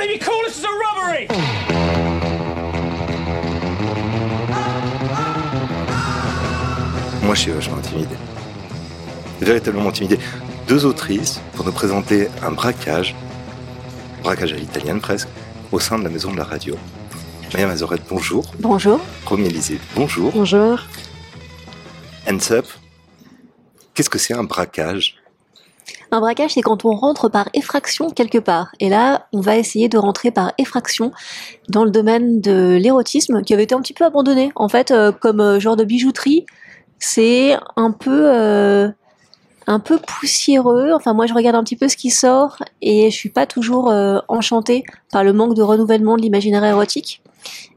can't 0.00 0.10
even 0.10 0.26
call 0.26 0.42
this 0.44 0.58
as 0.58 0.64
a 0.64 0.68
robbery! 0.68 1.28
Moi, 7.22 7.34
je 7.34 7.40
suis 7.40 7.50
vachement 7.50 7.76
intimidé. 7.76 8.16
Véritablement 9.40 9.88
intimidé. 9.88 10.18
Deux 10.68 10.86
autrices 10.86 11.40
pour 11.54 11.64
nous 11.64 11.72
présenter 11.72 12.28
un 12.42 12.50
braquage, 12.50 13.14
braquage 14.22 14.52
à 14.52 14.56
l'italienne 14.56 15.00
presque, 15.00 15.28
au 15.70 15.80
sein 15.80 15.98
de 15.98 16.04
la 16.04 16.10
maison 16.10 16.32
de 16.32 16.38
la 16.38 16.44
radio. 16.44 16.76
Maya 17.52 17.66
Mazorette, 17.66 18.02
bonjour. 18.08 18.50
Bonjour. 18.58 19.00
Premier 19.24 19.46
Élysée, 19.46 19.78
bonjour. 19.94 20.32
Bonjour. 20.32 20.80
Hands 22.26 22.52
up. 22.52 22.66
Qu'est-ce 23.94 24.10
que 24.10 24.18
c'est 24.18 24.34
un 24.34 24.44
braquage? 24.44 25.19
Un 26.12 26.20
braquage, 26.20 26.54
c'est 26.54 26.60
quand 26.60 26.84
on 26.84 26.90
rentre 26.90 27.28
par 27.28 27.48
effraction 27.54 28.10
quelque 28.10 28.38
part. 28.38 28.72
Et 28.80 28.88
là, 28.88 29.26
on 29.32 29.40
va 29.40 29.56
essayer 29.56 29.88
de 29.88 29.96
rentrer 29.96 30.32
par 30.32 30.52
effraction 30.58 31.12
dans 31.68 31.84
le 31.84 31.90
domaine 31.90 32.40
de 32.40 32.76
l'érotisme, 32.80 33.42
qui 33.42 33.54
avait 33.54 33.62
été 33.62 33.74
un 33.76 33.80
petit 33.80 33.94
peu 33.94 34.04
abandonné, 34.04 34.50
en 34.56 34.68
fait, 34.68 34.90
euh, 34.90 35.12
comme 35.12 35.40
euh, 35.40 35.60
genre 35.60 35.76
de 35.76 35.84
bijouterie. 35.84 36.46
C'est 36.98 37.56
un 37.76 37.92
peu, 37.92 38.22
euh, 38.24 38.88
un 39.68 39.78
peu 39.78 39.98
poussiéreux. 39.98 40.90
Enfin, 40.94 41.14
moi, 41.14 41.26
je 41.26 41.34
regarde 41.34 41.54
un 41.54 41.62
petit 41.62 41.76
peu 41.76 41.88
ce 41.88 41.96
qui 41.96 42.10
sort 42.10 42.58
et 42.82 43.10
je 43.10 43.16
suis 43.16 43.30
pas 43.30 43.46
toujours 43.46 43.90
enchantée 44.28 44.84
par 45.10 45.24
le 45.24 45.32
manque 45.32 45.54
de 45.54 45.62
renouvellement 45.62 46.16
de 46.16 46.22
l'imaginaire 46.22 46.64
érotique. 46.64 47.22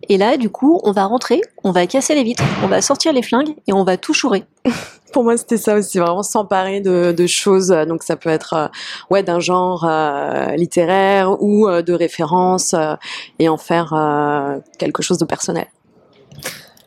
Et 0.10 0.18
là, 0.18 0.36
du 0.36 0.50
coup, 0.50 0.82
on 0.84 0.92
va 0.92 1.06
rentrer, 1.06 1.40
on 1.64 1.72
va 1.72 1.88
casser 1.88 2.16
les 2.16 2.24
vitres, 2.24 2.44
on 2.64 2.68
va 2.68 2.82
sortir 2.82 3.14
les 3.14 3.22
flingues 3.22 3.56
et 3.68 3.72
on 3.72 3.86
va 3.86 3.96
tout 3.96 4.14
chourer. 4.14 4.44
Pour 5.14 5.24
moi, 5.24 5.38
c'était 5.38 5.58
ça 5.58 5.76
aussi, 5.78 6.00
vraiment 6.00 6.24
s'emparer 6.24 6.82
de, 6.82 7.12
de 7.12 7.28
choses. 7.28 7.70
Donc, 7.88 8.04
ça 8.04 8.16
peut 8.18 8.30
être 8.30 8.54
euh, 8.54 8.68
ouais 9.12 9.24
d'un 9.24 9.40
genre 9.40 9.86
euh, 9.88 10.48
littéraire 10.56 11.42
ou 11.42 11.68
euh, 11.70 11.82
de 11.84 11.94
référence 11.94 12.76
et 13.40 13.48
en 13.48 13.58
faire 13.58 13.94
quelque 14.80 15.02
chose 15.04 15.20
de 15.20 15.26
personnel. 15.26 15.68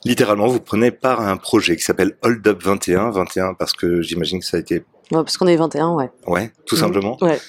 Littéralement, 0.05 0.47
vous 0.47 0.61
prenez 0.61 0.91
part 0.91 1.21
à 1.21 1.31
un 1.31 1.37
projet 1.37 1.77
qui 1.77 1.83
s'appelle 1.83 2.17
Hold 2.23 2.47
Up 2.47 2.63
21. 2.63 3.11
21 3.11 3.55
parce 3.55 3.73
que 3.73 4.03
j'imagine 4.03 4.41
que 4.41 4.47
ça 4.47 4.57
a 4.57 4.61
été... 4.61 4.77
Ouais, 5.11 5.23
parce 5.23 5.37
qu'on 5.37 5.47
est 5.47 5.57
21, 5.57 5.95
ouais. 5.95 6.11
Ouais, 6.27 6.53
tout 6.67 6.75
Mhm. 6.77 6.81
simplement. 6.81 7.17
Ouais. 7.21 7.41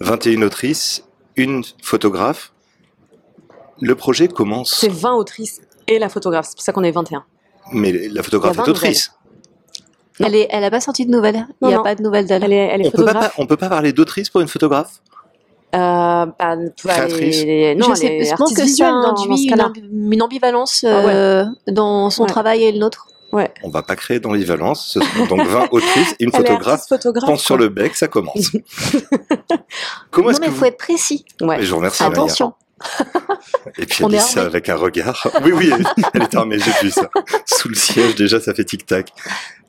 21 0.00 0.42
autrices, 0.42 1.04
une 1.36 1.62
photographe. 1.82 2.52
Le 3.80 3.94
projet 3.94 4.28
commence... 4.28 4.74
C'est 4.78 4.90
20 4.92 5.14
autrices 5.14 5.60
et 5.88 5.98
la 5.98 6.08
photographe. 6.08 6.46
C'est 6.48 6.56
pour 6.56 6.62
ça 6.64 6.72
qu'on 6.72 6.84
est 6.84 6.90
21. 6.90 7.24
Mais 7.72 7.92
la 8.08 8.22
photographe 8.22 8.54
est 8.54 8.58
20 8.58 8.68
autrice. 8.68 9.12
Non. 10.20 10.26
Elle 10.26 10.34
est, 10.36 10.48
elle 10.50 10.64
a 10.64 10.70
pas 10.70 10.80
sorti 10.80 11.06
de 11.06 11.10
nouvelles. 11.10 11.46
Il 11.62 11.68
n'y 11.68 11.74
a 11.74 11.78
non. 11.78 11.82
pas 11.82 11.94
de 11.94 12.02
nouvelles 12.02 12.26
d'elle. 12.26 12.44
Elle 12.44 12.52
est, 12.52 12.56
elle 12.68 12.82
est 12.82 12.86
On 12.88 12.90
peut, 12.90 13.04
pas, 13.04 13.12
photographe. 13.12 13.34
on 13.38 13.46
peut 13.46 13.56
pas 13.56 13.68
parler 13.68 13.92
d'autrice 13.92 14.28
pour 14.30 14.40
une 14.40 14.48
photographe? 14.48 15.00
Euh, 15.74 15.78
bah, 15.78 16.34
bah, 16.38 16.56
Créatrice. 16.76 17.44
non, 17.78 17.86
je 17.86 17.90
elle 17.92 17.96
sais, 17.96 18.24
je 18.24 18.30
pense 18.36 18.40
artiste 18.52 18.60
que 18.62 18.66
ça 18.68 18.90
induit 18.90 19.48
une, 19.48 20.12
une 20.12 20.22
ambivalence 20.22 20.84
Ah 20.86 21.06
ouais. 21.06 21.12
euh, 21.14 21.44
dans 21.68 22.10
son 22.10 22.24
Ouais. 22.24 22.28
travail 22.28 22.64
et 22.64 22.72
le 22.72 22.78
nôtre? 22.78 23.06
On 23.64 23.70
va 23.70 23.82
pas 23.82 23.96
créer 23.96 24.20
d'ambivalence. 24.20 24.86
Ce 24.92 25.00
sont 25.00 25.24
donc 25.26 25.46
20 25.46 25.68
autrices 25.70 26.14
et 26.20 26.24
une 26.24 26.32
photographe. 26.32 26.82
photographe. 26.86 27.24
Pense 27.24 27.42
sur 27.42 27.56
quoi. 27.56 27.64
le 27.64 27.70
bec, 27.70 27.94
ça 27.94 28.06
commence. 28.06 28.50
Comment 30.10 30.30
Non, 30.32 30.38
mais 30.40 30.48
il 30.48 30.52
faut 30.52 30.66
être 30.66 30.76
précis. 30.76 31.24
Ouais. 31.40 31.56
Mais 31.56 31.62
je 31.62 31.70
vous 31.70 31.76
remercie. 31.76 32.02
Attention. 32.02 32.52
Et 33.78 33.86
puis 33.86 34.04
On 34.04 34.08
elle 34.08 34.16
est 34.16 34.18
dit 34.18 34.24
ça 34.24 34.42
avec 34.42 34.68
un 34.68 34.76
regard. 34.76 35.26
Oui, 35.44 35.52
oui, 35.52 35.70
elle, 35.72 35.86
elle 36.14 36.22
est 36.22 36.34
armée, 36.34 36.58
j'ai 36.58 36.72
vu 36.86 36.90
ça. 36.90 37.08
Sous 37.46 37.68
le 37.68 37.74
siège, 37.74 38.16
déjà, 38.16 38.40
ça 38.40 38.52
fait 38.52 38.64
tic-tac. 38.64 39.10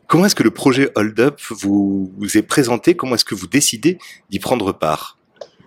Comment 0.07 0.25
est-ce 0.25 0.35
que 0.35 0.43
le 0.43 0.51
projet 0.51 0.91
Hold 0.95 1.19
Up 1.19 1.39
vous, 1.49 2.11
vous 2.17 2.37
est 2.37 2.41
présenté? 2.43 2.95
Comment 2.95 3.15
est-ce 3.15 3.25
que 3.25 3.35
vous 3.35 3.47
décidez 3.47 3.97
d'y 4.29 4.39
prendre 4.39 4.71
part? 4.73 5.17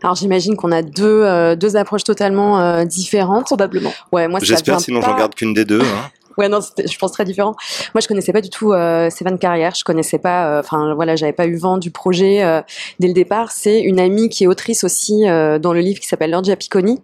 Alors 0.03 0.15
j'imagine 0.15 0.57
qu'on 0.57 0.73
a 0.73 0.83
deux, 0.83 1.23
euh, 1.25 1.57
deux 1.57 1.77
approches 1.77 2.05
totalement 2.05 2.61
euh, 2.61 2.85
différentes. 2.85 3.47
Probablement. 3.47 3.93
Ouais, 4.13 4.29
moi 4.29 4.39
J'espère, 4.43 4.79
sinon 4.81 5.01
pas- 5.01 5.07
j'en 5.09 5.17
garde 5.17 5.35
qu'une 5.35 5.55
des 5.55 5.65
deux. 5.65 5.81
hein. 5.81 6.11
Ouais, 6.39 6.51
non, 6.51 6.59
je 6.61 6.99
pense 6.99 7.13
très 7.13 7.25
différent. 7.25 7.57
Moi, 7.95 8.03
je 8.03 8.09
connaissais 8.09 8.31
pas 8.31 8.43
du 8.43 8.51
tout 8.51 8.75
euh, 8.75 9.09
Carrière. 9.41 9.73
Je 9.75 9.85
connaissais 9.85 10.19
pas. 10.19 10.51
euh, 10.57 10.61
Enfin, 10.61 10.93
voilà, 10.95 11.17
j'avais 11.17 11.33
pas 11.33 11.47
eu 11.47 11.57
vent 11.57 11.79
du 11.79 11.91
projet 11.91 12.45
euh, 12.45 12.61
dès 13.01 13.09
le 13.09 13.15
départ. 13.15 13.51
C'est 13.53 13.81
une 13.81 13.99
amie 13.99 14.29
qui 14.29 14.45
est 14.45 14.47
autrice 14.47 14.85
aussi 14.85 15.27
euh, 15.27 15.59
dans 15.59 15.73
le 15.73 15.81
livre 15.81 15.99
qui 15.99 16.07
s'appelle 16.07 16.33
Lorgia 16.33 16.55
Picconi 16.55 17.01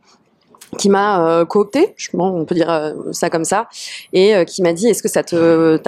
qui 0.78 0.88
m'a 0.88 1.26
euh, 1.26 1.44
coopté, 1.44 1.92
je- 1.96 2.08
bon, 2.14 2.28
on 2.28 2.44
peut 2.46 2.54
dire 2.54 2.70
euh, 2.70 2.92
ça 3.12 3.28
comme 3.28 3.44
ça, 3.44 3.68
et 4.12 4.34
euh, 4.34 4.44
qui 4.44 4.62
m'a 4.62 4.72
dit 4.72 4.88
est-ce 4.88 5.02
que 5.02 5.08
ça 5.08 5.22
te 5.22 5.78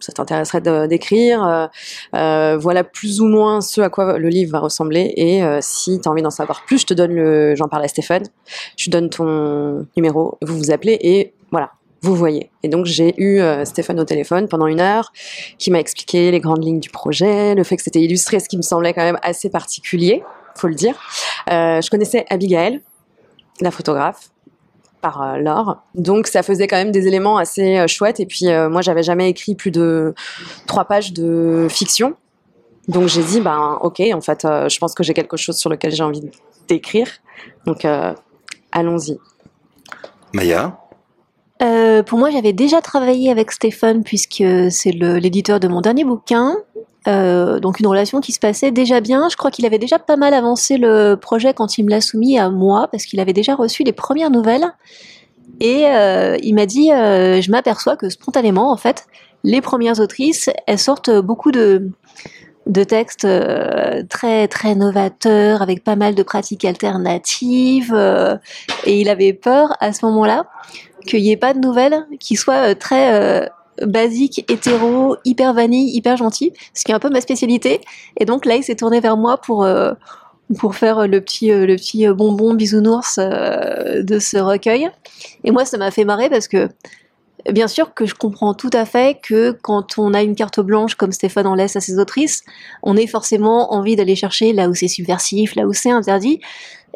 ça 0.00 0.12
t'intéresserait 0.12 0.60
d'écrire 0.88 1.46
euh, 1.46 1.66
euh, 2.14 2.56
Voilà 2.58 2.84
plus 2.84 3.20
ou 3.20 3.26
moins 3.26 3.60
ce 3.62 3.80
à 3.80 3.88
quoi 3.88 4.18
le 4.18 4.28
livre 4.28 4.52
va 4.52 4.58
ressembler, 4.60 5.12
et 5.16 5.42
euh, 5.42 5.60
si 5.62 6.00
tu 6.00 6.08
as 6.08 6.12
envie 6.12 6.22
d'en 6.22 6.30
savoir 6.30 6.64
plus, 6.66 6.78
je 6.80 6.86
te 6.86 6.94
donne 6.94 7.14
le, 7.14 7.54
j'en 7.54 7.68
parle 7.68 7.84
à 7.84 7.88
Stéphane, 7.88 8.24
je 8.76 8.84
te 8.86 8.90
donne 8.90 9.08
ton 9.08 9.86
numéro, 9.96 10.36
vous 10.42 10.56
vous 10.58 10.70
appelez 10.70 10.98
et 11.00 11.32
voilà, 11.50 11.70
vous 12.02 12.14
voyez. 12.14 12.50
Et 12.62 12.68
donc 12.68 12.84
j'ai 12.84 13.14
eu 13.16 13.40
Stéphane 13.64 13.98
au 14.00 14.04
téléphone 14.04 14.48
pendant 14.48 14.66
une 14.66 14.80
heure, 14.80 15.12
qui 15.58 15.70
m'a 15.70 15.80
expliqué 15.80 16.30
les 16.30 16.40
grandes 16.40 16.62
lignes 16.62 16.80
du 16.80 16.90
projet, 16.90 17.54
le 17.54 17.64
fait 17.64 17.76
que 17.76 17.82
c'était 17.82 18.02
illustré, 18.02 18.38
ce 18.40 18.48
qui 18.50 18.58
me 18.58 18.62
semblait 18.62 18.92
quand 18.92 19.02
même 19.02 19.18
assez 19.22 19.48
particulier, 19.48 20.22
faut 20.56 20.68
le 20.68 20.74
dire. 20.74 20.94
Je 21.48 21.88
connaissais 21.90 22.26
Abigail, 22.28 22.82
la 23.60 23.70
photographe, 23.70 24.30
par 25.00 25.22
euh, 25.22 25.36
Laure. 25.36 25.82
Donc 25.94 26.26
ça 26.26 26.42
faisait 26.42 26.66
quand 26.66 26.76
même 26.76 26.90
des 26.90 27.06
éléments 27.06 27.36
assez 27.36 27.78
euh, 27.78 27.86
chouettes. 27.86 28.20
Et 28.20 28.26
puis 28.26 28.48
euh, 28.48 28.68
moi, 28.68 28.82
j'avais 28.82 29.02
jamais 29.02 29.28
écrit 29.30 29.54
plus 29.54 29.70
de 29.70 30.14
trois 30.66 30.84
pages 30.84 31.12
de 31.12 31.66
fiction. 31.70 32.14
Donc 32.88 33.08
j'ai 33.08 33.22
dit, 33.22 33.40
ben 33.40 33.78
ok, 33.80 34.00
en 34.12 34.20
fait, 34.20 34.44
euh, 34.44 34.68
je 34.68 34.78
pense 34.78 34.94
que 34.94 35.02
j'ai 35.02 35.14
quelque 35.14 35.36
chose 35.36 35.56
sur 35.56 35.70
lequel 35.70 35.92
j'ai 35.92 36.04
envie 36.04 36.30
d'écrire. 36.68 37.08
Donc 37.66 37.84
euh, 37.84 38.14
allons-y. 38.72 39.18
Maya, 40.32 40.78
Euh, 41.62 42.02
pour 42.02 42.18
moi, 42.18 42.30
j'avais 42.30 42.52
déjà 42.52 42.80
travaillé 42.80 43.30
avec 43.30 43.50
Stéphane 43.50 44.04
puisque 44.04 44.44
c'est 44.70 44.92
l'éditeur 44.92 45.58
de 45.58 45.68
mon 45.68 45.80
dernier 45.80 46.04
bouquin. 46.04 46.56
Euh, 47.06 47.60
donc 47.60 47.80
une 47.80 47.86
relation 47.86 48.20
qui 48.20 48.32
se 48.32 48.38
passait 48.38 48.70
déjà 48.70 49.00
bien. 49.00 49.28
Je 49.28 49.36
crois 49.36 49.50
qu'il 49.50 49.66
avait 49.66 49.78
déjà 49.78 49.98
pas 49.98 50.16
mal 50.16 50.34
avancé 50.34 50.76
le 50.76 51.14
projet 51.14 51.54
quand 51.54 51.78
il 51.78 51.84
me 51.84 51.90
l'a 51.90 52.00
soumis 52.00 52.38
à 52.38 52.50
moi 52.50 52.88
parce 52.90 53.04
qu'il 53.04 53.20
avait 53.20 53.32
déjà 53.32 53.54
reçu 53.54 53.84
les 53.84 53.92
premières 53.92 54.30
nouvelles. 54.30 54.66
Et 55.60 55.86
euh, 55.86 56.36
il 56.42 56.54
m'a 56.54 56.66
dit, 56.66 56.92
euh, 56.92 57.40
je 57.40 57.50
m'aperçois 57.50 57.96
que 57.96 58.10
spontanément, 58.10 58.70
en 58.72 58.76
fait, 58.76 59.06
les 59.44 59.60
premières 59.60 60.00
autrices, 60.00 60.50
elles 60.66 60.78
sortent 60.78 61.10
beaucoup 61.10 61.52
de, 61.52 61.90
de 62.66 62.84
textes 62.84 63.26
très 64.08 64.48
très 64.48 64.74
novateurs 64.74 65.62
avec 65.62 65.84
pas 65.84 65.96
mal 65.96 66.14
de 66.14 66.22
pratiques 66.22 66.64
alternatives. 66.64 67.94
et 68.84 69.00
il 69.00 69.08
avait 69.08 69.32
peur 69.32 69.76
à 69.80 69.92
ce 69.92 70.04
moment-là 70.06 70.46
qu'il 71.06 71.22
n'y 71.22 71.30
ait 71.30 71.36
pas 71.36 71.54
de 71.54 71.60
nouvelles 71.60 72.04
qui 72.18 72.34
soient 72.34 72.74
très 72.74 73.48
basiques, 73.82 74.50
hétéro, 74.50 75.16
hyper 75.24 75.54
vanille, 75.54 75.94
hyper 75.94 76.16
gentil, 76.16 76.52
ce 76.74 76.84
qui 76.84 76.92
est 76.92 76.94
un 76.94 76.98
peu 76.98 77.10
ma 77.10 77.20
spécialité. 77.20 77.80
Et 78.18 78.24
donc 78.24 78.44
là, 78.46 78.56
il 78.56 78.62
s'est 78.62 78.76
tourné 78.76 79.00
vers 79.00 79.16
moi 79.16 79.38
pour 79.38 79.64
euh, 79.64 79.92
pour 80.58 80.76
faire 80.76 81.08
le 81.08 81.20
petit 81.20 81.50
euh, 81.50 81.66
le 81.66 81.76
petit 81.76 82.06
euh, 82.06 82.14
bonbon 82.14 82.54
bisounours 82.54 83.18
de 83.18 84.18
ce 84.18 84.38
recueil. 84.38 84.90
Et 85.44 85.50
moi, 85.50 85.64
ça 85.64 85.78
m'a 85.78 85.90
fait 85.90 86.04
marrer 86.04 86.28
parce 86.30 86.48
que 86.48 86.68
bien 87.52 87.68
sûr 87.68 87.94
que 87.94 88.06
je 88.06 88.14
comprends 88.14 88.54
tout 88.54 88.70
à 88.72 88.84
fait 88.84 89.20
que 89.22 89.52
quand 89.62 89.98
on 89.98 90.14
a 90.14 90.22
une 90.22 90.34
carte 90.34 90.60
blanche 90.60 90.94
comme 90.94 91.12
Stéphane 91.12 91.46
en 91.46 91.54
laisse 91.54 91.76
à 91.76 91.80
ses 91.80 91.98
autrices, 91.98 92.42
on 92.82 92.96
ait 92.96 93.06
forcément 93.06 93.74
envie 93.74 93.96
d'aller 93.96 94.16
chercher 94.16 94.52
là 94.52 94.68
où 94.68 94.74
c'est 94.74 94.88
subversif, 94.88 95.54
là 95.54 95.66
où 95.66 95.72
c'est 95.72 95.90
interdit. 95.90 96.40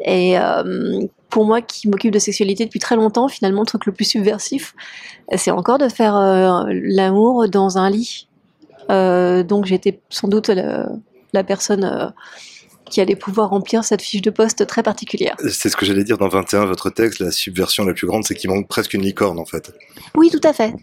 Et 0.05 0.37
euh, 0.37 1.01
pour 1.29 1.45
moi 1.45 1.61
qui 1.61 1.87
m'occupe 1.87 2.11
de 2.11 2.19
sexualité 2.19 2.65
depuis 2.65 2.79
très 2.79 2.95
longtemps, 2.95 3.27
finalement, 3.27 3.61
le 3.61 3.65
truc 3.65 3.85
le 3.85 3.91
plus 3.91 4.05
subversif, 4.05 4.75
c'est 5.35 5.51
encore 5.51 5.77
de 5.77 5.89
faire 5.89 6.15
euh, 6.15 6.63
l'amour 6.69 7.47
dans 7.47 7.77
un 7.77 7.89
lit. 7.89 8.27
Euh, 8.89 9.43
donc 9.43 9.65
j'étais 9.65 9.99
sans 10.09 10.27
doute 10.27 10.47
la, 10.49 10.89
la 11.33 11.43
personne 11.43 12.13
qui 12.89 12.99
allait 12.99 13.15
pouvoir 13.15 13.49
remplir 13.49 13.83
cette 13.83 14.01
fiche 14.01 14.21
de 14.21 14.31
poste 14.31 14.67
très 14.67 14.83
particulière. 14.83 15.35
c'est 15.49 15.69
ce 15.69 15.77
que 15.77 15.85
j'allais 15.85 16.03
dire 16.03 16.17
dans 16.17 16.27
21, 16.27 16.65
votre 16.65 16.89
texte, 16.89 17.19
la 17.19 17.31
subversion 17.31 17.85
la 17.85 17.93
plus 17.93 18.05
grande, 18.05 18.25
c'est 18.25 18.35
qu'il 18.35 18.49
manque 18.49 18.67
presque 18.67 18.93
une 18.93 19.01
licorne 19.01 19.39
en 19.39 19.45
fait. 19.45 19.71
Oui, 20.15 20.29
tout 20.29 20.45
à 20.45 20.51
fait. 20.51 20.73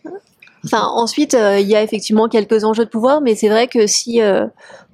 Enfin, 0.65 0.87
ensuite, 0.87 1.35
euh, 1.35 1.59
il 1.61 1.69
y 1.69 1.77
a 1.77 1.83
effectivement 1.83 2.29
quelques 2.29 2.65
enjeux 2.65 2.85
de 2.85 2.91
pouvoir, 2.91 3.21
mais 3.21 3.35
c'est 3.35 3.49
vrai 3.49 3.69
que 3.69 3.87
si 3.87 4.21
euh, 4.21 4.47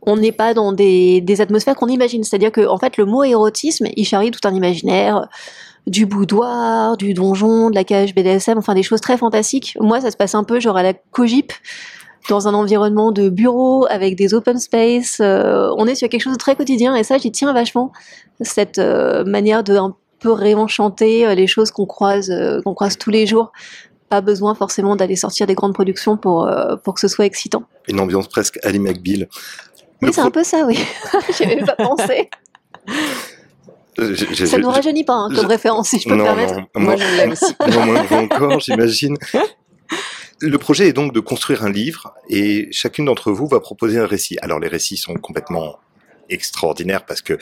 on 0.02 0.16
n'est 0.16 0.32
pas 0.32 0.54
dans 0.54 0.72
des, 0.72 1.22
atmosphères 1.40 1.74
qu'on 1.74 1.88
imagine, 1.88 2.22
c'est-à-dire 2.22 2.52
que 2.52 2.66
en 2.66 2.78
fait, 2.78 2.96
le 2.96 3.06
mot 3.06 3.24
érotisme, 3.24 3.86
il 3.96 4.04
charrie 4.04 4.30
tout 4.30 4.46
un 4.46 4.54
imaginaire 4.54 5.16
euh, 5.16 5.26
du 5.86 6.06
boudoir, 6.06 6.96
du 6.96 7.14
donjon, 7.14 7.70
de 7.70 7.74
la 7.74 7.84
cage 7.84 8.14
BDSM, 8.14 8.58
enfin 8.58 8.74
des 8.74 8.82
choses 8.82 9.00
très 9.00 9.16
fantastiques. 9.18 9.76
Moi, 9.80 10.00
ça 10.00 10.10
se 10.10 10.16
passe 10.16 10.34
un 10.34 10.44
peu 10.44 10.60
genre 10.60 10.76
à 10.76 10.82
la 10.82 10.94
cogip, 10.94 11.52
dans 12.30 12.48
un 12.48 12.54
environnement 12.54 13.12
de 13.12 13.28
bureau 13.28 13.86
avec 13.90 14.16
des 14.16 14.32
open 14.32 14.58
space. 14.58 15.20
on 15.20 15.86
est 15.86 15.94
sur 15.94 16.08
quelque 16.08 16.22
chose 16.22 16.32
de 16.32 16.38
très 16.38 16.56
quotidien, 16.56 16.94
et 16.96 17.04
ça, 17.04 17.18
j'y 17.18 17.30
tiens 17.30 17.52
vachement. 17.52 17.92
Cette 18.40 18.78
manière 18.78 19.62
de 19.62 19.76
un 19.76 19.94
peu 20.20 20.32
réenchanter 20.32 21.34
les 21.34 21.46
choses 21.46 21.70
qu'on 21.70 21.84
croise, 21.84 22.32
qu'on 22.64 22.72
croise 22.72 22.96
tous 22.96 23.10
les 23.10 23.26
jours 23.26 23.52
pas 24.08 24.20
besoin 24.20 24.54
forcément 24.54 24.96
d'aller 24.96 25.16
sortir 25.16 25.46
des 25.46 25.54
grandes 25.54 25.74
productions 25.74 26.16
pour, 26.16 26.46
euh, 26.46 26.76
pour 26.76 26.94
que 26.94 27.00
ce 27.00 27.08
soit 27.08 27.26
excitant. 27.26 27.64
Une 27.88 28.00
ambiance 28.00 28.28
presque 28.28 28.58
Ali 28.62 28.78
McBeal. 28.78 29.20
Le 30.00 30.08
Oui, 30.08 30.12
c'est 30.12 30.20
pro- 30.20 30.28
un 30.28 30.30
peu 30.30 30.44
ça, 30.44 30.64
oui. 30.66 30.78
J'y 31.36 31.44
avais 31.44 31.64
pas 31.64 31.76
pensé. 31.76 32.28
Euh, 34.00 34.14
Ça 34.16 34.58
nous 34.58 34.64
j'ai- 34.70 34.76
rajeunit 34.76 35.04
pas 35.04 35.14
hein, 35.14 35.28
comme 35.34 35.44
je- 35.44 35.46
référence, 35.48 35.90
si 35.90 36.00
je 36.00 36.08
peux 36.08 36.14
non, 36.16 36.24
me 36.24 36.28
permettre. 36.28 36.54
non, 36.56 36.66
Moi, 36.76 36.96
je 36.96 37.16
l'aime 37.16 37.32
aussi. 37.32 37.54
Vous 38.08 38.16
encore, 38.16 38.60
j'imagine. 38.60 39.16
Le 40.40 40.58
projet 40.58 40.88
est 40.88 40.92
donc 40.92 41.12
de 41.14 41.20
construire 41.20 41.64
un 41.64 41.70
livre 41.70 42.12
et 42.28 42.68
chacune 42.72 43.04
d'entre 43.04 43.30
vous 43.30 43.46
va 43.46 43.60
proposer 43.60 43.98
un 43.98 44.06
récit. 44.06 44.36
Alors 44.42 44.58
les 44.58 44.68
récits 44.68 44.96
sont 44.96 45.14
complètement 45.14 45.78
extraordinaires 46.28 47.06
parce 47.06 47.22
que 47.22 47.38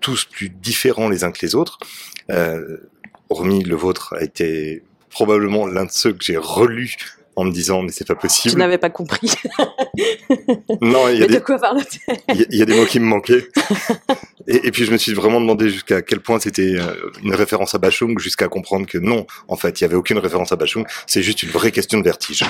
tous 0.00 0.24
plus 0.26 0.50
différents 0.50 1.08
les 1.08 1.24
uns 1.24 1.32
que 1.32 1.38
les 1.44 1.54
autres. 1.54 1.78
Euh, 2.30 2.76
hormis 3.30 3.64
le 3.64 3.74
vôtre 3.74 4.14
a 4.18 4.22
été 4.22 4.84
probablement 5.16 5.66
l'un 5.66 5.86
de 5.86 5.90
ceux 5.90 6.12
que 6.12 6.22
j'ai 6.22 6.36
relus 6.36 6.96
en 7.36 7.44
me 7.44 7.50
disant 7.50 7.82
mais 7.82 7.90
c'est 7.92 8.06
pas 8.06 8.14
Tu 8.14 8.20
possible. 8.20 8.58
n'avais 8.58 8.76
pas 8.78 8.90
compris. 8.90 9.30
Non, 10.82 11.08
il 11.08 11.14
y, 11.14 11.16
a 11.18 11.20
Mais 11.20 11.26
de 11.28 11.32
des, 11.34 11.40
quoi 11.40 11.58
parler 11.58 11.82
il 12.34 12.36
y 12.36 12.42
a- 12.42 12.46
il 12.50 12.58
y 12.58 12.62
a 12.62 12.64
des 12.66 12.74
mots 12.78 12.84
qui 12.86 13.00
me 13.00 13.06
manquaient. 13.06 13.48
Et, 14.46 14.66
et 14.66 14.70
puis 14.70 14.84
je 14.84 14.92
me 14.92 14.98
suis 14.98 15.14
vraiment 15.14 15.40
demandé 15.40 15.70
jusqu'à 15.70 16.02
quel 16.02 16.20
point 16.20 16.38
c'était 16.38 16.74
euh, 16.78 16.94
une 17.22 17.34
référence 17.34 17.74
à 17.74 17.78
Bachung, 17.78 18.18
jusqu'à 18.18 18.48
comprendre 18.48 18.86
que 18.86 18.98
non, 18.98 19.26
en 19.48 19.56
fait, 19.56 19.80
il 19.80 19.84
y 19.84 19.86
avait 19.86 19.94
aucune 19.96 20.18
référence 20.18 20.52
à 20.52 20.56
Bachung. 20.56 20.84
C'est 21.06 21.22
juste 21.22 21.42
une 21.42 21.50
vraie 21.50 21.72
question 21.72 21.98
de 21.98 22.04
vertige. 22.04 22.44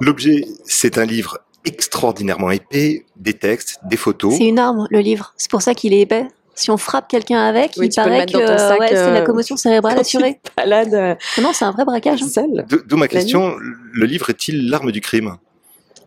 L'objet, 0.00 0.44
c'est 0.64 0.98
un 0.98 1.04
livre 1.04 1.38
extraordinairement 1.64 2.50
épais, 2.50 3.04
des 3.16 3.34
textes, 3.34 3.78
des 3.88 3.96
photos. 3.96 4.34
C'est 4.38 4.46
une 4.46 4.58
arme, 4.58 4.86
le 4.90 5.00
livre. 5.00 5.34
C'est 5.36 5.50
pour 5.50 5.62
ça 5.62 5.74
qu'il 5.74 5.92
est 5.92 6.00
épais. 6.00 6.26
Si 6.56 6.70
on 6.70 6.78
frappe 6.78 7.06
quelqu'un 7.06 7.38
avec, 7.44 7.72
Oui, 7.76 7.86
il 7.86 7.94
paraît 7.94 8.24
que 8.26 8.78
ouais, 8.80 8.88
c'est 8.88 8.96
euh, 8.96 9.12
la 9.12 9.20
commotion 9.20 9.56
cérébrale 9.56 9.98
assurée. 10.00 10.40
euh, 10.94 11.14
Non, 11.40 11.52
c'est 11.52 11.66
un 11.66 11.70
vrai 11.70 11.84
braquage. 11.84 12.22
hein. 12.22 12.26
D'où 12.86 12.96
ma 12.96 13.08
question, 13.08 13.54
le 13.92 14.06
livre 14.06 14.30
est-il 14.30 14.70
l'arme 14.70 14.90
du 14.90 15.00
crime? 15.02 15.36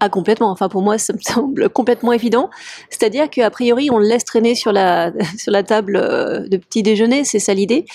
Ah, 0.01 0.07
complètement. 0.09 0.49
Enfin, 0.49 0.69
pour 0.69 0.81
moi, 0.81 0.97
ça 0.97 1.13
me 1.13 1.19
semble 1.21 1.69
complètement 1.69 2.13
évident. 2.13 2.49
C'est-à-dire 2.89 3.29
qu'a 3.29 3.49
priori, 3.49 3.89
on 3.91 3.97
le 3.99 4.07
laisse 4.07 4.25
traîner 4.25 4.55
sur 4.55 4.71
la, 4.71 5.11
sur 5.37 5.51
la 5.51 5.61
table 5.63 5.97
euh, 5.97 6.47
de 6.47 6.57
petit 6.57 6.81
déjeuner, 6.83 7.25
c'est 7.25 7.39
ça 7.39 7.53
l'idée. 7.53 7.85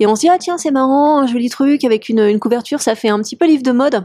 Et 0.00 0.06
on 0.06 0.14
se 0.16 0.20
dit, 0.22 0.28
ah 0.28 0.38
tiens, 0.38 0.56
c'est 0.56 0.70
marrant, 0.70 1.18
un 1.18 1.26
joli 1.26 1.50
truc 1.50 1.84
avec 1.84 2.08
une, 2.08 2.20
une 2.20 2.38
couverture, 2.38 2.80
ça 2.80 2.94
fait 2.94 3.08
un 3.08 3.20
petit 3.20 3.36
peu 3.36 3.46
livre 3.46 3.62
de 3.64 3.72
mode. 3.72 4.04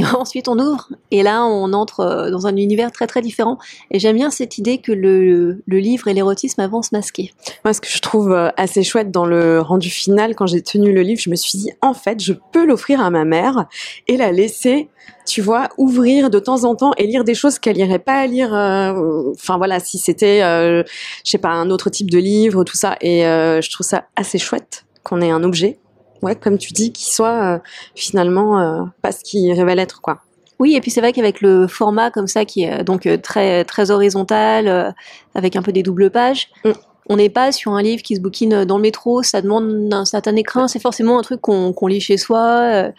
Et 0.00 0.04
ensuite, 0.16 0.48
on 0.48 0.58
ouvre. 0.58 0.88
Et 1.10 1.22
là, 1.22 1.44
on 1.44 1.72
entre 1.72 2.00
euh, 2.00 2.30
dans 2.30 2.46
un 2.46 2.56
univers 2.56 2.90
très, 2.92 3.06
très 3.06 3.22
différent. 3.22 3.58
Et 3.90 3.98
j'aime 3.98 4.16
bien 4.16 4.30
cette 4.30 4.58
idée 4.58 4.78
que 4.78 4.92
le, 4.92 5.62
livre 5.66 6.08
et 6.08 6.14
l'érotisme 6.14 6.60
avancent 6.60 6.92
masqués. 6.92 7.32
Moi, 7.64 7.74
ce 7.74 7.80
que 7.80 7.88
je 7.88 8.00
trouve 8.00 8.32
euh, 8.32 8.50
assez 8.56 8.82
chouette 8.82 9.10
dans 9.10 9.26
le 9.26 9.60
rendu 9.60 9.90
final, 9.90 10.34
quand 10.34 10.46
j'ai 10.46 10.62
tenu 10.62 10.92
le 10.92 11.02
livre, 11.02 11.20
je 11.20 11.30
me 11.30 11.36
suis 11.36 11.58
dit, 11.58 11.70
en 11.82 11.94
fait, 11.94 12.20
je 12.22 12.32
peux 12.52 12.66
l'offrir 12.66 13.00
à 13.00 13.10
ma 13.10 13.24
mère 13.24 13.66
et 14.08 14.16
la 14.16 14.32
laisser, 14.32 14.88
tu 15.26 15.42
vois, 15.42 15.68
ouvrir 15.78 16.30
de 16.30 16.38
temps 16.38 16.64
en 16.64 16.74
temps 16.74 16.92
et 16.96 17.06
lire 17.06 17.24
des 17.24 17.34
choses 17.34 17.58
qu'elle 17.58 17.78
irait 17.78 17.98
pas 17.98 18.26
lire. 18.26 18.54
euh, 18.54 19.32
Enfin 19.34 19.58
voilà, 19.58 19.80
si 19.80 19.98
c'était, 19.98 20.42
euh, 20.42 20.82
je 21.24 21.30
sais 21.30 21.38
pas, 21.38 21.50
un 21.50 21.70
autre 21.70 21.90
type 21.90 22.10
de 22.10 22.18
livre, 22.18 22.64
tout 22.64 22.76
ça. 22.76 22.96
Et 23.00 23.20
je 23.22 23.70
trouve 23.70 23.86
ça 23.86 24.06
assez 24.16 24.38
chouette 24.38 24.84
qu'on 25.02 25.20
ait 25.20 25.30
un 25.30 25.42
objet, 25.42 25.78
ouais, 26.22 26.36
comme 26.36 26.58
tu 26.58 26.72
dis, 26.72 26.92
qui 26.92 27.12
soit 27.12 27.54
euh, 27.54 27.58
finalement 27.94 28.60
euh, 28.60 28.82
pas 29.02 29.12
ce 29.12 29.20
qu'il 29.24 29.52
révèle 29.52 29.78
être, 29.78 30.00
quoi. 30.00 30.18
Oui, 30.58 30.74
et 30.76 30.80
puis 30.82 30.90
c'est 30.90 31.00
vrai 31.00 31.12
qu'avec 31.12 31.40
le 31.40 31.66
format 31.66 32.10
comme 32.10 32.26
ça, 32.26 32.44
qui 32.44 32.64
est 32.64 32.80
euh, 32.80 32.82
donc 32.82 33.08
très, 33.22 33.64
très 33.64 33.90
horizontal, 33.90 34.68
euh, 34.68 34.90
avec 35.34 35.56
un 35.56 35.62
peu 35.62 35.72
des 35.72 35.82
doubles 35.82 36.10
pages, 36.10 36.48
Mm. 36.64 36.72
on 37.08 37.16
n'est 37.16 37.30
pas 37.30 37.50
sur 37.52 37.72
un 37.72 37.82
livre 37.82 38.02
qui 38.02 38.16
se 38.16 38.20
bouquine 38.20 38.64
dans 38.64 38.76
le 38.76 38.82
métro, 38.82 39.22
ça 39.22 39.40
demande 39.40 39.88
un 39.92 40.04
certain 40.04 40.36
écrin, 40.36 40.68
c'est 40.68 40.78
forcément 40.80 41.18
un 41.18 41.22
truc 41.22 41.40
qu'on 41.40 41.86
lit 41.86 42.00
chez 42.00 42.16
soi. 42.18 42.90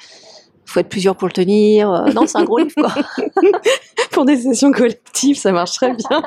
Il 0.68 0.74
faut 0.74 0.80
être 0.80 0.90
plusieurs 0.90 1.16
pour 1.18 1.28
le 1.28 1.34
tenir. 1.34 1.92
euh, 1.92 2.12
non, 2.14 2.26
c'est 2.28 2.38
un 2.38 2.44
gros 2.46 2.58
livre, 2.60 2.72
quoi. 2.76 2.94
Pour 4.12 4.26
des 4.26 4.38
sessions 4.38 4.72
collectives, 4.72 5.38
ça 5.38 5.52
marche 5.52 5.74
très 5.74 5.94
bien. 5.94 6.22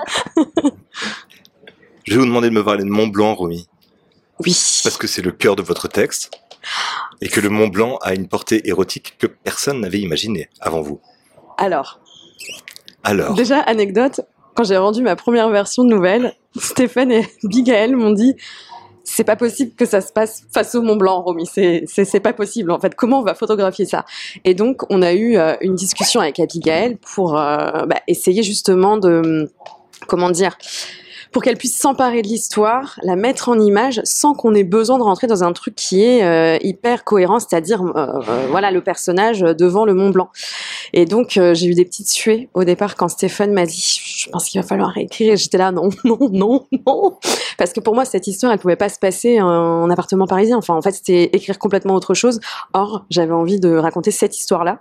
Je 2.04 2.12
vais 2.14 2.18
vous 2.20 2.26
demander 2.26 2.48
de 2.50 2.54
me 2.54 2.62
parler 2.64 2.84
de 2.84 2.88
Mont 2.88 3.06
Blanc, 3.06 3.34
Romy, 3.34 3.66
Oui. 4.40 4.54
parce 4.82 4.96
que 4.98 5.06
c'est 5.06 5.22
le 5.22 5.32
cœur 5.32 5.56
de 5.56 5.62
votre 5.62 5.88
texte 5.88 6.30
et 7.20 7.28
que 7.28 7.40
le 7.40 7.48
Mont 7.48 7.68
Blanc 7.68 7.98
a 8.02 8.14
une 8.14 8.28
portée 8.28 8.68
érotique 8.68 9.16
que 9.18 9.26
personne 9.26 9.80
n'avait 9.80 10.00
imaginée 10.00 10.48
avant 10.60 10.82
vous. 10.82 11.00
Alors, 11.58 12.00
Alors, 13.02 13.34
Déjà, 13.34 13.60
anecdote, 13.60 14.20
quand 14.54 14.64
j'ai 14.64 14.76
rendu 14.76 15.02
ma 15.02 15.16
première 15.16 15.48
version 15.50 15.84
de 15.84 15.90
nouvelle, 15.90 16.34
Stéphane 16.56 17.12
et 17.12 17.26
Bigaël 17.44 17.96
m'ont 17.96 18.12
dit 18.12 18.36
c'est 19.04 19.24
pas 19.24 19.36
possible 19.36 19.72
que 19.76 19.84
ça 19.84 20.00
se 20.00 20.12
passe 20.12 20.44
face 20.52 20.74
au 20.74 20.82
Mont 20.82 20.96
Blanc, 20.96 21.20
Romy. 21.20 21.46
C'est, 21.46 21.84
c'est, 21.86 22.04
c'est 22.04 22.20
pas 22.20 22.32
possible. 22.32 22.70
En 22.70 22.80
fait, 22.80 22.94
comment 22.94 23.20
on 23.20 23.22
va 23.22 23.34
photographier 23.34 23.84
ça? 23.84 24.06
Et 24.44 24.54
donc, 24.54 24.82
on 24.90 25.02
a 25.02 25.12
eu 25.12 25.36
euh, 25.36 25.54
une 25.60 25.74
discussion 25.74 26.20
avec 26.20 26.40
Abigail 26.40 26.96
pour 27.14 27.38
euh, 27.38 27.84
bah, 27.86 28.00
essayer 28.08 28.42
justement 28.42 28.96
de, 28.96 29.50
comment 30.08 30.30
dire, 30.30 30.56
pour 31.34 31.42
qu'elle 31.42 31.56
puisse 31.56 31.76
s'emparer 31.76 32.22
de 32.22 32.28
l'histoire, 32.28 32.96
la 33.02 33.16
mettre 33.16 33.48
en 33.48 33.58
image, 33.58 34.00
sans 34.04 34.34
qu'on 34.34 34.54
ait 34.54 34.62
besoin 34.62 34.98
de 34.98 35.02
rentrer 35.02 35.26
dans 35.26 35.42
un 35.42 35.52
truc 35.52 35.74
qui 35.74 36.00
est 36.00 36.22
euh, 36.22 36.58
hyper 36.62 37.02
cohérent, 37.02 37.40
c'est-à-dire, 37.40 37.82
euh, 37.82 37.92
euh, 37.96 38.46
voilà, 38.50 38.70
le 38.70 38.80
personnage 38.80 39.40
devant 39.40 39.84
le 39.84 39.94
Mont 39.94 40.10
Blanc. 40.10 40.30
Et 40.92 41.06
donc, 41.06 41.36
euh, 41.36 41.52
j'ai 41.52 41.66
eu 41.66 41.74
des 41.74 41.84
petites 41.84 42.08
suées 42.08 42.48
au 42.54 42.62
départ 42.62 42.94
quand 42.94 43.08
Stéphane 43.08 43.52
m'a 43.52 43.66
dit 43.66 44.00
Je 44.16 44.30
pense 44.30 44.48
qu'il 44.48 44.60
va 44.60 44.66
falloir 44.66 44.90
réécrire. 44.90 45.32
Et 45.32 45.36
j'étais 45.36 45.58
là, 45.58 45.72
non, 45.72 45.88
non, 46.04 46.18
non, 46.30 46.66
non. 46.86 47.18
Parce 47.58 47.72
que 47.72 47.80
pour 47.80 47.96
moi, 47.96 48.04
cette 48.04 48.28
histoire, 48.28 48.52
elle 48.52 48.60
pouvait 48.60 48.76
pas 48.76 48.88
se 48.88 49.00
passer 49.00 49.40
en, 49.40 49.48
en 49.48 49.90
appartement 49.90 50.28
parisien. 50.28 50.56
Enfin, 50.56 50.74
en 50.74 50.82
fait, 50.82 50.92
c'était 50.92 51.30
écrire 51.32 51.58
complètement 51.58 51.96
autre 51.96 52.14
chose. 52.14 52.38
Or, 52.74 53.06
j'avais 53.10 53.34
envie 53.34 53.58
de 53.58 53.74
raconter 53.74 54.12
cette 54.12 54.38
histoire-là. 54.38 54.78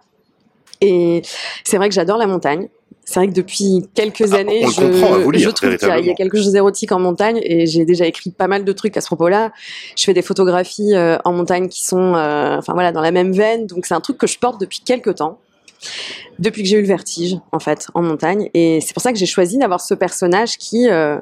Et 0.84 1.22
c'est 1.64 1.78
vrai 1.78 1.90
que 1.90 1.96
j'adore 1.96 2.18
la 2.18 2.28
montagne. 2.28 2.68
C'est 3.06 3.20
vrai 3.20 3.28
que 3.28 3.34
depuis 3.34 3.86
quelques 3.94 4.34
Ah, 4.34 4.38
années, 4.38 4.62
je, 4.62 5.32
lire, 5.32 5.50
je 5.50 5.50
trouve 5.50 5.78
qu'il 5.78 6.06
y 6.06 6.08
y, 6.08 6.10
a 6.10 6.14
quelque 6.14 6.38
chose 6.38 6.54
d'érotique 6.54 6.92
en 6.94 7.00
montagne 7.00 7.40
et 7.44 7.66
j'ai 7.66 7.84
déjà 7.84 8.06
écrit 8.06 8.32
pas 8.32 8.48
mal 8.48 8.64
de 8.64 8.72
trucs 8.72 8.96
à 8.96 9.02
ce 9.02 9.08
propos-là. 9.08 9.52
Je 9.98 10.04
fais 10.04 10.14
des 10.14 10.22
photographies 10.22 10.96
euh, 10.96 11.18
en 11.26 11.34
montagne 11.34 11.68
qui 11.68 11.84
sont, 11.84 12.16
euh, 12.16 12.58
enfin 12.58 12.74
voilà, 12.74 12.94
dans 12.94 13.02
la 13.02 13.12
même 13.12 13.34
veine. 13.34 13.68
Donc 13.68 13.86
c'est 13.86 13.94
un 13.94 14.00
truc 14.00 14.18
que 14.18 14.28
je 14.28 14.40
porte 14.40 14.60
depuis 14.60 14.80
quelques 14.86 15.16
temps 15.16 15.40
depuis 16.40 16.64
que 16.64 16.70
j'ai 16.70 16.78
eu 16.78 16.82
le 16.82 16.88
vertige, 16.88 17.36
en 17.52 17.60
fait, 17.60 17.88
en 17.94 18.02
montagne. 18.02 18.50
Et 18.54 18.80
c'est 18.80 18.94
pour 18.94 19.04
ça 19.04 19.12
que 19.12 19.20
j'ai 19.20 19.26
choisi 19.26 19.58
d'avoir 19.58 19.82
ce 19.82 19.94
personnage 19.94 20.58
qui, 20.58 20.90
euh, 20.90 21.18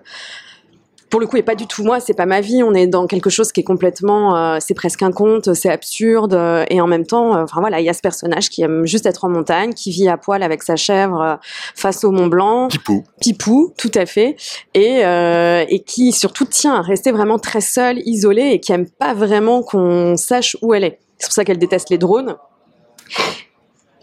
pour 1.12 1.20
le 1.20 1.28
coup, 1.28 1.38
est 1.38 1.44
pas 1.44 1.56
du 1.56 1.68
tout 1.68 1.84
moi, 1.84 2.00
c'est 2.00 2.16
pas 2.16 2.26
ma 2.26 2.42
vie. 2.42 2.64
On 2.64 2.74
est 2.74 2.88
dans 2.88 3.06
quelque 3.06 3.30
chose 3.30 3.52
qui 3.52 3.60
est 3.60 3.64
complètement, 3.66 4.36
euh, 4.36 4.58
c'est 4.60 4.74
presque 4.74 5.04
un 5.04 5.12
conte, 5.12 5.54
c'est 5.54 5.70
absurde. 5.70 6.34
euh, 6.34 6.66
et 6.70 6.80
en 6.82 6.88
même 6.88 7.06
temps, 7.06 7.36
euh, 7.36 7.44
enfin 7.44 7.60
voilà, 7.60 7.82
il 7.82 7.86
y 7.86 7.90
a 7.90 7.94
ce 7.94 8.02
personnage 8.02 8.50
qui 8.50 8.64
aime 8.64 8.86
juste 8.86 9.06
être 9.06 9.26
en 9.26 9.30
montagne, 9.30 9.74
qui 9.74 9.92
vit 9.92 10.08
à 10.08 10.18
poil 10.18 10.42
avec 10.42 10.64
sa 10.64 10.78
chèvre 10.78 11.22
euh, 11.22 11.36
face 11.76 12.06
au 12.06 12.12
Mont 12.12 12.28
Blanc. 12.28 12.70
Pipou, 12.70 13.04
Pipou, 13.20 13.74
tout 13.78 13.92
à 13.94 14.06
fait, 14.06 14.38
et, 14.74 15.06
euh, 15.06 15.66
et 15.68 15.84
qui 15.84 16.14
surtout 16.14 16.46
tient 16.46 16.76
à 16.76 16.82
rester 16.82 17.12
vraiment 17.12 17.38
très 17.38 17.62
seule, 17.62 18.00
isolée, 18.06 18.52
et 18.54 18.60
qui 18.62 18.72
aime 18.72 18.90
pas 18.90 19.14
vraiment 19.14 19.62
qu'on 19.64 20.16
sache 20.16 20.56
où 20.62 20.74
elle 20.74 20.86
est. 20.86 21.00
C'est 21.18 21.28
pour 21.28 21.34
ça 21.34 21.44
qu'elle 21.44 21.60
déteste 21.60 21.90
les 21.90 21.98
drones. 21.98 22.38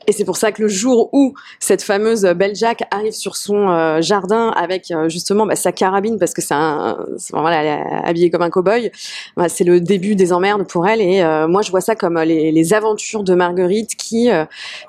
Et 0.08 0.12
c'est 0.12 0.24
pour 0.24 0.38
ça 0.38 0.52
que 0.52 0.62
le 0.62 0.68
jour 0.68 1.10
où 1.12 1.34
cette 1.60 1.82
fameuse 1.82 2.22
belle 2.34 2.56
Jack 2.56 2.82
arrive 2.90 3.12
sur 3.12 3.36
son 3.36 3.68
euh, 3.68 4.00
jardin 4.00 4.48
avec 4.56 4.90
euh, 4.90 5.10
justement 5.10 5.44
bah, 5.44 5.54
sa 5.54 5.70
carabine, 5.70 6.18
parce 6.18 6.32
que 6.32 6.40
c'est 6.40 6.54
un, 6.54 6.96
voilà, 7.34 7.62
est 7.62 8.08
habillée 8.08 8.30
comme 8.30 8.40
un 8.40 8.48
cow-boy, 8.48 8.90
bah, 9.36 9.50
c'est 9.50 9.64
le 9.64 9.82
début 9.82 10.16
des 10.16 10.32
emmerdes 10.32 10.66
pour 10.66 10.88
elle. 10.88 11.02
Et 11.02 11.20
euh, 11.20 11.46
moi, 11.46 11.60
je 11.60 11.70
vois 11.70 11.82
ça 11.82 11.94
comme 11.94 12.18
les, 12.22 12.72
aventures 12.72 13.22
de 13.22 13.34
Marguerite 13.34 13.96
qui 13.96 14.28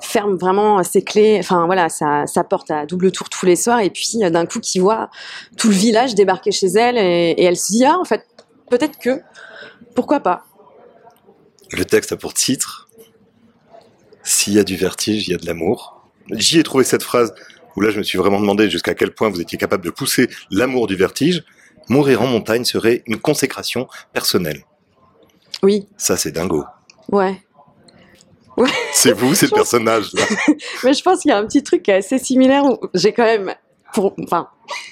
ferme 0.01 0.35
vraiment 0.35 0.83
ses 0.83 1.01
clés, 1.01 1.37
enfin 1.39 1.65
voilà, 1.65 1.87
sa, 1.89 2.25
porte 2.49 2.71
à 2.71 2.85
double 2.85 3.11
tour 3.11 3.29
tous 3.29 3.45
les 3.45 3.55
soirs, 3.55 3.79
et 3.81 3.89
puis 3.89 4.17
d'un 4.19 4.45
coup 4.45 4.59
qui 4.59 4.79
voit 4.79 5.09
tout 5.57 5.69
le 5.69 5.75
village 5.75 6.15
débarquer 6.15 6.51
chez 6.51 6.67
elle, 6.67 6.97
et, 6.97 7.31
et 7.31 7.43
elle 7.43 7.57
se 7.57 7.71
dit 7.71 7.85
ah 7.85 7.97
en 7.99 8.05
fait 8.05 8.25
peut-être 8.69 8.97
que 8.99 9.21
pourquoi 9.95 10.19
pas. 10.19 10.43
le 11.71 11.85
texte 11.85 12.11
a 12.11 12.17
pour 12.17 12.33
titre 12.33 12.88
S'il 14.29 14.53
y 14.53 14.59
a 14.59 14.63
du 14.63 14.75
vertige, 14.75 15.27
il 15.27 15.31
y 15.31 15.33
a 15.33 15.37
de 15.39 15.45
l'amour. 15.47 16.07
J'y 16.31 16.59
ai 16.59 16.63
trouvé 16.63 16.83
cette 16.83 17.01
phrase 17.01 17.33
où 17.75 17.81
là 17.81 17.89
je 17.89 17.97
me 17.97 18.03
suis 18.03 18.19
vraiment 18.19 18.39
demandé 18.39 18.69
jusqu'à 18.69 18.93
quel 18.93 19.11
point 19.11 19.27
vous 19.29 19.41
étiez 19.41 19.57
capable 19.57 19.83
de 19.83 19.89
pousser 19.89 20.29
l'amour 20.51 20.85
du 20.85 20.95
vertige. 20.95 21.43
Mourir 21.87 22.21
en 22.21 22.27
montagne 22.27 22.63
serait 22.63 23.01
une 23.07 23.17
consécration 23.19 23.87
personnelle. 24.13 24.63
Oui, 25.63 25.87
Ça 25.97 26.15
c'est 26.15 26.31
dingo. 26.31 26.63
ouais. 27.11 27.41
C'est 28.93 29.13
vous, 29.13 29.33
c'est 29.33 29.47
le 29.47 29.51
personnage 29.55 30.13
là. 30.13 30.21
Mais 30.83 30.93
je 30.93 31.01
pense 31.01 31.21
qu'il 31.21 31.29
y 31.29 31.31
a 31.33 31.37
un 31.37 31.45
petit 31.47 31.63
truc 31.63 31.81
qui 31.81 31.89
est 31.89 31.95
assez 31.95 32.19
similaire 32.19 32.65
où 32.65 32.77
j'ai 32.93 33.13
quand 33.13 33.23
même, 33.23 33.55
pour, 33.93 34.13
enfin, 34.23 34.49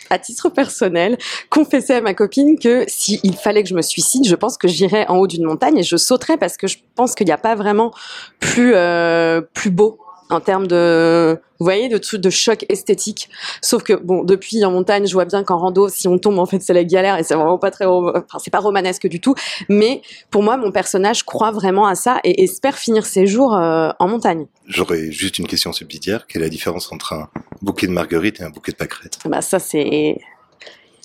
à 0.09 0.19
titre 0.19 0.49
personnel, 0.49 1.17
confessé 1.49 1.93
à 1.93 2.01
ma 2.01 2.13
copine 2.13 2.57
que 2.57 2.85
s'il 2.87 3.35
fallait 3.35 3.63
que 3.63 3.69
je 3.69 3.75
me 3.75 3.81
suicide, 3.81 4.25
je 4.27 4.35
pense 4.35 4.57
que 4.57 4.67
j'irais 4.67 5.05
en 5.07 5.17
haut 5.17 5.27
d'une 5.27 5.45
montagne 5.45 5.77
et 5.77 5.83
je 5.83 5.97
sauterais 5.97 6.37
parce 6.37 6.57
que 6.57 6.67
je 6.67 6.77
pense 6.95 7.13
qu'il 7.13 7.27
n'y 7.27 7.33
a 7.33 7.37
pas 7.37 7.55
vraiment 7.55 7.91
plus, 8.39 8.73
euh, 8.75 9.41
plus 9.41 9.71
beau 9.71 9.99
en 10.29 10.39
termes 10.39 10.67
de, 10.67 11.39
vous 11.60 11.63
voyez, 11.63 11.89
de 11.89 11.98
trucs 11.98 12.22
de 12.22 12.29
choc 12.29 12.65
esthétique. 12.69 13.29
Sauf 13.62 13.84
que, 13.84 13.93
bon, 13.93 14.24
depuis 14.24 14.63
en 14.65 14.72
montagne, 14.72 15.07
je 15.07 15.13
vois 15.13 15.25
bien 15.25 15.43
qu'en 15.43 15.57
rando, 15.57 15.89
si 15.89 16.07
on 16.07 16.17
tombe, 16.17 16.39
en 16.39 16.46
fait, 16.46 16.62
c'est 16.62 16.74
la 16.74 16.84
galère 16.84 17.17
et 17.17 17.24
c'est 17.24 17.36
vraiment 17.36 17.57
pas 17.57 17.72
très, 17.72 17.86
enfin, 17.86 18.39
c'est 18.39 18.51
pas 18.51 18.60
romanesque 18.60 19.07
du 19.07 19.19
tout. 19.19 19.36
Mais 19.69 20.01
pour 20.29 20.43
moi, 20.43 20.57
mon 20.57 20.72
personnage 20.72 21.24
croit 21.24 21.51
vraiment 21.51 21.88
à 21.88 21.96
ça 21.96 22.19
et 22.24 22.43
espère 22.43 22.77
finir 22.77 23.05
ses 23.05 23.27
jours 23.27 23.55
euh, 23.55 23.89
en 24.00 24.07
montagne. 24.07 24.48
J'aurais 24.67 25.12
juste 25.12 25.39
une 25.39 25.48
question 25.48 25.72
subsidiaire. 25.72 26.27
Quelle 26.27 26.41
est 26.41 26.46
la 26.46 26.50
différence 26.50 26.91
entre 26.91 27.13
un 27.13 27.29
bouquet 27.62 27.88
de 27.88 27.93
marguerite 27.93 28.39
et 28.41 28.43
un 28.43 28.50
bouquet 28.50 28.74
de 28.74 28.77
pâquerettes? 28.77 29.19
Bah 29.25 29.41
ça 29.41 29.60
c'est 29.60 30.17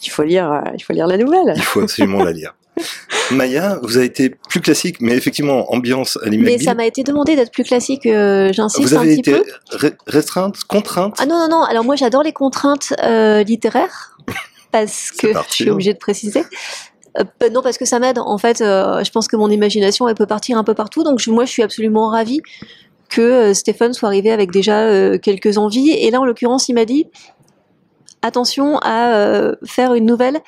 il 0.03 0.11
faut 0.11 0.25
lire 0.25 0.51
euh, 0.53 0.71
il 0.75 0.83
faut 0.83 0.93
lire 0.93 1.07
la 1.07 1.17
nouvelle. 1.17 1.55
Il 1.57 1.63
faut 1.63 1.81
absolument 1.81 2.25
la 2.25 2.33
lire. 2.33 2.55
Maya, 3.31 3.79
vous 3.83 3.97
avez 3.97 4.07
été 4.07 4.31
plus 4.31 4.61
classique, 4.61 4.97
mais 5.01 5.13
effectivement, 5.13 5.73
ambiance 5.73 6.19
à 6.25 6.29
Mais 6.31 6.59
ça 6.59 6.75
m'a 6.75 6.87
été 6.87 7.03
demandé 7.03 7.37
d'être 7.37 7.53
plus 7.53 7.65
classique, 7.65 8.07
euh, 8.07 8.53
j'insiste 8.53 8.89
Vous 8.89 8.97
un 8.97 9.03
petit 9.05 9.23
peu. 9.23 9.43
re- 9.71 9.95
restreinte, 10.07 10.65
contrainte? 10.65 11.17
Ah 11.19 11.27
non, 11.27 11.37
non, 11.39 11.49
non, 11.49 11.63
alors 11.65 11.85
moi 11.85 11.97
j'adore 11.97 12.23
les 12.23 12.33
contraintes 12.33 12.93
euh, 13.03 13.43
littéraires, 13.43 14.17
parce 14.73 15.11
que 15.11 15.29
je 15.33 15.39
suis 15.53 15.69
hein. 15.69 15.73
obligée 15.73 15.93
de 15.95 15.99
préciser. 15.99 16.45
Euh, 17.19 17.25
non, 17.51 17.63
parce 17.63 17.79
que 17.79 17.85
ça 17.85 17.99
m'aide. 17.99 18.19
En 18.19 18.39
fait, 18.39 18.59
je 18.59 19.11
pense 19.11 19.29
que 19.29 19.37
mon 19.37 19.51
imagination, 19.51 20.09
elle 20.09 20.15
peut 20.15 20.27
partir 20.27 20.57
un 20.59 20.65
peu 20.65 20.75
partout. 20.75 21.05
Donc 21.05 21.19
je- 21.19 21.31
moi, 21.31 21.45
je 21.45 21.51
suis 21.51 21.63
absolument 21.63 22.09
ravie 22.09 22.41
que 23.11 23.53
Stéphane 23.53 23.93
soit 23.93 24.09
arrivé 24.09 24.31
avec 24.33 24.51
déjà 24.51 25.19
quelques 25.19 25.59
envies. 25.59 25.91
Et 25.91 26.11
là, 26.11 26.21
en 26.21 26.25
l'occurrence, 26.25 26.69
il 26.71 26.75
m'a 26.75 26.87
dit 26.87 27.07
attention 28.23 28.79
à 28.79 29.15
euh, 29.15 29.55
faire 29.65 29.95
une 29.95 30.07
nouvelle 30.07 30.41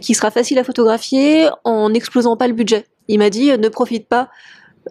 qui 0.00 0.14
sera 0.14 0.30
facile 0.30 0.58
à 0.58 0.64
photographier 0.64 1.48
en 1.64 1.90
n'explosant 1.90 2.36
pas 2.36 2.48
le 2.48 2.54
budget. 2.54 2.86
Il 3.08 3.18
m'a 3.18 3.30
dit 3.30 3.50
euh, 3.50 3.56
ne 3.56 3.68
profite 3.68 4.08
pas 4.08 4.28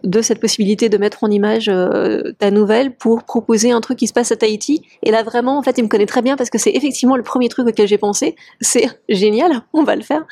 de 0.04 0.22
cette 0.22 0.40
possibilité 0.40 0.90
de 0.90 0.98
mettre 0.98 1.24
en 1.24 1.32
image 1.32 1.70
euh, 1.70 2.34
ta 2.40 2.52
nouvelle 2.52 2.96
pour 2.96 3.24
proposer 3.24 3.72
un 3.72 3.82
truc 3.82 3.98
qui 3.98 4.08
se 4.08 4.14
passe 4.14 4.32
à 4.32 4.36
Tahiti. 4.36 4.82
Et 5.04 5.12
là, 5.12 5.24
vraiment, 5.24 5.58
en 5.58 5.64
fait, 5.64 5.78
il 5.78 5.84
me 5.84 5.88
connaît 5.88 6.06
très 6.06 6.22
bien 6.22 6.36
parce 6.36 6.50
que 6.50 6.58
c'est 6.58 6.72
effectivement 6.72 7.16
le 7.16 7.24
premier 7.24 7.50
truc 7.50 7.68
auquel 7.68 7.88
j'ai 7.88 7.98
pensé. 7.98 8.36
C'est 8.62 8.88
génial, 9.10 9.62
on 9.74 9.84
va 9.84 9.96
le 9.96 10.02
faire. 10.02 10.26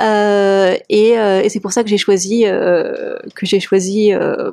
Euh, 0.00 0.76
et 0.88 1.18
euh, 1.18 1.40
et 1.42 1.48
c'est 1.48 1.60
pour 1.60 1.72
ça 1.72 1.84
que 1.84 1.88
j'ai 1.88 1.98
choisi 1.98 2.46
euh, 2.46 3.16
que 3.36 3.46
j'ai 3.46 3.60
choisi 3.60 4.12
euh, 4.12 4.50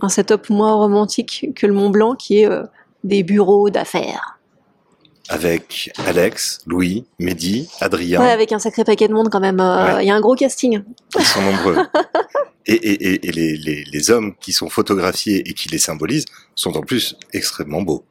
un 0.00 0.08
setup 0.08 0.48
moins 0.48 0.72
romantique 0.72 1.50
que 1.54 1.66
le 1.66 1.74
Mont 1.74 1.90
Blanc, 1.90 2.14
qui 2.14 2.38
est 2.38 2.48
des 3.04 3.22
bureaux 3.22 3.68
d'affaires. 3.68 4.33
Avec 5.28 5.90
Alex, 6.06 6.60
Louis, 6.66 7.04
Mehdi, 7.18 7.68
Adrien. 7.80 8.20
Ouais, 8.20 8.30
avec 8.30 8.52
un 8.52 8.58
sacré 8.58 8.84
paquet 8.84 9.08
de 9.08 9.14
monde 9.14 9.28
quand 9.30 9.40
même. 9.40 9.60
Euh, 9.60 9.86
Il 9.92 9.94
Ouais. 9.96 10.06
y 10.06 10.10
a 10.10 10.14
un 10.14 10.20
gros 10.20 10.34
casting. 10.34 10.82
Ils 11.18 11.24
sont 11.24 11.40
nombreux. 11.42 11.76
et 12.66 12.74
et, 12.74 13.26
et, 13.28 13.32
les, 13.32 13.56
les, 13.56 13.84
les 13.90 14.10
hommes 14.10 14.34
qui 14.40 14.52
sont 14.52 14.68
photographiés 14.68 15.48
et 15.48 15.54
qui 15.54 15.68
les 15.68 15.78
symbolisent 15.78 16.26
sont 16.54 16.76
en 16.76 16.80
plus 16.82 17.16
extrêmement 17.32 17.82
beaux. 17.82 18.04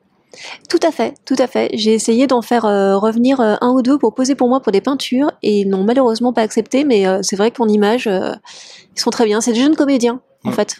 Tout 0.68 0.80
à 0.82 0.92
fait, 0.92 1.14
tout 1.26 1.36
à 1.38 1.46
fait. 1.46 1.70
J'ai 1.76 1.94
essayé 1.94 2.26
d'en 2.26 2.42
faire 2.42 2.66
euh, 2.66 2.98
revenir 2.98 3.40
euh, 3.40 3.54
un 3.62 3.70
ou 3.70 3.84
deux 3.84 4.00
pour 4.00 4.16
poser 4.16 4.34
pour 4.34 4.50
moi 4.50 4.62
pour 4.62 4.72
des 4.72 4.82
peintures 4.82 5.30
et 5.44 5.60
ils 5.60 5.70
n'ont 5.70 5.84
malheureusement 5.84 6.34
pas 6.34 6.42
accepté, 6.42 6.84
mais 6.86 7.06
euh, 7.06 7.20
c'est 7.22 7.36
vrai 7.36 7.52
qu'en 7.52 7.68
image, 7.68 8.08
ils 8.10 9.00
sont 9.00 9.12
très 9.12 9.26
bien. 9.26 9.42
C'est 9.42 9.54
des 9.54 9.60
jeunes 9.62 9.76
comédiens, 9.76 10.22
en 10.44 10.52
fait. 10.52 10.78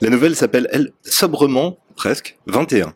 La 0.00 0.08
nouvelle 0.10 0.36
s'appelle, 0.36 0.68
elle, 0.72 0.92
sobrement, 1.02 1.78
presque, 1.96 2.36
21. 2.46 2.94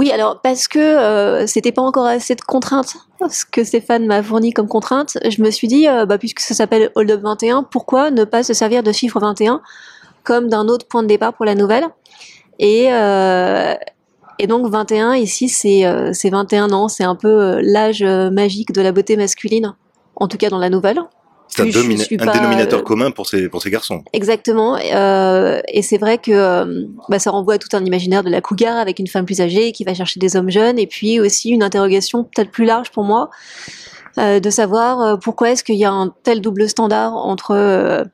Oui, 0.00 0.10
alors 0.12 0.40
parce 0.40 0.66
que 0.66 0.78
euh, 0.78 1.46
c'était 1.46 1.72
pas 1.72 1.82
encore 1.82 2.06
assez 2.06 2.34
de 2.34 2.40
contraintes, 2.40 2.96
ce 3.28 3.44
que 3.44 3.64
Stéphane 3.64 4.06
m'a 4.06 4.22
fourni 4.22 4.54
comme 4.54 4.66
contrainte, 4.66 5.18
je 5.28 5.42
me 5.42 5.50
suis 5.50 5.68
dit, 5.68 5.86
euh, 5.88 6.06
bah, 6.06 6.16
puisque 6.16 6.40
ça 6.40 6.54
s'appelle 6.54 6.90
Hold 6.94 7.10
Up 7.10 7.20
21, 7.22 7.64
pourquoi 7.64 8.10
ne 8.10 8.24
pas 8.24 8.42
se 8.42 8.54
servir 8.54 8.82
de 8.82 8.92
chiffre 8.92 9.20
21 9.20 9.60
comme 10.24 10.48
d'un 10.48 10.68
autre 10.68 10.86
point 10.88 11.02
de 11.02 11.08
départ 11.08 11.34
pour 11.34 11.44
la 11.44 11.54
nouvelle? 11.54 11.86
Et, 12.58 12.90
euh, 12.90 13.74
et 14.38 14.46
donc 14.46 14.68
21 14.68 15.16
ici, 15.16 15.50
c'est 15.50 15.84
euh, 15.84 16.12
c'est 16.14 16.30
21 16.30 16.72
ans, 16.72 16.88
c'est 16.88 17.04
un 17.04 17.14
peu 17.14 17.28
euh, 17.28 17.60
l'âge 17.62 18.00
euh, 18.00 18.30
magique 18.30 18.72
de 18.72 18.80
la 18.80 18.92
beauté 18.92 19.18
masculine, 19.18 19.74
en 20.16 20.28
tout 20.28 20.38
cas 20.38 20.48
dans 20.48 20.56
la 20.56 20.70
nouvelle. 20.70 20.98
C'est 21.50 21.62
un, 21.62 21.66
domina- 21.66 22.24
pas, 22.24 22.32
dénominateur 22.32 22.80
euh, 22.80 22.82
commun 22.82 23.10
pour 23.10 23.26
ces, 23.26 23.48
pour 23.48 23.60
ces 23.60 23.70
garçons. 23.70 24.02
Exactement. 24.12 24.76
euh, 24.76 25.60
et 25.68 25.82
c'est 25.82 25.98
vrai 25.98 26.18
que 26.18 26.30
euh, 26.30 26.84
bah, 27.08 27.18
ça 27.18 27.30
renvoie 27.30 27.54
à 27.54 27.58
tout 27.58 27.68
un 27.76 27.84
imaginaire 27.84 28.22
de 28.22 28.30
la 28.30 28.40
cougar 28.40 28.76
avec 28.78 28.98
une 28.98 29.08
femme 29.08 29.24
plus 29.26 29.40
âgée 29.40 29.72
qui 29.72 29.84
va 29.84 29.92
chercher 29.94 30.20
des 30.20 30.36
hommes 30.36 30.50
jeunes. 30.50 30.78
Et 30.78 30.86
puis 30.86 31.20
aussi 31.20 31.50
une 31.50 31.62
interrogation 31.62 32.24
peut-être 32.24 32.50
plus 32.50 32.64
large 32.64 32.90
pour 32.90 33.04
moi 33.04 33.30
euh, 34.18 34.40
de 34.40 34.50
savoir 34.50 35.00
euh, 35.00 35.16
pourquoi 35.16 35.50
est-ce 35.50 35.64
qu'il 35.64 35.76
y 35.76 35.84
a 35.84 35.90
un 35.92 36.14
tel 36.22 36.40
double 36.40 36.68
standard 36.68 37.14
entre 37.14 37.52
euh, 37.52 38.04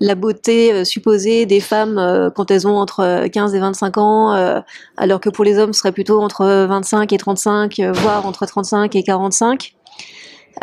la 0.00 0.14
beauté 0.14 0.72
euh, 0.72 0.84
supposée 0.84 1.46
des 1.46 1.60
femmes 1.60 1.98
euh, 1.98 2.30
quand 2.30 2.50
elles 2.50 2.68
ont 2.68 2.76
entre 2.76 3.26
15 3.26 3.54
et 3.54 3.58
25 3.58 3.98
ans, 3.98 4.34
euh, 4.34 4.60
alors 4.96 5.20
que 5.20 5.28
pour 5.28 5.44
les 5.44 5.58
hommes 5.58 5.72
ce 5.72 5.80
serait 5.80 5.92
plutôt 5.92 6.20
entre 6.20 6.46
25 6.68 7.12
et 7.12 7.18
35, 7.18 7.80
euh, 7.80 7.92
voire 7.92 8.26
entre 8.26 8.46
35 8.46 8.94
et 8.94 9.02
45. 9.02 9.74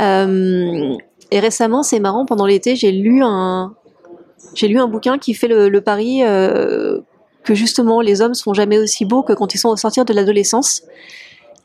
Euh, 0.02 0.96
et 1.34 1.40
récemment, 1.40 1.82
c'est 1.82 2.00
marrant, 2.00 2.28
pendant 2.28 2.46
l'été, 2.46 2.76
j'ai 2.76 2.92
lu 2.92 3.24
un, 3.24 3.76
bouquin 4.88 5.18
qui 5.18 5.34
fait 5.34 5.48
le, 5.48 5.68
le 5.68 5.82
pari 5.82 6.22
euh, 6.22 7.00
que 7.44 7.56
justement 7.56 8.02
les 8.02 8.22
hommes 8.22 8.36
sont 8.36 8.54
jamais 8.54 8.78
aussi 8.78 9.04
beaux 9.04 9.24
que 9.24 9.34
quand 9.34 9.56
ils 9.56 9.58
sont 9.58 9.70
au 9.70 9.76
sortir 9.76 10.06
de 10.06 10.14
l'adolescence. 10.14 10.84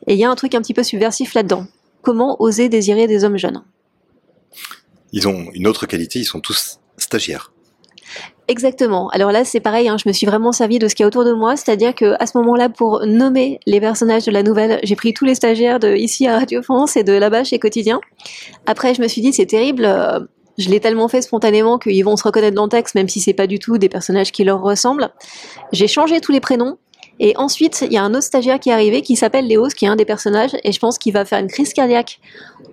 Et 0.07 0.13
il 0.13 0.19
y 0.19 0.23
a 0.23 0.31
un 0.31 0.33
truc 0.33 0.55
un 0.55 0.61
petit 0.61 0.73
peu 0.73 0.81
subversif 0.81 1.35
là-dedans. 1.35 1.67
Comment 2.01 2.41
oser 2.41 2.67
désirer 2.67 3.05
des 3.05 3.23
hommes 3.23 3.37
jeunes? 3.37 3.61
Ils 5.11 5.27
ont 5.27 5.51
une 5.53 5.67
autre 5.67 5.85
qualité, 5.85 6.17
ils 6.17 6.25
sont 6.25 6.39
tous 6.39 6.79
stagiaires. 6.97 7.51
Exactement. 8.49 9.09
Alors 9.09 9.31
là, 9.31 9.45
c'est 9.45 9.59
pareil. 9.59 9.87
hein, 9.89 9.97
je 10.03 10.09
me 10.09 10.13
suis 10.13 10.25
vraiment 10.25 10.51
servi 10.51 10.79
de 10.79 10.87
ce 10.87 10.95
qu'il 10.95 11.03
y 11.03 11.05
a 11.05 11.07
autour 11.07 11.23
de 11.23 11.33
moi, 11.33 11.55
c'est-à-dire 11.55 11.93
que 11.93 12.15
à 12.19 12.25
ce 12.25 12.35
moment-là, 12.39 12.67
pour 12.67 13.05
nommer 13.05 13.59
les 13.67 13.79
personnages 13.79 14.25
de 14.25 14.31
la 14.31 14.41
nouvelle, 14.41 14.79
j'ai 14.81 14.95
pris 14.95 15.13
tous 15.13 15.23
les 15.23 15.35
stagiaires 15.35 15.79
de 15.79 15.95
ici 15.95 16.25
à 16.27 16.39
Radio 16.39 16.63
France 16.63 16.97
et 16.97 17.03
de 17.03 17.13
là-bas 17.13 17.43
chez 17.43 17.59
Quotidien. 17.59 18.01
Après, 18.65 18.95
je 18.95 19.03
me 19.03 19.07
suis 19.07 19.21
dit, 19.21 19.33
c'est 19.33 19.45
terrible. 19.45 19.85
euh, 19.85 20.19
je 20.57 20.67
l'ai 20.69 20.79
tellement 20.79 21.07
fait 21.07 21.21
spontanément 21.21 21.77
qu'ils 21.77 22.03
vont 22.03 22.17
se 22.17 22.23
reconnaître 22.23 22.55
dans 22.55 22.63
le 22.63 22.69
texte, 22.69 22.95
même 22.95 23.07
si 23.07 23.21
c'est 23.21 23.33
pas 23.35 23.45
du 23.47 23.59
tout 23.59 23.77
des 23.77 23.87
personnages 23.87 24.31
qui 24.31 24.43
leur 24.43 24.61
ressemblent. 24.61 25.09
J'ai 25.71 25.87
changé 25.87 26.19
tous 26.19 26.31
les 26.31 26.41
prénoms. 26.41 26.79
Et 27.19 27.35
ensuite, 27.35 27.83
il 27.85 27.93
y 27.93 27.97
a 27.97 28.03
un 28.03 28.13
autre 28.13 28.23
stagiaire 28.23 28.59
qui 28.59 28.69
est 28.69 28.73
arrivé 28.73 29.01
qui 29.01 29.15
s'appelle 29.15 29.45
Léos, 29.45 29.69
qui 29.69 29.85
est 29.85 29.89
un 29.89 29.97
des 29.97 30.05
personnages, 30.05 30.51
et 30.63 30.71
je 30.71 30.79
pense 30.79 30.97
qu'il 30.97 31.13
va 31.13 31.25
faire 31.25 31.39
une 31.39 31.49
crise 31.49 31.73
cardiaque 31.73 32.19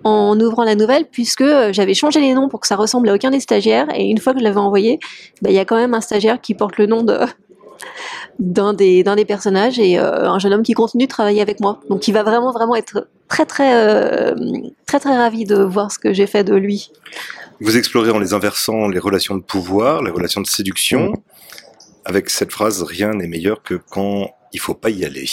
en 0.03 0.39
ouvrant 0.39 0.63
la 0.63 0.75
nouvelle, 0.75 1.05
puisque 1.05 1.41
euh, 1.41 1.73
j'avais 1.73 1.93
changé 1.93 2.21
les 2.21 2.33
noms 2.33 2.47
pour 2.47 2.61
que 2.61 2.67
ça 2.67 2.77
ressemble 2.77 3.09
à 3.09 3.15
aucun 3.15 3.29
des 3.29 3.41
stagiaires, 3.41 3.87
et 3.93 4.05
une 4.05 4.19
fois 4.19 4.33
que 4.33 4.39
je 4.39 4.43
l'avais 4.43 4.57
envoyé, 4.57 4.99
bah, 5.41 5.49
il 5.49 5.55
y 5.55 5.59
a 5.59 5.65
quand 5.65 5.75
même 5.75 5.93
un 5.93 6.01
stagiaire 6.01 6.39
qui 6.39 6.53
porte 6.53 6.77
le 6.77 6.85
nom 6.85 7.03
de 7.03 7.19
d'un 8.39 8.73
des 8.73 9.03
d'un 9.03 9.15
des 9.15 9.25
personnages 9.25 9.77
et 9.79 9.99
euh, 9.99 10.29
un 10.29 10.39
jeune 10.39 10.53
homme 10.53 10.63
qui 10.63 10.73
continue 10.73 11.05
de 11.05 11.09
travailler 11.09 11.41
avec 11.41 11.59
moi. 11.59 11.79
Donc 11.89 12.07
il 12.07 12.13
va 12.13 12.23
vraiment 12.23 12.51
vraiment 12.51 12.75
être 12.75 13.07
très 13.27 13.45
très 13.45 13.75
euh, 13.75 14.33
très 14.85 14.99
très 14.99 15.15
ravi 15.15 15.45
de 15.45 15.61
voir 15.61 15.91
ce 15.91 15.99
que 15.99 16.13
j'ai 16.13 16.25
fait 16.27 16.43
de 16.43 16.55
lui. 16.55 16.91
Vous 17.59 17.77
explorez 17.77 18.11
en 18.11 18.19
les 18.19 18.33
inversant 18.33 18.87
les 18.87 18.99
relations 18.99 19.35
de 19.35 19.41
pouvoir, 19.41 20.03
les 20.03 20.11
relations 20.11 20.41
de 20.41 20.47
séduction, 20.47 21.13
avec 22.05 22.29
cette 22.29 22.51
phrase 22.51 22.83
rien 22.83 23.13
n'est 23.13 23.27
meilleur 23.27 23.61
que 23.63 23.75
quand 23.75 24.29
il 24.53 24.59
faut 24.59 24.73
pas 24.73 24.89
y 24.89 25.03
aller. 25.05 25.25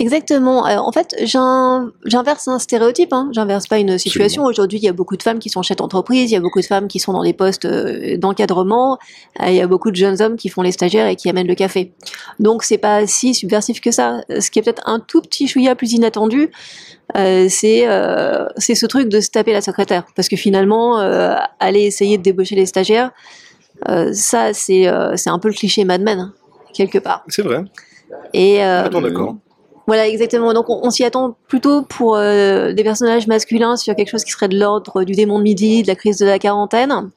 Exactement. 0.00 0.64
Alors, 0.64 0.86
en 0.86 0.92
fait, 0.92 1.16
j'in- 1.24 1.90
j'inverse 2.04 2.46
un 2.46 2.60
stéréotype. 2.60 3.12
Hein. 3.12 3.30
J'inverse 3.32 3.66
pas 3.66 3.78
une 3.80 3.98
situation. 3.98 4.44
Aujourd'hui, 4.44 4.78
il 4.78 4.84
y 4.84 4.88
a 4.88 4.92
beaucoup 4.92 5.16
de 5.16 5.22
femmes 5.24 5.40
qui 5.40 5.48
sont 5.48 5.60
chefs 5.62 5.78
d'entreprise. 5.78 6.30
Il 6.30 6.34
y 6.34 6.36
a 6.36 6.40
beaucoup 6.40 6.60
de 6.60 6.66
femmes 6.66 6.86
qui 6.86 7.00
sont 7.00 7.12
dans 7.12 7.24
des 7.24 7.32
postes 7.32 7.64
euh, 7.64 8.16
d'encadrement. 8.16 8.98
euh, 9.42 9.48
Il 9.48 9.56
y 9.56 9.60
a 9.60 9.66
beaucoup 9.66 9.90
de 9.90 9.96
jeunes 9.96 10.22
hommes 10.22 10.36
qui 10.36 10.50
font 10.50 10.62
les 10.62 10.70
stagiaires 10.70 11.08
et 11.08 11.16
qui 11.16 11.28
amènent 11.28 11.48
le 11.48 11.56
café. 11.56 11.92
Donc, 12.38 12.62
c'est 12.62 12.78
pas 12.78 13.08
si 13.08 13.34
subversif 13.34 13.80
que 13.80 13.90
ça. 13.90 14.20
Ce 14.38 14.52
qui 14.52 14.60
est 14.60 14.62
peut-être 14.62 14.82
un 14.86 15.00
tout 15.00 15.20
petit 15.20 15.48
chouïa 15.48 15.74
plus 15.74 15.92
inattendu, 15.94 16.52
euh, 17.16 17.48
c'est 17.50 17.88
euh, 17.88 18.46
c'est 18.56 18.76
ce 18.76 18.86
truc 18.86 19.08
de 19.08 19.20
se 19.20 19.30
taper 19.30 19.52
la 19.52 19.62
secrétaire. 19.62 20.04
Parce 20.14 20.28
que 20.28 20.36
finalement, 20.36 21.00
euh, 21.00 21.34
aller 21.58 21.80
essayer 21.80 22.18
de 22.18 22.22
débaucher 22.22 22.54
les 22.54 22.66
stagiaires, 22.66 23.10
euh, 23.88 24.12
ça, 24.12 24.52
c'est 24.54 24.86
euh, 24.86 25.16
c'est 25.16 25.30
un 25.30 25.40
peu 25.40 25.48
le 25.48 25.54
cliché 25.54 25.84
Mad 25.84 26.02
Men, 26.02 26.20
hein, 26.20 26.32
quelque 26.72 26.98
part. 26.98 27.24
C'est 27.26 27.42
vrai. 27.42 27.64
Et 28.32 28.64
euh, 28.64 28.88
d'accord. 28.88 29.36
voilà, 29.86 30.08
exactement. 30.08 30.52
Donc, 30.52 30.68
on, 30.70 30.80
on 30.82 30.90
s'y 30.90 31.04
attend 31.04 31.36
plutôt 31.46 31.82
pour 31.82 32.16
euh, 32.16 32.72
des 32.72 32.84
personnages 32.84 33.26
masculins 33.26 33.76
sur 33.76 33.94
quelque 33.94 34.10
chose 34.10 34.24
qui 34.24 34.32
serait 34.32 34.48
de 34.48 34.58
l'ordre 34.58 35.04
du 35.04 35.12
démon 35.12 35.38
de 35.38 35.44
midi, 35.44 35.82
de 35.82 35.88
la 35.88 35.94
crise 35.94 36.18
de 36.18 36.26
la 36.26 36.38
quarantaine. 36.38 37.10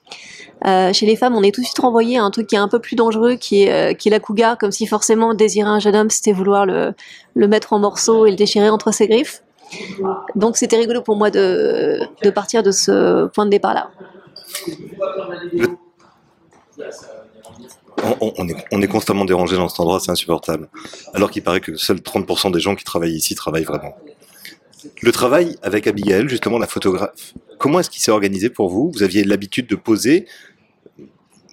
Euh, 0.68 0.94
chez 0.94 1.08
les 1.08 1.16
femmes, 1.16 1.36
on 1.36 1.42
est 1.42 1.52
tout 1.52 1.62
de 1.62 1.66
suite 1.66 1.80
renvoyé 1.80 2.20
à 2.20 2.24
un 2.24 2.30
truc 2.30 2.48
qui 2.48 2.56
est 2.56 2.60
un 2.60 2.68
peu 2.68 2.80
plus 2.80 2.96
dangereux, 2.96 3.34
qui 3.34 3.64
est, 3.64 3.72
euh, 3.72 3.94
qui 3.94 4.10
est 4.10 4.12
la 4.12 4.20
cougar, 4.20 4.58
comme 4.58 4.72
si 4.72 4.86
forcément 4.86 5.34
désirer 5.34 5.68
un 5.68 5.80
jeune 5.80 5.96
homme, 5.96 6.10
c'était 6.12 6.34
vouloir 6.34 6.66
le, 6.68 6.94
le 7.34 7.48
mettre 7.48 7.74
en 7.74 7.80
morceaux 7.80 8.28
et 8.28 8.30
le 8.30 8.36
déchirer 8.36 8.70
entre 8.70 8.94
ses 8.94 9.08
griffes. 9.08 9.44
Donc, 10.36 10.58
c'était 10.58 10.76
rigolo 10.76 11.02
pour 11.02 11.16
moi 11.16 11.32
de, 11.32 12.02
de 12.24 12.30
partir 12.30 12.62
de 12.62 12.72
ce 12.72 13.26
point 13.28 13.46
de 13.46 13.52
départ-là. 13.52 13.90
On, 18.22 18.48
est, 18.48 18.56
on 18.72 18.82
est 18.82 18.88
constamment 18.88 19.26
dérangé 19.26 19.56
dans 19.56 19.70
cet 19.70 19.80
endroit, 19.80 20.00
c'est 20.00 20.12
insupportable. 20.12 20.70
Alors 21.14 21.30
qu'il 21.30 21.44
paraît 21.44 21.60
que 21.60 21.76
seuls 21.76 21.98
30% 21.98 22.52
des 22.52 22.60
gens 22.60 22.76
qui 22.76 22.84
travaillent 22.84 23.16
ici 23.16 23.36
travaillent 23.36 23.64
vraiment. 23.64 23.96
Le 25.02 25.12
travail 25.12 25.58
avec 25.62 25.88
Abigail, 25.88 26.28
justement 26.28 26.58
la 26.58 26.68
photographe, 26.68 27.34
comment 27.58 27.80
est-ce 27.80 27.90
qu'il 27.90 28.02
s'est 28.02 28.12
organisé 28.12 28.50
pour 28.50 28.70
vous? 28.70 28.92
Vous 28.94 29.04
aviez 29.04 29.24
l'habitude 29.24 29.68
de 29.68 29.76
poser, 29.76 30.26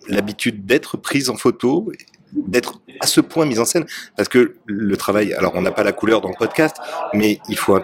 l'habitude 0.08 0.64
d'être 0.64 0.96
prise 0.96 1.28
en 1.28 1.36
photo, 1.36 1.92
d'être 2.32 2.80
à 3.00 3.06
ce 3.06 3.20
point 3.20 3.44
mise 3.44 3.60
en 3.60 3.64
scène? 3.64 3.86
Parce 4.16 4.28
que 4.28 4.56
le 4.64 4.96
travail, 4.96 5.34
alors 5.34 5.52
on 5.54 5.62
n'a 5.62 5.72
pas 5.72 5.84
la 5.84 5.92
couleur 5.92 6.20
dans 6.20 6.30
le 6.30 6.36
podcast, 6.38 6.76
mais 7.12 7.40
il 7.48 7.58
faut 7.58 7.78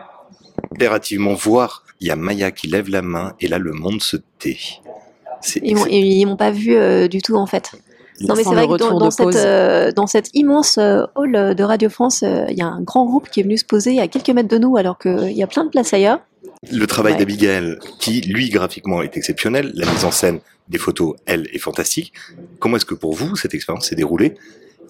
impérativement 0.72 1.34
voir. 1.34 1.84
Il 2.00 2.08
y 2.08 2.10
a 2.10 2.16
Maya 2.16 2.50
qui 2.50 2.66
lève 2.66 2.88
la 2.88 3.02
main 3.02 3.34
et 3.40 3.48
là 3.48 3.58
le 3.58 3.72
monde 3.72 4.00
se 4.00 4.16
tait. 4.38 4.58
Ils 5.62 5.76
ils 5.90 6.26
m'ont 6.26 6.36
pas 6.36 6.50
vu 6.50 6.74
euh, 6.74 7.08
du 7.08 7.20
tout, 7.20 7.36
en 7.36 7.46
fait. 7.46 7.72
Non, 8.20 8.34
mais 8.36 8.44
c'est 8.44 8.54
vrai 8.54 8.66
que 8.68 8.76
dans, 8.76 9.10
cette, 9.10 9.34
euh, 9.34 9.90
dans 9.92 10.06
cette 10.06 10.30
immense 10.34 10.78
euh, 10.78 11.02
hall 11.16 11.54
de 11.54 11.62
Radio 11.64 11.88
France, 11.90 12.22
euh, 12.22 12.44
il 12.48 12.56
y 12.56 12.62
a 12.62 12.66
un 12.66 12.80
grand 12.80 13.06
groupe 13.06 13.28
qui 13.28 13.40
est 13.40 13.42
venu 13.42 13.58
se 13.58 13.64
poser 13.64 14.00
à 14.00 14.06
quelques 14.06 14.30
mètres 14.30 14.48
de 14.48 14.58
nous, 14.58 14.76
alors 14.76 14.98
qu'il 14.98 15.32
y 15.32 15.42
a 15.42 15.46
plein 15.48 15.64
de 15.64 15.70
places 15.70 15.92
ailleurs. 15.92 16.20
le 16.70 16.86
travail 16.86 17.14
Ouais. 17.14 17.18
d'Abigail, 17.18 17.76
qui 17.98 18.20
lui 18.20 18.48
graphiquement 18.50 19.02
est 19.02 19.16
exceptionnel, 19.16 19.72
la 19.74 19.90
mise 19.90 20.04
en 20.04 20.10
scène 20.12 20.38
des 20.68 20.78
photos, 20.78 21.16
elle, 21.26 21.48
est 21.52 21.58
fantastique. 21.58 22.12
Comment 22.60 22.76
est-ce 22.76 22.86
que 22.86 22.94
pour 22.94 23.12
vous 23.14 23.36
cette 23.36 23.52
expérience 23.52 23.88
s'est 23.88 23.96
déroulée? 23.96 24.34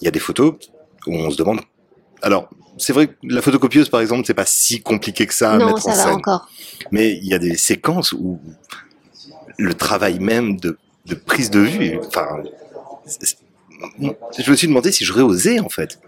Il 0.01 0.05
y 0.05 0.09
a 0.09 0.11
des 0.11 0.21
photos 0.21 0.55
où 1.07 1.15
on 1.15 1.31
se 1.31 1.37
demande. 1.37 1.61
Alors, 2.23 2.49
c'est 2.77 2.93
vrai 2.93 3.09
que 3.09 3.15
la 3.25 3.41
photocopieuse, 3.43 3.89
par 3.89 4.01
exemple, 4.01 4.25
c'est 4.27 4.35
pas 4.35 4.47
si 4.47 4.83
compliqué 4.83 5.27
que 5.27 5.35
ça 5.35 5.53
à 5.53 5.59
non, 5.59 5.67
mettre 5.67 5.81
ça 5.83 5.91
en 5.91 5.95
va 5.95 6.03
scène. 6.05 6.13
encore. 6.15 6.49
Mais 6.91 7.13
il 7.13 7.27
y 7.27 7.35
a 7.35 7.39
des 7.39 7.57
séquences 7.57 8.13
où 8.13 8.39
le 9.59 9.75
travail 9.75 10.19
même 10.19 10.57
de, 10.59 10.79
de 11.07 11.15
prise 11.15 11.51
de 11.51 11.61
vue, 11.61 11.99
enfin, 12.07 12.27
je 14.39 14.51
me 14.51 14.57
suis 14.57 14.67
demandé 14.69 14.93
si 14.93 15.05
j'aurais 15.05 15.23
osé 15.23 15.61
en 15.61 15.69
fait. 15.69 15.99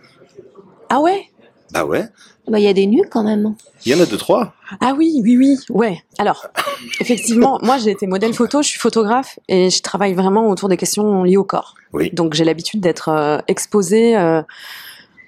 Ah 0.88 1.00
ouais? 1.00 1.26
Bah 1.72 1.84
ouais, 1.84 2.06
Bah, 2.46 2.60
il 2.60 2.64
y 2.64 2.68
a 2.68 2.72
des 2.72 2.86
nus 2.86 3.02
quand 3.10 3.24
même. 3.24 3.56
il 3.84 3.92
y 3.92 3.94
en 3.94 4.00
a 4.00 4.06
deux 4.06 4.16
trois. 4.16 4.54
Ah 4.80 4.94
oui, 4.96 5.20
oui, 5.24 5.36
oui, 5.36 5.56
ouais. 5.70 5.98
Alors, 6.18 6.46
effectivement, 7.00 7.58
moi 7.62 7.76
j'ai 7.78 7.90
été 7.90 8.06
modèle 8.06 8.32
photo, 8.34 8.62
je 8.62 8.68
suis 8.68 8.78
photographe 8.78 9.38
et 9.48 9.68
je 9.68 9.82
travaille 9.82 10.14
vraiment 10.14 10.48
autour 10.48 10.68
des 10.68 10.76
questions 10.76 11.24
liées 11.24 11.36
au 11.36 11.44
corps. 11.44 11.74
Oui. 11.92 12.10
Donc 12.12 12.34
j'ai 12.34 12.44
l'habitude 12.44 12.80
d'être 12.80 13.08
euh, 13.08 13.38
exposée 13.48 14.16
euh, 14.16 14.42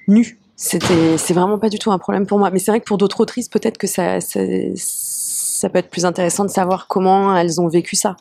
nue. 0.06 0.38
C'était, 0.54 1.18
c'est 1.18 1.34
vraiment 1.34 1.58
pas 1.58 1.68
du 1.68 1.78
tout 1.78 1.90
un 1.92 1.98
problème 1.98 2.26
pour 2.26 2.38
moi. 2.38 2.50
Mais 2.50 2.58
c'est 2.58 2.70
vrai 2.72 2.80
que 2.80 2.84
pour 2.84 2.98
d'autres 2.98 3.20
autrices, 3.20 3.48
peut-être 3.48 3.78
que 3.78 3.86
ça, 3.86 4.20
ça, 4.20 4.40
ça 4.76 5.68
peut 5.68 5.78
être 5.78 5.88
plus 5.90 6.04
intéressant 6.04 6.44
de 6.44 6.50
savoir 6.50 6.88
comment 6.88 7.36
elles 7.36 7.60
ont 7.60 7.68
vécu 7.68 7.94
ça. 7.94 8.16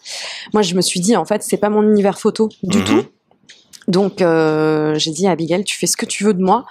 Moi, 0.54 0.62
je 0.62 0.76
me 0.76 0.82
suis 0.82 1.00
dit, 1.00 1.16
en 1.16 1.26
fait, 1.26 1.42
c'est 1.42 1.58
pas 1.58 1.70
mon 1.70 1.82
univers 1.82 2.20
photo 2.20 2.50
du 2.62 2.78
Mhm. 2.80 2.84
tout. 2.84 3.04
Donc 3.88 4.22
euh, 4.22 4.96
j'ai 4.96 5.12
dit 5.12 5.28
à 5.28 5.32
Abigail, 5.32 5.64
tu 5.64 5.78
fais 5.78 5.88
ce 5.88 5.96
que 5.96 6.06
tu 6.06 6.26
veux 6.26 6.34
de 6.34 6.44
moi. 6.44 6.66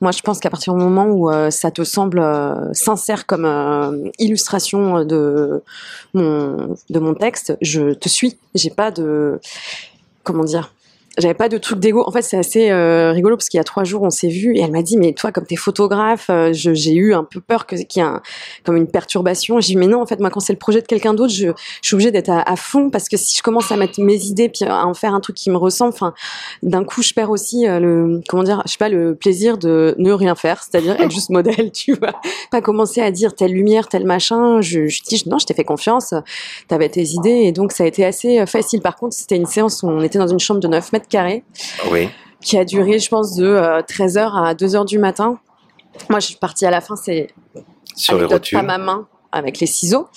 Moi, 0.00 0.12
je 0.12 0.20
pense 0.20 0.38
qu'à 0.38 0.50
partir 0.50 0.72
du 0.74 0.80
moment 0.80 1.06
où 1.06 1.28
euh, 1.28 1.50
ça 1.50 1.70
te 1.70 1.82
semble 1.82 2.20
euh, 2.20 2.72
sincère 2.72 3.26
comme 3.26 3.44
euh, 3.44 4.08
illustration 4.18 5.04
de 5.04 5.62
mon 6.14 6.76
de 6.88 6.98
mon 7.00 7.14
texte, 7.14 7.56
je 7.60 7.92
te 7.92 8.08
suis. 8.08 8.38
J'ai 8.54 8.70
pas 8.70 8.90
de 8.90 9.40
comment 10.22 10.44
dire. 10.44 10.72
J'avais 11.20 11.34
pas 11.34 11.48
de 11.48 11.58
truc 11.58 11.78
d'ego. 11.78 12.02
En 12.06 12.10
fait, 12.10 12.22
c'est 12.22 12.36
assez 12.36 12.70
euh, 12.70 13.12
rigolo 13.12 13.36
parce 13.36 13.48
qu'il 13.48 13.58
y 13.58 13.60
a 13.60 13.64
trois 13.64 13.84
jours, 13.84 14.02
on 14.02 14.10
s'est 14.10 14.28
vu 14.28 14.56
et 14.56 14.60
elle 14.60 14.70
m'a 14.70 14.82
dit, 14.82 14.96
mais 14.96 15.12
toi, 15.12 15.32
comme 15.32 15.44
t'es 15.44 15.56
photographe, 15.56 16.28
euh, 16.30 16.50
j'ai 16.52 16.94
eu 16.94 17.14
un 17.14 17.24
peu 17.24 17.40
peur 17.40 17.66
que 17.66 17.76
qu'il 17.76 18.02
y 18.02 18.04
ait 18.04 18.08
un, 18.08 18.22
comme 18.64 18.76
une 18.76 18.86
perturbation. 18.86 19.60
J'ai 19.60 19.74
dit, 19.74 19.76
mais 19.76 19.86
non, 19.86 20.00
en 20.00 20.06
fait, 20.06 20.18
moi, 20.20 20.30
quand 20.30 20.40
c'est 20.40 20.52
le 20.52 20.58
projet 20.58 20.80
de 20.80 20.86
quelqu'un 20.86 21.14
d'autre, 21.14 21.32
je, 21.32 21.48
je 21.82 21.86
suis 21.86 21.94
obligée 21.94 22.10
d'être 22.10 22.30
à, 22.30 22.56
fond 22.56 22.90
parce 22.90 23.08
que 23.08 23.16
si 23.16 23.36
je 23.36 23.42
commence 23.42 23.70
à 23.72 23.76
mettre 23.76 24.00
mes 24.00 24.24
idées 24.24 24.48
puis 24.48 24.64
à 24.64 24.86
en 24.86 24.94
faire 24.94 25.14
un 25.14 25.20
truc 25.20 25.36
qui 25.36 25.50
me 25.50 25.56
ressemble, 25.56 25.94
d'un 26.62 26.84
coup, 26.84 27.02
je 27.02 27.12
perds 27.12 27.30
aussi 27.30 27.66
euh, 27.66 27.80
le, 27.80 28.20
comment 28.28 28.42
dire, 28.42 28.62
je 28.66 28.72
sais 28.72 28.78
pas, 28.78 28.88
le 28.88 29.14
plaisir 29.14 29.58
de 29.58 29.94
ne 29.98 30.12
rien 30.12 30.34
faire, 30.34 30.62
c'est-à-dire 30.62 31.00
être 31.00 31.10
juste 31.10 31.30
modèle, 31.30 31.70
tu 31.72 31.94
vois. 31.94 32.12
Pas 32.50 32.60
commencer 32.60 33.00
à 33.00 33.10
dire 33.10 33.34
telle 33.34 33.52
lumière, 33.52 33.88
tel 33.88 34.04
machin. 34.04 34.60
Je, 34.60 34.88
je 34.88 35.02
dis, 35.02 35.22
non, 35.26 35.38
je 35.38 35.46
t'ai 35.46 35.54
fait 35.54 35.64
confiance, 35.64 36.14
t'avais 36.68 36.88
tes 36.88 37.02
idées 37.02 37.42
et 37.44 37.52
donc 37.52 37.72
ça 37.72 37.84
a 37.84 37.86
été 37.86 38.04
assez 38.04 38.40
euh, 38.40 38.46
facile. 38.46 38.80
Par 38.80 38.96
contre, 38.96 39.14
c'était 39.14 39.36
une 39.36 39.46
séance 39.46 39.82
où 39.82 39.88
on 39.88 40.02
était 40.02 40.18
dans 40.18 40.28
une 40.28 40.40
chambre 40.40 40.60
de 40.60 40.68
9 40.68 40.92
mètres 40.92 41.08
carrés 41.10 41.44
Oui. 41.90 42.08
qui 42.40 42.56
a 42.56 42.64
duré, 42.64 42.98
je 42.98 43.08
pense, 43.10 43.34
de 43.36 43.54
13h 43.82 44.44
à 44.46 44.54
2h 44.54 44.86
du 44.86 44.98
matin. 44.98 45.38
Moi, 46.08 46.20
je 46.20 46.26
suis 46.28 46.36
partie 46.36 46.64
à 46.64 46.70
la 46.70 46.80
fin, 46.80 46.96
c'est 46.96 47.26
Sur 47.96 48.16
les 48.18 48.24
rotules. 48.24 48.56
pas 48.58 48.64
ma 48.64 48.78
main 48.78 49.06
avec 49.32 49.60
les 49.60 49.66
ciseaux 49.68 50.08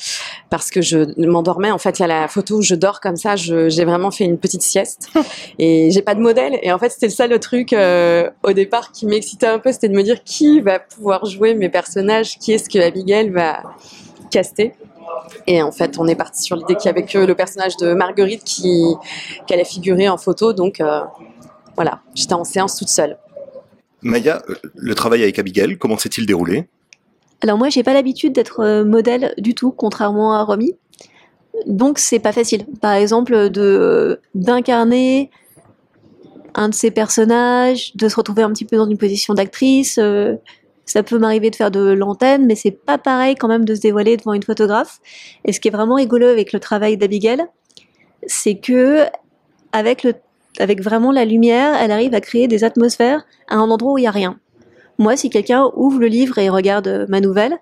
parce 0.50 0.72
que 0.72 0.82
je 0.82 0.98
m'endormais 1.28 1.70
en 1.70 1.78
fait 1.78 2.00
il 2.00 2.02
y 2.02 2.06
a 2.06 2.08
la 2.08 2.28
photo 2.28 2.56
où 2.58 2.62
je 2.64 2.74
dors 2.74 3.00
comme 3.00 3.16
ça 3.16 3.36
je- 3.36 3.70
j'ai 3.70 3.86
vraiment 3.86 4.10
fait 4.10 4.24
une 4.24 4.40
petite 4.40 4.64
sieste 4.64 5.10
et 5.60 5.92
j'ai 5.92 6.02
pas 6.02 6.16
de 6.16 6.20
modèle 6.20 6.58
et 6.64 6.72
en 6.72 6.80
fait 6.80 6.90
c'était 6.90 7.10
ça 7.12 7.28
le 7.28 7.38
truc 7.40 7.74
euh, 7.74 8.28
au 8.42 8.54
départ 8.54 8.92
qui 8.92 9.06
m'excitait 9.06 9.46
un 9.46 9.60
peu 9.60 9.72
c'était 9.72 9.90
de 9.90 9.94
me 9.96 10.02
dire 10.02 10.24
qui 10.24 10.62
va 10.62 10.80
pouvoir 10.80 11.28
jouer 11.28 11.54
mes 11.54 11.70
personnages 11.70 12.40
qui 12.40 12.54
est-ce 12.54 12.68
que 12.68 12.80
Abigail 12.80 13.30
va 13.30 13.62
caster 14.32 14.74
et 15.48 15.62
en 15.62 15.72
fait 15.72 15.98
on 16.00 16.08
est 16.08 16.16
parti 16.16 16.42
sur 16.44 16.56
l'idée 16.56 16.76
qu'il 16.76 16.86
y 16.86 16.90
avait 16.90 17.06
que 17.06 17.18
le 17.18 17.36
personnage 17.36 17.78
de 17.78 17.94
Marguerite 17.94 18.44
qui, 18.44 18.96
qui 19.48 19.54
allait 19.54 19.66
figurer 19.66 20.10
en 20.10 20.18
photo 20.18 20.54
donc 20.54 20.80
euh, 20.80 21.02
voilà 21.76 22.02
j'étais 22.16 22.34
en 22.34 22.44
séance 22.44 22.76
toute 22.76 22.90
seule 22.90 23.18
Maya, 24.04 24.42
euh, 24.50 24.56
le 24.76 24.96
travail 24.96 25.24
avec 25.24 25.40
Abigail, 25.40 25.78
comment 25.78 25.98
s'est-il 25.98 26.26
déroulé? 26.26 26.68
Alors 27.42 27.58
moi, 27.58 27.70
j'ai 27.70 27.84
pas 27.84 27.94
l'habitude 27.94 28.34
d'être 28.34 28.60
euh, 28.60 28.86
modèle 28.86 29.34
du 29.38 29.56
tout, 29.56 29.72
contrairement 29.72 30.34
à 30.34 30.44
Romy. 30.44 30.74
Donc 31.68 32.00
c'est 32.00 32.20
pas 32.20 32.32
facile. 32.32 32.66
Par 32.82 32.94
exemple, 32.94 33.50
de 33.50 34.20
d'incarner 34.36 35.30
un 36.56 36.70
de 36.70 36.74
ces 36.74 36.92
personnages, 36.92 37.96
de 37.96 38.08
se 38.08 38.16
retrouver 38.16 38.44
un 38.44 38.52
petit 38.52 38.66
peu 38.66 38.78
dans 38.78 38.88
une 38.90 38.98
position 38.98 39.34
d'actrice. 39.34 39.98
euh, 39.98 40.36
ça 40.86 41.04
peut 41.04 41.18
m'arriver 41.18 41.50
de 41.50 41.56
faire 41.56 41.72
de 41.72 41.92
l'antenne, 41.92 42.46
mais 42.46 42.56
c'est 42.56 42.72
pas 42.72 42.98
pareil 42.98 43.36
quand 43.36 43.48
même 43.48 43.66
de 43.66 43.76
se 43.76 43.82
dévoiler 43.82 44.18
devant 44.18 44.34
une 44.34 44.44
photographe. 44.44 45.00
Et 45.46 45.54
ce 45.54 45.60
qui 45.60 45.70
est 45.70 45.72
vraiment 45.72 45.96
rigolo 45.96 46.28
avec 46.28 46.54
le 46.54 46.60
travail 46.60 46.98
d'Abigail, 46.98 47.46
c'est 48.28 48.56
que 48.56 49.06
avec 49.72 50.04
le 50.04 50.14
avec 50.60 50.84
vraiment 50.84 51.12
la 51.12 51.26
lumière, 51.26 51.74
elle 51.82 51.92
arrive 51.92 52.14
à 52.14 52.22
créer 52.22 52.48
des 52.48 52.64
atmosphères 52.64 53.26
à 53.48 53.56
un 53.56 53.70
endroit 53.70 53.94
où 53.94 53.98
il 53.98 54.04
y 54.04 54.08
a 54.08 54.12
rien. 54.12 54.40
Moi, 55.00 55.18
si 55.18 55.32
quelqu'un 55.32 55.72
ouvre 55.76 56.00
le 56.00 56.06
livre 56.06 56.38
et 56.38 56.50
regarde 56.50 56.88
euh, 56.88 57.06
ma 57.10 57.20
nouvelle, 57.20 57.58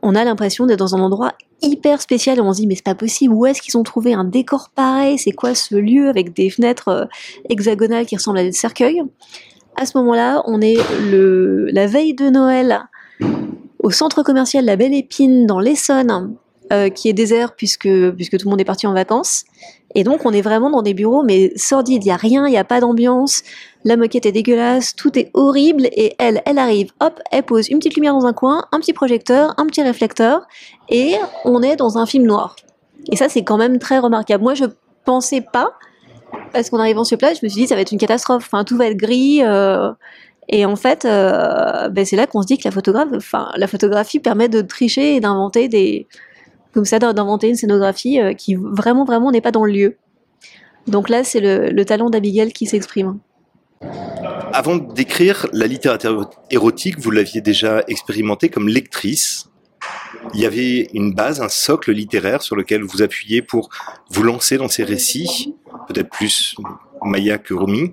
on 0.00 0.14
a 0.14 0.24
l'impression 0.24 0.64
d'être 0.64 0.78
dans 0.78 0.94
un 0.94 1.00
endroit 1.00 1.34
hyper 1.60 2.00
spécial 2.00 2.38
et 2.38 2.40
on 2.40 2.54
se 2.54 2.60
dit 2.60 2.66
mais 2.66 2.74
c'est 2.74 2.84
pas 2.84 2.94
possible, 2.94 3.34
où 3.34 3.44
est-ce 3.44 3.60
qu'ils 3.60 3.76
ont 3.76 3.82
trouvé 3.82 4.14
un 4.14 4.24
décor 4.24 4.70
pareil? 4.74 5.18
C'est 5.18 5.32
quoi 5.32 5.54
ce 5.54 5.74
lieu 5.74 6.08
avec 6.08 6.32
des 6.32 6.48
fenêtres 6.48 6.88
euh, 6.88 7.04
hexagonales 7.50 8.06
qui 8.06 8.16
ressemblent 8.16 8.38
à 8.38 8.44
des 8.44 8.52
cercueils? 8.52 9.02
À 9.76 9.86
ce 9.86 9.96
moment-là, 9.98 10.42
on 10.46 10.60
est 10.60 10.78
la 11.72 11.86
veille 11.86 12.14
de 12.14 12.28
Noël 12.28 12.82
au 13.82 13.90
centre 13.90 14.22
commercial 14.22 14.64
La 14.64 14.76
Belle 14.76 14.94
Épine 14.94 15.46
dans 15.46 15.60
l'Essonne, 15.60 16.34
euh, 16.72 16.88
qui 16.88 17.08
est 17.08 17.12
désert 17.12 17.54
puisque, 17.56 17.88
tout 17.88 17.88
le 17.88 18.50
monde 18.50 18.60
est 18.60 18.64
parti 18.64 18.86
en 18.86 18.92
vacances. 18.92 19.44
Et 19.96 20.04
donc 20.04 20.24
on 20.24 20.32
est 20.32 20.40
vraiment 20.40 20.70
dans 20.70 20.82
des 20.82 20.94
bureaux 20.94 21.24
mais 21.24 21.52
sordides, 21.56 22.04
il 22.04 22.08
y 22.08 22.12
a 22.12 22.16
rien, 22.16 22.46
il 22.46 22.52
y 22.52 22.56
a 22.56 22.62
pas 22.62 22.78
d'ambiance, 22.78 23.42
la 23.84 23.96
moquette 23.96 24.24
est 24.24 24.32
dégueulasse, 24.32 24.94
tout 24.94 25.18
est 25.18 25.30
horrible 25.34 25.86
et 25.86 26.14
elle, 26.18 26.42
elle 26.46 26.58
arrive, 26.58 26.92
hop, 27.00 27.18
elle 27.32 27.42
pose 27.42 27.68
une 27.68 27.78
petite 27.78 27.96
lumière 27.96 28.14
dans 28.14 28.24
un 28.24 28.32
coin, 28.32 28.66
un 28.70 28.78
petit 28.78 28.92
projecteur, 28.92 29.52
un 29.56 29.66
petit 29.66 29.82
réflecteur 29.82 30.46
et 30.88 31.16
on 31.44 31.60
est 31.60 31.74
dans 31.74 31.98
un 31.98 32.06
film 32.06 32.24
noir. 32.24 32.54
Et 33.10 33.16
ça 33.16 33.28
c'est 33.28 33.42
quand 33.42 33.56
même 33.56 33.80
très 33.80 33.98
remarquable. 33.98 34.44
Moi 34.44 34.54
je 34.54 34.66
pensais 35.04 35.40
pas 35.40 35.72
parce 36.52 36.70
qu'en 36.70 36.78
arrivant 36.78 37.04
sur 37.04 37.18
place, 37.18 37.38
je 37.40 37.46
me 37.46 37.48
suis 37.48 37.62
dit 37.62 37.66
ça 37.66 37.74
va 37.74 37.80
être 37.80 37.92
une 37.92 37.98
catastrophe, 37.98 38.44
enfin 38.46 38.64
tout 38.64 38.76
va 38.76 38.86
être 38.86 38.96
gris 38.96 39.42
euh, 39.42 39.92
et 40.48 40.64
en 40.64 40.76
fait 40.76 41.04
euh, 41.04 41.88
ben, 41.88 42.04
c'est 42.04 42.16
là 42.16 42.26
qu'on 42.26 42.42
se 42.42 42.46
dit 42.46 42.58
que 42.58 42.68
la 42.68 43.66
photographie 43.66 44.20
permet 44.20 44.48
de 44.48 44.60
tricher 44.60 45.16
et 45.16 45.20
d'inventer 45.20 45.68
des 45.68 46.06
comme 46.72 46.84
ça 46.84 46.98
d'inventer 46.98 47.48
une 47.48 47.56
scénographie 47.56 48.20
euh, 48.20 48.32
qui 48.32 48.54
vraiment 48.54 49.04
vraiment 49.04 49.30
n'est 49.30 49.40
pas 49.40 49.52
dans 49.52 49.64
le 49.64 49.72
lieu. 49.72 49.96
Donc 50.86 51.08
là 51.08 51.24
c'est 51.24 51.40
le, 51.40 51.70
le 51.70 51.84
talent 51.84 52.10
d'Abigail 52.10 52.52
qui 52.52 52.66
s'exprime. 52.66 53.18
Avant 54.52 54.76
d'écrire 54.76 55.46
la 55.52 55.66
littérature 55.66 56.28
érotique, 56.50 56.98
vous 56.98 57.10
l'aviez 57.10 57.40
déjà 57.40 57.82
expérimenté 57.88 58.48
comme 58.48 58.68
lectrice. 58.68 59.49
Il 60.34 60.40
y 60.40 60.46
avait 60.46 60.88
une 60.92 61.14
base, 61.14 61.40
un 61.40 61.48
socle 61.48 61.92
littéraire 61.92 62.42
sur 62.42 62.56
lequel 62.56 62.82
vous 62.82 63.02
appuyez 63.02 63.42
pour 63.42 63.70
vous 64.10 64.22
lancer 64.22 64.58
dans 64.58 64.68
ces 64.68 64.84
récits, 64.84 65.54
peut-être 65.88 66.10
plus 66.10 66.56
Maya 67.02 67.38
que 67.38 67.54
Romy. 67.54 67.92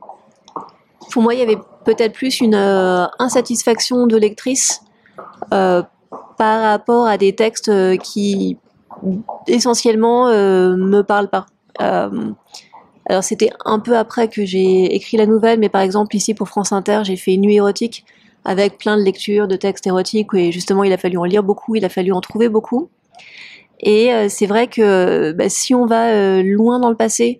Pour 1.11 1.23
moi, 1.23 1.33
il 1.33 1.39
y 1.39 1.43
avait 1.43 1.57
peut-être 1.85 2.13
plus 2.13 2.41
une 2.41 2.55
euh, 2.55 3.05
insatisfaction 3.17 4.07
de 4.07 4.17
lectrice 4.17 4.81
euh, 5.53 5.81
par 6.37 6.61
rapport 6.61 7.07
à 7.07 7.17
des 7.17 7.33
textes 7.33 7.69
euh, 7.69 7.95
qui 7.95 8.57
essentiellement 9.47 10.27
me 10.27 11.01
parlent 11.03 11.29
pas. 11.29 11.45
Alors 13.09 13.23
c'était 13.23 13.51
un 13.63 13.79
peu 13.79 13.95
après 13.95 14.27
que 14.27 14.43
j'ai 14.43 14.95
écrit 14.95 15.17
la 15.17 15.27
nouvelle, 15.27 15.59
mais 15.59 15.69
par 15.69 15.81
exemple 15.81 16.15
ici 16.15 16.33
pour 16.33 16.49
France 16.49 16.71
Inter, 16.71 17.01
j'ai 17.03 17.15
fait 17.15 17.33
une 17.33 17.41
nuit 17.41 17.55
érotique 17.55 18.05
avec 18.47 18.77
plein 18.77 18.97
de 18.97 19.03
lectures 19.03 19.47
de 19.47 19.57
textes 19.57 19.85
érotiques 19.85 20.29
et 20.33 20.51
justement 20.53 20.85
il 20.85 20.93
a 20.93 20.97
fallu 20.97 21.17
en 21.17 21.25
lire 21.25 21.43
beaucoup, 21.43 21.75
il 21.75 21.83
a 21.83 21.89
fallu 21.89 22.13
en 22.13 22.21
trouver 22.21 22.47
beaucoup. 22.47 22.89
Et 23.81 24.11
euh, 24.13 24.27
c'est 24.29 24.47
vrai 24.47 24.67
que 24.67 25.33
bah, 25.33 25.49
si 25.49 25.75
on 25.75 25.85
va 25.85 26.07
euh, 26.07 26.41
loin 26.41 26.79
dans 26.79 26.89
le 26.89 26.95
passé, 26.95 27.39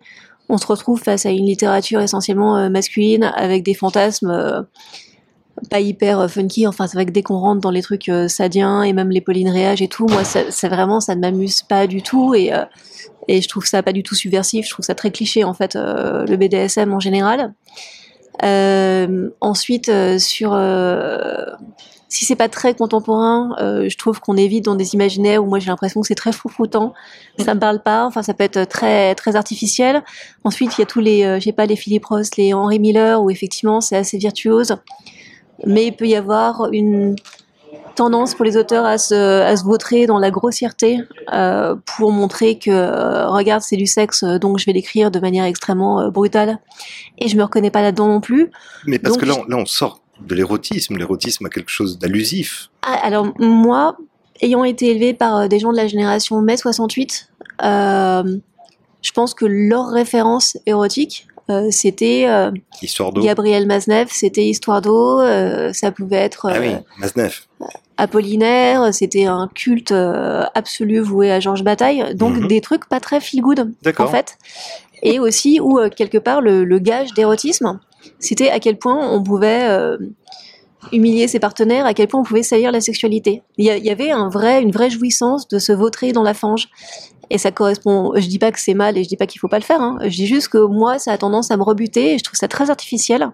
on 0.49 0.57
se 0.57 0.67
retrouve 0.67 1.01
face 1.01 1.25
à 1.25 1.31
une 1.31 1.45
littérature 1.45 2.01
essentiellement 2.01 2.57
euh, 2.57 2.69
masculine 2.69 3.23
avec 3.35 3.63
des 3.63 3.73
fantasmes 3.73 4.67
pas 5.71 5.79
hyper 5.79 6.29
funky. 6.29 6.67
Enfin, 6.67 6.85
c'est 6.85 6.97
vrai 6.97 7.05
que 7.05 7.11
dès 7.11 7.23
qu'on 7.23 7.39
rentre 7.39 7.61
dans 7.61 7.71
les 7.71 7.81
trucs 7.81 8.11
sadiens 8.27 8.83
et 8.83 8.93
même 8.93 9.09
les 9.09 9.23
Réage 9.49 9.81
et 9.81 9.87
tout, 9.87 10.05
moi, 10.05 10.23
ça 10.23 10.69
vraiment, 10.69 10.99
ça 10.99 11.15
ne 11.15 11.21
m'amuse 11.21 11.63
pas 11.63 11.87
du 11.87 12.03
tout 12.03 12.35
et 12.35 12.51
et 13.27 13.41
je 13.41 13.49
trouve 13.49 13.65
ça 13.65 13.81
pas 13.81 13.91
du 13.91 14.03
tout 14.03 14.13
subversif. 14.13 14.67
Je 14.67 14.71
trouve 14.71 14.85
ça 14.85 14.93
très 14.93 15.09
cliché 15.09 15.43
en 15.43 15.55
fait, 15.55 15.73
le 15.73 16.35
BDSM 16.35 16.93
en 16.93 16.99
général. 16.99 17.55
Euh, 18.43 19.29
ensuite, 19.41 19.89
euh, 19.89 20.19
sur 20.19 20.53
euh, 20.53 21.45
si 22.09 22.25
c'est 22.25 22.35
pas 22.35 22.49
très 22.49 22.73
contemporain, 22.73 23.55
euh, 23.59 23.89
je 23.89 23.97
trouve 23.97 24.19
qu'on 24.19 24.37
est 24.37 24.47
vite 24.47 24.65
dans 24.65 24.75
des 24.75 24.93
imaginaires 24.93 25.43
où 25.43 25.47
moi 25.47 25.59
j'ai 25.59 25.67
l'impression 25.67 26.01
que 26.01 26.07
c'est 26.07 26.15
très 26.15 26.31
froufroutant, 26.31 26.93
ça 27.39 27.53
me 27.53 27.59
parle 27.59 27.81
pas. 27.81 28.05
Enfin, 28.05 28.23
ça 28.23 28.33
peut 28.33 28.43
être 28.43 28.63
très 28.65 29.13
très 29.15 29.35
artificiel. 29.35 30.03
Ensuite, 30.43 30.77
il 30.77 30.81
y 30.81 30.83
a 30.83 30.85
tous 30.85 30.99
les, 30.99 31.23
euh, 31.23 31.39
je 31.39 31.45
sais 31.45 31.51
pas, 31.51 31.65
les 31.65 31.75
Philip 31.75 32.05
Ross, 32.05 32.35
les 32.37 32.53
Henry 32.53 32.79
Miller, 32.79 33.21
où 33.21 33.29
effectivement 33.29 33.81
c'est 33.81 33.97
assez 33.97 34.17
virtuose, 34.17 34.77
mais 35.65 35.87
il 35.87 35.95
peut 35.95 36.07
y 36.07 36.15
avoir 36.15 36.71
une 36.71 37.15
tendance 37.95 38.35
pour 38.35 38.45
les 38.45 38.57
auteurs 38.57 38.85
à 38.85 38.97
se, 38.97 39.41
à 39.41 39.55
se 39.55 39.63
vautrer 39.63 40.05
dans 40.05 40.19
la 40.19 40.29
grossièreté 40.31 40.99
euh, 41.33 41.75
pour 41.97 42.11
montrer 42.11 42.59
que 42.59 42.69
euh, 42.69 43.27
regarde 43.27 43.61
c'est 43.61 43.75
du 43.75 43.87
sexe 43.87 44.23
donc 44.23 44.59
je 44.59 44.65
vais 44.65 44.73
l'écrire 44.73 45.09
de 45.09 45.19
manière 45.19 45.45
extrêmement 45.45 46.01
euh, 46.01 46.09
brutale 46.09 46.59
et 47.17 47.27
je 47.27 47.35
me 47.35 47.43
reconnais 47.43 47.71
pas 47.71 47.81
là-dedans 47.81 48.07
non 48.07 48.21
plus. 48.21 48.51
Mais 48.85 48.99
parce 48.99 49.15
Donc, 49.15 49.21
que 49.21 49.25
là, 49.27 49.35
on, 49.39 49.49
là, 49.49 49.57
on 49.57 49.65
sort 49.65 50.01
de 50.21 50.35
l'érotisme. 50.35 50.97
L'érotisme 50.97 51.45
a 51.45 51.49
quelque 51.49 51.69
chose 51.69 51.99
d'allusif. 51.99 52.69
Ah, 52.81 52.99
alors 53.03 53.33
moi, 53.39 53.97
ayant 54.41 54.63
été 54.63 54.91
élevée 54.91 55.13
par 55.13 55.35
euh, 55.35 55.47
des 55.47 55.59
gens 55.59 55.71
de 55.71 55.77
la 55.77 55.87
génération 55.87 56.41
mai 56.41 56.57
68, 56.57 57.29
euh, 57.63 58.37
je 59.01 59.11
pense 59.11 59.33
que 59.33 59.45
leur 59.45 59.87
référence 59.87 60.57
érotique 60.65 61.26
euh, 61.49 61.67
c'était 61.71 62.25
euh. 62.27 62.51
Gabriel 63.15 63.65
Maznev, 63.65 64.07
c'était 64.11 64.45
Histoire 64.45 64.81
d'eau, 64.81 65.21
euh, 65.21 65.71
ça 65.73 65.91
pouvait 65.91 66.17
être 66.17 66.49
Ah 66.51 66.59
oui, 66.59 66.71
Maznev. 66.97 67.41
Apollinaire, 67.97 68.93
c'était 68.93 69.25
un 69.25 69.49
culte 69.53 69.91
absolu 69.91 70.99
voué 70.99 71.31
à 71.31 71.39
Georges 71.39 71.63
Bataille, 71.63 72.13
donc 72.15 72.35
Mhm. 72.35 72.47
des 72.47 72.61
trucs 72.61 72.87
pas 72.87 72.99
très 72.99 73.19
feel 73.19 73.41
good 73.41 73.71
en 73.99 74.07
fait. 74.07 74.37
Et 75.03 75.19
aussi 75.19 75.59
où 75.59 75.79
quelque 75.95 76.17
part 76.17 76.41
le, 76.41 76.63
le 76.63 76.79
gage 76.79 77.13
d'érotisme, 77.13 77.79
c'était 78.19 78.49
à 78.49 78.59
quel 78.59 78.77
point 78.77 79.09
on 79.11 79.23
pouvait 79.23 79.97
humilier 80.91 81.27
ses 81.27 81.39
partenaires, 81.39 81.85
à 81.85 81.93
quel 81.93 82.07
point 82.07 82.19
on 82.21 82.23
pouvait 82.23 82.43
salir 82.43 82.71
la 82.71 82.81
sexualité. 82.81 83.41
Il 83.57 83.65
y, 83.65 83.89
avait 83.89 84.11
un 84.11 84.29
vrai, 84.29 84.61
une 84.61 84.71
vraie 84.71 84.89
jouissance 84.89 85.47
de 85.47 85.59
se 85.59 85.71
vautrer 85.71 86.11
dans 86.11 86.23
la 86.23 86.33
fange. 86.33 86.69
Et 87.29 87.37
ça 87.37 87.51
correspond. 87.51 88.13
Je 88.15 88.27
dis 88.27 88.39
pas 88.39 88.51
que 88.51 88.59
c'est 88.59 88.73
mal 88.73 88.97
et 88.97 89.03
je 89.03 89.09
dis 89.09 89.17
pas 89.17 89.27
qu'il 89.27 89.39
faut 89.39 89.47
pas 89.47 89.59
le 89.59 89.63
faire. 89.63 89.81
Hein. 89.81 89.97
Je 90.01 90.15
dis 90.15 90.27
juste 90.27 90.49
que 90.49 90.57
moi, 90.57 90.97
ça 90.99 91.11
a 91.11 91.17
tendance 91.17 91.51
à 91.51 91.57
me 91.57 91.63
rebuter 91.63 92.13
et 92.13 92.17
je 92.17 92.23
trouve 92.23 92.39
ça 92.39 92.47
très 92.47 92.69
artificiel. 92.69 93.31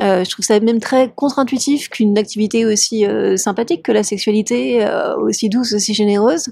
Euh, 0.00 0.24
je 0.24 0.30
trouve 0.30 0.44
ça 0.44 0.58
même 0.60 0.80
très 0.80 1.10
contre-intuitif 1.10 1.88
qu'une 1.90 2.16
activité 2.16 2.64
aussi 2.64 3.06
euh, 3.06 3.36
sympathique 3.36 3.82
que 3.82 3.92
la 3.92 4.02
sexualité, 4.02 4.84
euh, 4.86 5.16
aussi 5.16 5.48
douce, 5.48 5.72
aussi 5.74 5.94
généreuse, 5.94 6.50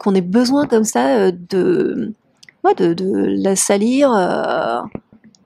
qu'on 0.00 0.14
ait 0.16 0.20
besoin 0.20 0.66
comme 0.66 0.82
ça 0.82 1.30
de, 1.30 2.12
ouais, 2.64 2.74
de, 2.74 2.96
la 3.28 3.54
salir 3.54 4.10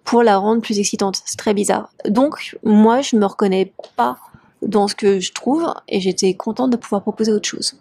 pour 0.05 0.23
la 0.23 0.39
rendre 0.39 0.63
plus 0.63 0.79
excitante. 0.79 1.21
C'est 1.27 1.37
très 1.37 1.53
bizarre. 1.53 1.91
Donc, 2.09 2.57
moi, 2.65 3.03
je 3.03 3.17
me 3.17 3.27
reconnais 3.27 3.75
pas 3.95 4.17
dans 4.63 4.89
ce 4.89 4.95
que 4.95 5.21
je 5.21 5.33
trouve 5.35 5.71
et 5.87 6.01
j'étais 6.01 6.33
contente 6.33 6.71
de 6.71 6.79
pouvoir 6.79 7.03
proposer 7.03 7.31
autre 7.31 7.47
chose. 7.47 7.79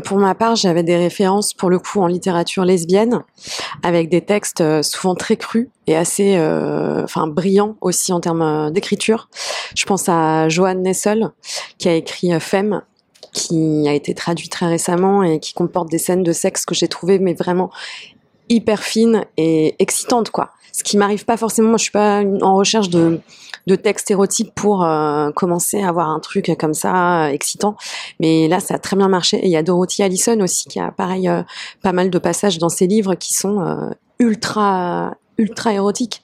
Pour 0.00 0.18
ma 0.18 0.34
part, 0.34 0.56
j'avais 0.56 0.82
des 0.82 0.96
références 0.96 1.52
pour 1.52 1.68
le 1.68 1.78
coup 1.78 2.00
en 2.00 2.06
littérature 2.06 2.64
lesbienne, 2.64 3.22
avec 3.82 4.08
des 4.08 4.20
textes 4.22 4.60
euh, 4.60 4.82
souvent 4.82 5.14
très 5.14 5.36
crus 5.36 5.68
et 5.86 5.96
assez, 5.96 6.36
euh, 6.36 7.02
enfin 7.02 7.26
brillants 7.26 7.76
aussi 7.80 8.12
en 8.12 8.20
termes 8.20 8.42
euh, 8.42 8.70
d'écriture. 8.70 9.28
Je 9.74 9.84
pense 9.84 10.08
à 10.08 10.48
Joanne 10.48 10.82
Nessel 10.82 11.30
qui 11.78 11.88
a 11.88 11.94
écrit 11.94 12.32
euh, 12.32 12.40
Femme, 12.40 12.82
qui 13.32 13.86
a 13.88 13.94
été 13.94 14.14
traduit 14.14 14.48
très 14.48 14.66
récemment 14.66 15.22
et 15.22 15.40
qui 15.40 15.54
comporte 15.54 15.90
des 15.90 15.98
scènes 15.98 16.22
de 16.22 16.32
sexe 16.32 16.64
que 16.64 16.74
j'ai 16.74 16.88
trouvées 16.88 17.18
mais 17.18 17.34
vraiment 17.34 17.70
hyper 18.48 18.82
fines 18.82 19.24
et 19.36 19.74
excitantes 19.78 20.30
quoi. 20.30 20.50
Ce 20.72 20.82
qui 20.82 20.96
m'arrive 20.96 21.24
pas 21.24 21.36
forcément, 21.36 21.76
je 21.76 21.82
suis 21.82 21.92
pas 21.92 22.22
en 22.40 22.56
recherche 22.56 22.88
de 22.88 23.20
de 23.66 23.76
textes 23.76 24.10
érotiques 24.10 24.52
pour 24.54 24.84
euh, 24.84 25.30
commencer 25.30 25.82
à 25.82 25.88
avoir 25.88 26.08
un 26.08 26.20
truc 26.20 26.50
comme 26.58 26.74
ça 26.74 27.26
euh, 27.26 27.28
excitant. 27.28 27.76
Mais 28.20 28.48
là, 28.48 28.60
ça 28.60 28.74
a 28.74 28.78
très 28.78 28.96
bien 28.96 29.08
marché. 29.08 29.36
Et 29.38 29.46
il 29.46 29.52
y 29.52 29.56
a 29.56 29.62
Dorothy 29.62 30.02
Allison 30.02 30.40
aussi 30.40 30.68
qui 30.68 30.80
a 30.80 30.90
pareil 30.90 31.28
euh, 31.28 31.42
pas 31.82 31.92
mal 31.92 32.10
de 32.10 32.18
passages 32.18 32.58
dans 32.58 32.68
ses 32.68 32.86
livres 32.86 33.14
qui 33.14 33.34
sont 33.34 33.60
euh, 33.60 33.90
ultra 34.18 35.14
ultra 35.38 35.72
érotiques. 35.72 36.22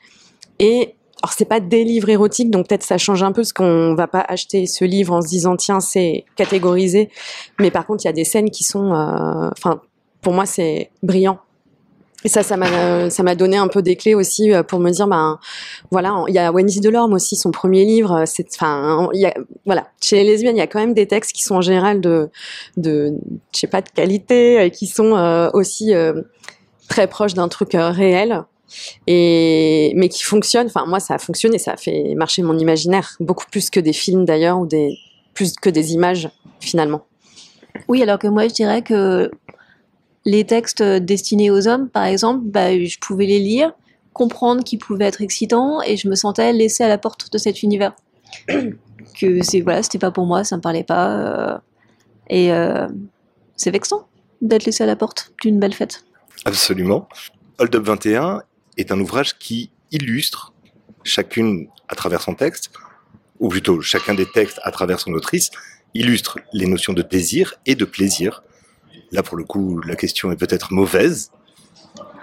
Et 0.59 0.95
alors 1.23 1.33
c'est 1.33 1.45
pas 1.45 1.61
des 1.61 1.85
livres 1.85 2.09
érotiques, 2.11 2.51
donc 2.51 2.69
peut-être 2.69 2.85
ça 2.85 2.99
change 2.99 3.23
un 3.23 3.33
peu 3.33 3.43
parce 3.43 3.53
qu'on 3.53 3.95
va 3.95 4.07
pas 4.07 4.25
acheter 4.29 4.67
ce 4.67 4.85
livre 4.85 5.15
en 5.15 5.21
se 5.21 5.29
disant 5.29 5.57
tiens 5.57 5.81
c'est 5.81 6.25
catégorisé. 6.37 7.11
Mais 7.59 7.71
par 7.71 7.87
contre 7.87 8.05
il 8.05 8.09
y 8.09 8.11
a 8.11 8.13
des 8.13 8.25
scènes 8.25 8.51
qui 8.51 8.65
sont, 8.65 8.93
euh, 8.93 9.49
enfin 9.57 9.81
pour 10.21 10.33
moi 10.33 10.47
c'est 10.47 10.91
brillant. 11.03 11.39
Et 12.25 12.29
ça, 12.29 12.43
ça 12.43 12.57
m'a, 12.57 12.67
euh, 12.67 13.11
ça 13.11 13.23
m'a 13.23 13.37
donné 13.37 13.57
un 13.57 13.69
peu 13.69 13.81
des 13.81 13.95
clés 13.95 14.15
aussi 14.15 14.53
euh, 14.53 14.65
pour 14.65 14.81
me 14.81 14.91
dire, 14.91 15.07
ben, 15.07 15.39
voilà, 15.93 16.25
il 16.27 16.35
y 16.35 16.39
a 16.39 16.51
Wendy 16.51 16.81
Delorme 16.81 17.13
aussi, 17.13 17.37
son 17.37 17.53
premier 17.53 17.85
livre, 17.85 18.13
euh, 18.13 18.25
c'est, 18.27 18.47
enfin, 18.55 19.09
y 19.13 19.25
a, 19.25 19.35
voilà, 19.67 19.87
chez 20.01 20.17
les 20.17 20.25
lesbiennes, 20.25 20.57
il 20.57 20.59
y 20.59 20.63
a 20.63 20.67
quand 20.67 20.81
même 20.81 20.95
des 20.95 21.07
textes 21.07 21.33
qui 21.33 21.45
sont 21.45 21.55
en 21.55 21.61
général 21.61 22.01
de, 22.01 22.29
de, 22.77 23.15
je 23.55 23.61
sais 23.61 23.69
pas, 23.69 23.83
de 23.83 23.89
qualité, 23.89 24.59
euh, 24.59 24.69
qui 24.69 24.89
sont 24.89 25.13
aussi 25.55 25.93
très 26.89 27.07
proches 27.07 27.35
d'un 27.35 27.49
truc 27.49 27.71
réel, 27.75 28.43
et 29.07 29.93
mais 29.95 30.09
qui 30.09 30.25
fonctionnent. 30.25 30.67
Enfin, 30.67 30.87
moi, 30.87 30.99
ça 31.01 31.15
a 31.15 31.19
fonctionné, 31.19 31.59
ça 31.59 31.73
a 31.73 31.77
fait 31.77 32.15
marcher 32.17 32.43
mon 32.43 32.59
imaginaire 32.59 33.17
beaucoup 33.21 33.47
plus 33.51 33.71
que 33.71 33.81
des 33.81 33.93
films 33.93 34.25
d'ailleurs 34.25 34.59
ou 34.59 34.67
des 34.67 34.99
plus 35.35 35.55
que 35.55 35.71
des 35.71 35.93
images 35.93 36.29
finalement. 36.61 37.03
Oui, 37.87 38.03
alors 38.03 38.19
que 38.19 38.27
moi, 38.27 38.49
je 38.49 38.55
dirais 38.55 38.83
que 38.83 39.31
les 40.29 40.45
textes 40.45 40.83
destinés 40.83 41.51
aux 41.51 41.67
hommes, 41.69 41.89
par 41.89 42.05
exemple, 42.05 42.43
bah, 42.45 42.79
je 42.79 42.99
pouvais 42.99 43.25
les 43.25 43.39
lire, 43.39 43.73
comprendre 44.13 44.63
qu'ils 44.63 44.79
pouvaient 44.79 45.07
être 45.07 45.23
excitants, 45.23 45.81
et 45.81 45.97
je 45.97 46.07
me 46.07 46.15
sentais 46.15 46.53
laissée 46.53 46.85
à 46.85 46.89
la 46.89 46.99
porte 46.99 47.33
de 47.33 47.39
cet 47.39 47.63
univers. 47.63 47.95
que 49.19 49.43
c'est 49.43 49.63
voilà, 49.63 49.83
c'était 49.83 49.99
pas 49.99 50.11
pour 50.11 50.27
moi, 50.27 50.45
ça 50.45 50.59
me 50.59 50.61
parlait 50.61 50.85
pas, 50.85 51.11
euh, 51.13 51.59
et 52.29 52.53
euh, 52.53 52.87
c'est 53.57 53.71
vexant 53.71 54.07
d'être 54.43 54.67
laissé 54.67 54.85
à 54.85 54.87
la 54.87 54.97
porte 54.97 55.33
d'une 55.41 55.59
belle 55.59 55.73
fête. 55.73 56.05
Absolument. 56.45 57.09
Hold 57.59 57.75
Up 57.77 57.85
21 57.85 58.43
est 58.77 58.93
un 58.93 59.01
ouvrage 59.01 59.39
qui 59.39 59.71
illustre 59.93 60.53
chacune 61.05 61.69
à 61.89 61.95
travers 61.95 62.21
son 62.21 62.35
texte, 62.35 62.71
ou 63.41 63.49
plutôt 63.49 63.81
chacun 63.81 64.13
des 64.13 64.27
textes 64.27 64.61
à 64.63 64.73
travers 64.73 65.01
son 65.01 65.15
autrice, 65.15 65.51
illustre 65.95 66.39
les 66.53 66.67
notions 66.67 66.93
de 66.93 67.01
désir 67.01 67.55
et 67.65 67.75
de 67.75 67.87
plaisir. 67.87 68.43
Là, 69.13 69.23
pour 69.23 69.37
le 69.37 69.45
coup, 69.45 69.81
la 69.81 69.97
question 69.97 70.31
est 70.33 70.37
peut-être 70.37 70.73
mauvaise. 70.73 71.31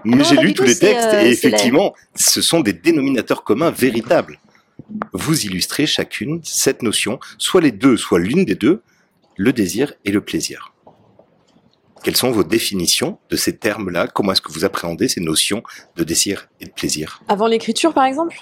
Mais 0.03 0.23
j'ai 0.23 0.35
lu 0.37 0.53
tous 0.53 0.63
les 0.63 0.77
textes 0.77 1.07
euh, 1.13 1.21
et 1.21 1.23
la- 1.23 1.29
effectivement, 1.29 1.93
ce 2.15 2.41
sont 2.41 2.59
des 2.59 2.73
dénominateurs 2.73 3.43
communs 3.43 3.71
véritables. 3.71 4.39
Vous 5.13 5.45
illustrez 5.45 5.87
chacune 5.87 6.41
cette 6.43 6.83
notion, 6.83 7.19
soit 7.39 7.61
les 7.61 7.71
deux, 7.71 7.97
soit 7.97 8.19
l'une 8.19 8.45
des 8.45 8.55
deux, 8.55 8.81
le 9.35 9.51
désir 9.51 9.93
et 10.05 10.11
le 10.11 10.21
plaisir. 10.21 10.73
Quelles 12.03 12.15
sont 12.15 12.29
vos 12.29 12.43
définitions 12.43 13.17
de 13.31 13.35
ces 13.35 13.57
termes-là? 13.57 14.07
Comment 14.07 14.33
est-ce 14.33 14.41
que 14.41 14.51
vous 14.51 14.63
appréhendez 14.63 15.07
ces 15.07 15.21
notions 15.21 15.63
de 15.95 16.03
désir 16.03 16.49
et 16.61 16.65
de 16.65 16.69
plaisir? 16.71 17.23
Avant 17.27 17.47
l'écriture, 17.47 17.95
par 17.95 18.05
exemple? 18.05 18.37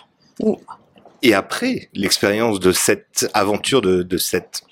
Et 1.21 1.33
après 1.33 1.89
l'expérience 1.93 2.59
de 2.59 2.73
cette 2.73 3.29
aventure, 3.33 3.81
de, 3.81 4.03
de, 4.03 4.17
cette, 4.17 4.63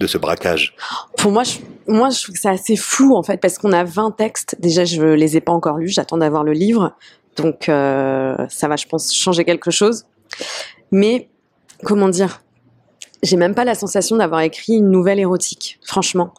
de 0.00 0.06
ce 0.06 0.18
braquage 0.18 0.74
Pour 1.16 1.30
moi, 1.30 1.44
je, 1.44 1.58
moi, 1.86 2.08
trouve 2.08 2.34
que 2.34 2.40
c'est 2.40 2.48
assez 2.48 2.76
flou 2.76 3.14
en 3.14 3.22
fait, 3.22 3.36
parce 3.36 3.58
qu'on 3.58 3.72
a 3.72 3.84
20 3.84 4.12
textes. 4.12 4.56
Déjà, 4.58 4.84
je 4.84 5.02
les 5.02 5.36
ai 5.36 5.40
pas 5.40 5.52
encore 5.52 5.76
lus, 5.76 5.90
j'attends 5.90 6.16
d'avoir 6.16 6.42
le 6.42 6.52
livre. 6.52 6.94
Donc, 7.36 7.68
euh, 7.68 8.34
ça 8.48 8.66
va, 8.66 8.76
je 8.76 8.86
pense, 8.86 9.14
changer 9.14 9.44
quelque 9.44 9.70
chose. 9.70 10.06
Mais, 10.90 11.28
comment 11.84 12.08
dire 12.08 12.42
J'ai 13.22 13.36
même 13.36 13.54
pas 13.54 13.64
la 13.64 13.74
sensation 13.74 14.16
d'avoir 14.16 14.40
écrit 14.40 14.74
une 14.74 14.90
nouvelle 14.90 15.20
érotique, 15.20 15.78
franchement. 15.82 16.32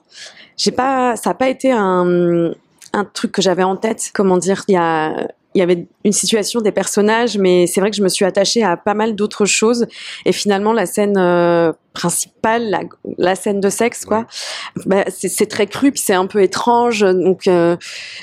J'ai 0.58 0.72
pas, 0.72 1.16
ça 1.16 1.30
a 1.30 1.34
pas 1.34 1.48
été 1.48 1.72
un, 1.72 2.52
un 2.94 3.06
truc 3.06 3.32
que 3.32 3.42
j'avais 3.42 3.64
en 3.64 3.78
tête. 3.78 4.10
Comment 4.14 4.38
dire 4.38 4.64
Il 4.68 4.74
y 4.74 4.78
a, 4.78 5.28
il 5.54 5.60
y 5.60 5.62
avait 5.62 5.86
une 6.06 6.12
situation 6.14 6.62
des 6.62 6.72
personnages, 6.72 7.38
mais 7.38 7.68
c'est 7.68 7.82
vrai 7.82 7.90
que 7.92 7.98
je 7.98 8.04
me 8.04 8.08
suis 8.10 8.24
attachée 8.26 8.64
à 8.64 8.78
pas 8.78 8.94
mal 8.94 9.16
d'autres 9.16 9.46
choses. 9.46 9.86
Et 10.26 10.32
finalement, 10.32 10.72
la 10.74 10.86
scène 10.86 11.18
euh, 11.18 11.74
principale, 11.94 12.70
la, 12.70 12.80
la 13.18 13.36
scène 13.36 13.60
de 13.60 13.70
sexe, 13.70 14.06
quoi, 14.06 14.28
bah, 14.86 15.04
c'est 15.10 15.28
c'est 15.30 15.48
très 15.48 15.68
cru, 15.68 15.92
puis 15.92 16.02
c'est 16.04 16.14
un 16.14 16.26
peu 16.28 16.42
étrange. 16.42 17.02
Donc, 17.02 17.48
euh, 17.48 17.76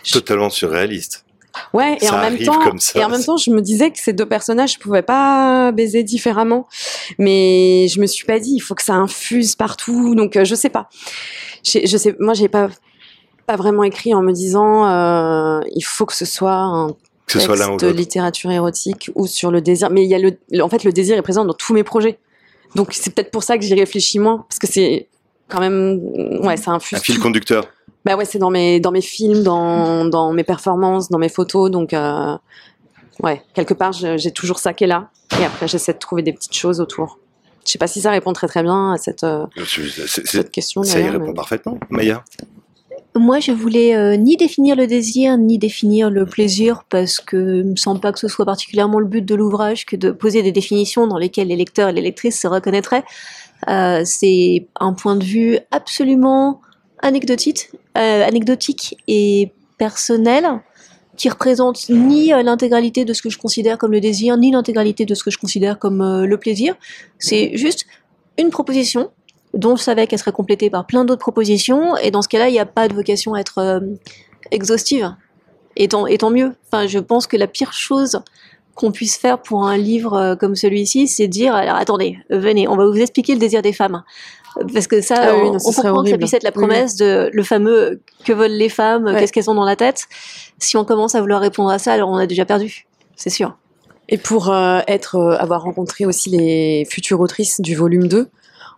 je- 0.05 0.13
Totalement 0.13 0.49
surréaliste. 0.49 1.27
ouais. 1.75 1.99
Et 2.01 2.07
Ça 2.07 2.17
en 2.17 2.21
même 2.23 2.39
temps, 2.39 2.61
et 2.95 3.05
en 3.05 3.09
même 3.11 3.23
temps, 3.25 3.37
je 3.37 3.51
me 3.51 3.61
disais 3.61 3.91
que 3.91 3.99
ces 3.99 4.13
deux 4.15 4.27
personnages 4.27 4.79
pouvaient 4.79 5.03
pas 5.03 5.71
baiser 5.73 6.03
différemment. 6.05 6.67
Mais 7.19 7.89
je 7.89 8.01
me 8.01 8.07
suis 8.07 8.25
pas 8.25 8.39
dit, 8.39 8.53
il 8.55 8.61
faut 8.61 8.75
que 8.75 8.83
ça 8.83 8.95
infuse 8.95 9.55
partout. 9.55 10.15
Donc, 10.15 10.37
euh, 10.37 10.45
je 10.47 10.55
sais 10.55 10.71
pas. 10.71 10.89
Je 11.65 11.85
sais, 11.97 12.17
moi, 12.21 12.33
j'ai 12.35 12.49
pas 12.49 12.69
pas 13.47 13.57
vraiment 13.57 13.83
écrit 13.83 14.13
en 14.15 14.21
me 14.23 14.33
disant, 14.33 14.87
euh, 14.87 15.61
il 15.75 15.81
faut 15.83 16.05
que 16.05 16.15
ce 16.15 16.27
soit 16.27 16.53
un 16.53 16.89
Que 17.29 17.39
ce 17.39 17.41
soit 17.47 17.57
l'un 17.57 17.69
ou 17.69 17.73
l'autre. 17.73 17.87
littérature 17.89 18.51
érotique 18.51 19.11
ou 19.15 19.27
sur 19.27 19.51
le 19.51 19.61
désir. 19.61 19.91
Mais 19.91 20.03
il 20.05 20.09
y 20.11 20.15
a 20.15 20.19
le, 20.19 20.39
en 20.63 20.69
fait, 20.69 20.83
le 20.85 20.93
désir 20.93 21.17
est 21.17 21.23
présent 21.23 21.45
dans 21.45 21.55
tous 21.55 21.75
mes 21.75 21.85
projets. 21.85 22.19
Donc 22.75 22.89
c'est 22.93 23.15
peut-être 23.15 23.31
pour 23.31 23.43
ça 23.43 23.57
que 23.59 23.65
j'y 23.65 23.75
réfléchis 23.75 24.19
moins, 24.19 24.45
parce 24.49 24.59
que 24.59 24.67
c'est 24.67 25.09
quand 25.49 25.61
même, 25.61 26.01
ouais, 26.43 26.57
ça 26.57 26.73
infuse. 26.73 26.99
Un 26.99 27.01
fil 27.01 27.19
conducteur. 27.19 27.67
Bah 28.05 28.17
ouais, 28.17 28.25
c'est 28.25 28.39
dans 28.39 28.51
mes 28.51 28.81
dans 28.81 28.91
mes 28.93 29.01
films, 29.01 29.43
dans 29.43 30.05
dans 30.05 30.33
mes 30.33 30.45
performances, 30.45 31.09
dans 31.09 31.19
mes 31.19 31.29
photos. 31.29 31.71
Donc 31.71 31.93
euh, 31.95 32.37
ouais, 33.23 33.43
quelque 33.55 33.75
part, 33.75 33.93
j'ai 33.93 34.31
toujours 34.33 34.59
ça 34.59 34.73
qui 34.75 34.85
est 34.85 34.89
là. 34.89 35.11
Et 35.41 35.45
après, 35.45 35.69
j'essaie 35.69 35.93
de 35.93 35.99
trouver 35.99 36.23
des 36.23 36.33
petites 36.33 36.55
choses 36.55 36.81
autour. 36.81 37.19
Je 37.67 37.73
sais 37.73 37.79
pas 37.79 37.87
si 37.87 38.01
ça 38.01 38.11
répond 38.11 38.33
très 38.33 38.49
très 38.49 38.63
bien 38.63 38.93
à 38.93 38.97
cette, 38.97 39.25
euh, 39.25 39.45
cette 39.67 40.51
question. 40.51 40.83
Ça 40.85 41.01
y 41.01 41.09
répond 41.09 41.27
mais- 41.27 41.35
parfaitement. 41.35 41.79
Maya? 41.91 42.25
Moi, 43.19 43.41
je 43.41 43.51
voulais 43.51 43.97
euh, 43.97 44.17
ni 44.17 44.37
définir 44.37 44.77
le 44.77 44.87
désir, 44.87 45.37
ni 45.37 45.59
définir 45.59 46.09
le 46.09 46.25
plaisir, 46.25 46.85
parce 46.89 47.19
que 47.19 47.63
il 47.63 47.71
me 47.73 47.77
semble 47.77 48.01
pas 48.01 48.13
que 48.13 48.19
ce 48.19 48.29
soit 48.29 48.47
particulièrement 48.47 49.01
le 49.01 49.07
but 49.07 49.25
de 49.25 49.35
l'ouvrage 49.35 49.87
que 49.87 49.97
de 49.97 50.11
poser 50.13 50.43
des 50.43 50.53
définitions 50.53 51.07
dans 51.07 51.19
lesquelles 51.19 51.49
les 51.49 51.57
lecteurs 51.57 51.89
et 51.89 51.93
les 51.93 52.01
lectrices 52.01 52.41
se 52.41 52.47
reconnaîtraient. 52.47 53.05
Euh, 53.69 54.03
c'est 54.05 54.69
un 54.79 54.93
point 54.93 55.17
de 55.17 55.25
vue 55.25 55.59
absolument 55.73 56.61
anecdotique, 57.01 57.71
euh, 57.97 58.25
anecdotique 58.25 58.97
et 59.09 59.53
personnel 59.79 60.47
qui 61.17 61.29
représente 61.29 61.89
ni 61.89 62.29
l'intégralité 62.29 63.05
de 63.05 63.13
ce 63.13 63.23
que 63.23 63.31
je 63.31 63.39
considère 63.39 63.77
comme 63.77 63.91
le 63.91 64.01
désir, 64.01 64.37
ni 64.37 64.53
l'intégralité 64.53 65.05
de 65.05 65.15
ce 65.17 65.25
que 65.25 65.33
je 65.33 65.39
considère 65.39 65.81
comme 65.81 66.25
le 66.25 66.37
plaisir. 66.39 66.77
C'est 67.19 67.57
juste 67.57 67.87
une 68.39 68.51
proposition 68.51 69.11
dont 69.55 69.77
je 69.77 69.83
savais 69.83 70.07
qu'elle 70.07 70.19
serait 70.19 70.33
complétée 70.33 70.71
par 70.71 70.87
plein 70.87 71.05
d'autres 71.05 71.21
propositions, 71.21 71.97
et 71.97 72.11
dans 72.11 72.23
ce 72.23 72.29
cas-là, 72.29 72.49
il 72.49 72.53
n'y 72.53 72.59
a 72.59 72.67
pas 72.67 72.89
de 72.89 72.95
vocation 72.95 73.35
à 73.35 73.41
être 73.41 73.59
euh, 73.59 73.81
exhaustive. 74.51 75.15
Et 75.77 75.89
tant, 75.89 76.07
et 76.07 76.19
tant 76.19 76.31
mieux. 76.31 76.55
Enfin, 76.71 76.87
je 76.87 76.99
pense 76.99 77.27
que 77.27 77.37
la 77.37 77.47
pire 77.47 77.73
chose 77.73 78.21
qu'on 78.75 78.93
puisse 78.93 79.17
faire 79.17 79.41
pour 79.41 79.65
un 79.67 79.77
livre 79.77 80.15
euh, 80.15 80.37
comme 80.37 80.55
celui-ci, 80.55 81.09
c'est 81.09 81.29
dire 81.29 81.55
alors 81.55 81.77
attendez, 81.77 82.19
venez, 82.31 82.69
on 82.69 82.77
va 82.77 82.87
vous 82.87 82.97
expliquer 82.97 83.33
le 83.35 83.39
désir 83.41 83.63
des 83.63 83.73
femmes. 83.73 84.03
Parce 84.73 84.87
que 84.87 85.01
ça, 85.01 85.15
Ah 85.19 85.35
oui, 85.35 85.49
on, 85.49 85.53
non, 85.53 85.59
on 85.99 86.03
que 86.03 86.11
ça 86.11 86.19
puisse 86.19 86.35
être 86.35 86.43
la 86.43 86.53
promesse 86.53 86.97
de 86.97 87.31
le 87.33 87.43
fameux 87.45 88.01
que 88.25 88.33
veulent 88.33 88.51
les 88.57 88.69
femmes, 88.69 89.05
Ouais. 89.05 89.19
qu'est-ce 89.21 89.33
qu'elles 89.33 89.51
ont 89.51 89.55
dans 89.55 89.65
la 89.65 89.77
tête. 89.77 90.05
Si 90.59 90.77
on 90.77 90.85
commence 90.85 91.15
à 91.15 91.21
vouloir 91.21 91.41
répondre 91.41 91.71
à 91.71 91.79
ça, 91.79 91.93
alors 91.93 92.09
on 92.09 92.17
a 92.17 92.27
déjà 92.27 92.45
perdu, 92.45 92.87
c'est 93.15 93.31
sûr. 93.31 93.57
Et 94.09 94.17
pour 94.19 94.51
euh, 94.51 94.81
être, 94.89 95.17
euh, 95.17 95.37
avoir 95.37 95.63
rencontré 95.63 96.07
aussi 96.07 96.31
les 96.31 96.87
futures 96.91 97.21
autrices 97.21 97.61
du 97.61 97.77
volume 97.77 98.09
2, 98.09 98.29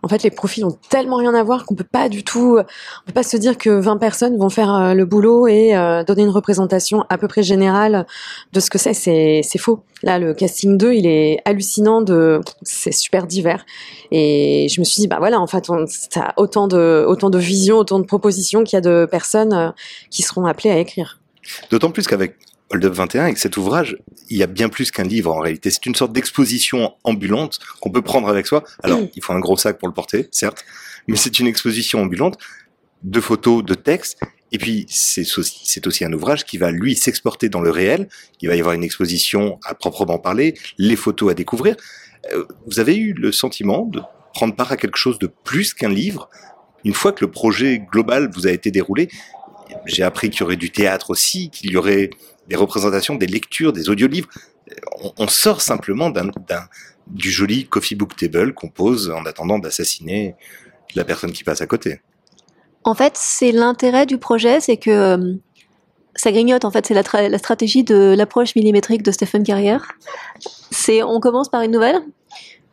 en 0.03 0.07
fait, 0.07 0.23
les 0.23 0.31
profils 0.31 0.65
ont 0.65 0.77
tellement 0.89 1.17
rien 1.17 1.33
à 1.35 1.43
voir 1.43 1.65
qu'on 1.65 1.75
peut 1.75 1.83
pas 1.83 2.09
du 2.09 2.23
tout, 2.23 2.57
on 2.57 3.05
peut 3.05 3.13
pas 3.13 3.23
se 3.23 3.37
dire 3.37 3.57
que 3.57 3.69
20 3.69 3.97
personnes 3.97 4.37
vont 4.37 4.49
faire 4.49 4.73
euh, 4.73 4.93
le 4.93 5.05
boulot 5.05 5.47
et 5.47 5.75
euh, 5.75 6.03
donner 6.03 6.23
une 6.23 6.29
représentation 6.29 7.05
à 7.09 7.17
peu 7.17 7.27
près 7.27 7.43
générale 7.43 8.05
de 8.53 8.59
ce 8.59 8.69
que 8.69 8.77
c'est. 8.77 8.93
C'est, 8.93 9.41
c'est 9.43 9.57
faux. 9.59 9.83
Là, 10.03 10.17
le 10.17 10.33
casting 10.33 10.77
2, 10.77 10.93
il 10.93 11.05
est 11.05 11.39
hallucinant 11.45 12.01
de, 12.01 12.41
c'est 12.63 12.91
super 12.91 13.27
divers. 13.27 13.65
Et 14.11 14.67
je 14.69 14.79
me 14.81 14.85
suis 14.85 15.01
dit, 15.01 15.07
bah 15.07 15.17
voilà, 15.19 15.39
en 15.39 15.47
fait, 15.47 15.69
on, 15.69 15.85
t'as 16.09 16.33
autant 16.37 16.67
de, 16.67 17.05
autant 17.07 17.29
de 17.29 17.37
visions, 17.37 17.77
autant 17.77 17.99
de 17.99 18.05
propositions 18.05 18.63
qu'il 18.63 18.77
y 18.77 18.79
a 18.79 18.81
de 18.81 19.07
personnes 19.09 19.53
euh, 19.53 19.69
qui 20.09 20.23
seront 20.23 20.45
appelées 20.45 20.71
à 20.71 20.77
écrire. 20.77 21.19
D'autant 21.69 21.91
plus 21.91 22.07
qu'avec 22.07 22.35
Hold 22.71 22.85
Up 22.85 22.93
21, 22.93 23.23
avec 23.23 23.37
cet 23.37 23.57
ouvrage, 23.57 23.97
il 24.29 24.37
y 24.37 24.43
a 24.43 24.47
bien 24.47 24.69
plus 24.69 24.91
qu'un 24.91 25.03
livre 25.03 25.33
en 25.33 25.39
réalité. 25.39 25.69
C'est 25.71 25.85
une 25.85 25.95
sorte 25.95 26.13
d'exposition 26.13 26.93
ambulante 27.03 27.59
qu'on 27.81 27.91
peut 27.91 28.01
prendre 28.01 28.29
avec 28.29 28.47
soi. 28.47 28.63
Alors, 28.81 28.99
il 29.13 29.23
faut 29.23 29.33
un 29.33 29.39
gros 29.39 29.57
sac 29.57 29.77
pour 29.77 29.87
le 29.87 29.93
porter, 29.93 30.29
certes, 30.31 30.63
mais 31.07 31.17
c'est 31.17 31.39
une 31.39 31.47
exposition 31.47 32.01
ambulante 32.01 32.37
de 33.03 33.19
photos, 33.19 33.63
de 33.65 33.73
textes. 33.73 34.19
Et 34.53 34.57
puis, 34.57 34.85
c'est 34.89 35.27
aussi, 35.37 35.81
aussi 35.85 36.05
un 36.05 36.13
ouvrage 36.13 36.45
qui 36.45 36.57
va, 36.57 36.71
lui, 36.71 36.95
s'exporter 36.95 37.49
dans 37.49 37.61
le 37.61 37.71
réel. 37.71 38.07
Il 38.41 38.49
va 38.49 38.55
y 38.55 38.59
avoir 38.59 38.73
une 38.73 38.83
exposition 38.83 39.59
à 39.65 39.75
proprement 39.75 40.19
parler, 40.19 40.57
les 40.77 40.95
photos 40.95 41.31
à 41.31 41.33
découvrir. 41.33 41.75
Euh, 42.33 42.45
Vous 42.67 42.79
avez 42.79 42.95
eu 42.95 43.13
le 43.13 43.31
sentiment 43.31 43.85
de 43.85 44.01
prendre 44.33 44.55
part 44.55 44.71
à 44.71 44.77
quelque 44.77 44.97
chose 44.97 45.19
de 45.19 45.27
plus 45.27 45.73
qu'un 45.73 45.89
livre 45.89 46.29
une 46.83 46.93
fois 46.93 47.11
que 47.11 47.23
le 47.23 47.31
projet 47.31 47.85
global 47.91 48.29
vous 48.33 48.47
a 48.47 48.51
été 48.51 48.71
déroulé? 48.71 49.09
J'ai 49.85 50.03
appris 50.03 50.29
qu'il 50.29 50.41
y 50.41 50.43
aurait 50.43 50.55
du 50.55 50.71
théâtre 50.71 51.09
aussi, 51.09 51.49
qu'il 51.49 51.71
y 51.71 51.77
aurait 51.77 52.09
des 52.47 52.55
représentations, 52.55 53.15
des 53.15 53.27
lectures, 53.27 53.73
des 53.73 53.89
audiolivres. 53.89 54.29
On, 55.01 55.13
on 55.17 55.27
sort 55.27 55.61
simplement 55.61 56.09
d'un, 56.09 56.31
du 57.07 57.31
joli 57.31 57.65
coffee 57.65 57.95
book 57.95 58.15
table 58.15 58.53
qu'on 58.53 58.69
pose 58.69 59.09
en 59.09 59.25
attendant 59.25 59.59
d'assassiner 59.59 60.35
la 60.95 61.03
personne 61.03 61.31
qui 61.31 61.43
passe 61.43 61.61
à 61.61 61.67
côté. 61.67 62.01
En 62.83 62.95
fait, 62.95 63.13
c'est 63.15 63.51
l'intérêt 63.51 64.05
du 64.05 64.17
projet, 64.17 64.59
c'est 64.59 64.77
que 64.77 64.89
euh, 64.89 65.33
ça 66.15 66.31
grignote. 66.31 66.65
En 66.65 66.71
fait, 66.71 66.85
c'est 66.87 66.93
la 66.93 67.37
stratégie 67.37 67.83
de 67.83 68.15
l'approche 68.17 68.55
millimétrique 68.55 69.03
de 69.03 69.11
Stephen 69.11 69.43
Carrière. 69.43 69.87
C'est 70.71 71.03
on 71.03 71.19
commence 71.19 71.49
par 71.49 71.61
une 71.61 71.71
nouvelle. 71.71 72.01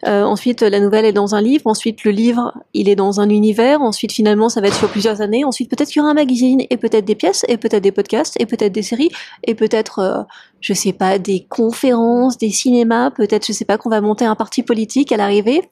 Euh, 0.06 0.22
ensuite, 0.22 0.62
la 0.62 0.80
nouvelle 0.80 1.04
est 1.04 1.12
dans 1.12 1.34
un 1.34 1.40
livre. 1.40 1.66
Ensuite, 1.66 2.04
le 2.04 2.12
livre, 2.12 2.54
il 2.72 2.88
est 2.88 2.94
dans 2.94 3.20
un 3.20 3.28
univers. 3.28 3.82
Ensuite, 3.82 4.12
finalement, 4.12 4.48
ça 4.48 4.60
va 4.60 4.68
être 4.68 4.76
sur 4.76 4.88
plusieurs 4.88 5.20
années. 5.20 5.44
Ensuite, 5.44 5.68
peut-être 5.70 5.88
qu'il 5.88 5.98
y 5.98 6.00
aura 6.00 6.10
un 6.10 6.14
magazine 6.14 6.62
et 6.70 6.76
peut-être 6.76 7.04
des 7.04 7.14
pièces 7.14 7.44
et 7.48 7.56
peut-être 7.56 7.82
des 7.82 7.92
podcasts 7.92 8.40
et 8.40 8.46
peut-être 8.46 8.72
des 8.72 8.82
séries 8.82 9.10
et 9.44 9.54
peut-être, 9.54 9.98
euh, 9.98 10.22
je 10.60 10.72
sais 10.72 10.92
pas, 10.92 11.18
des 11.18 11.46
conférences, 11.48 12.38
des 12.38 12.50
cinémas. 12.50 13.10
Peut-être, 13.10 13.46
je 13.46 13.52
sais 13.52 13.64
pas, 13.64 13.76
qu'on 13.76 13.90
va 13.90 14.00
monter 14.00 14.24
un 14.24 14.36
parti 14.36 14.62
politique 14.62 15.10
à 15.10 15.16
l'arrivée. 15.16 15.62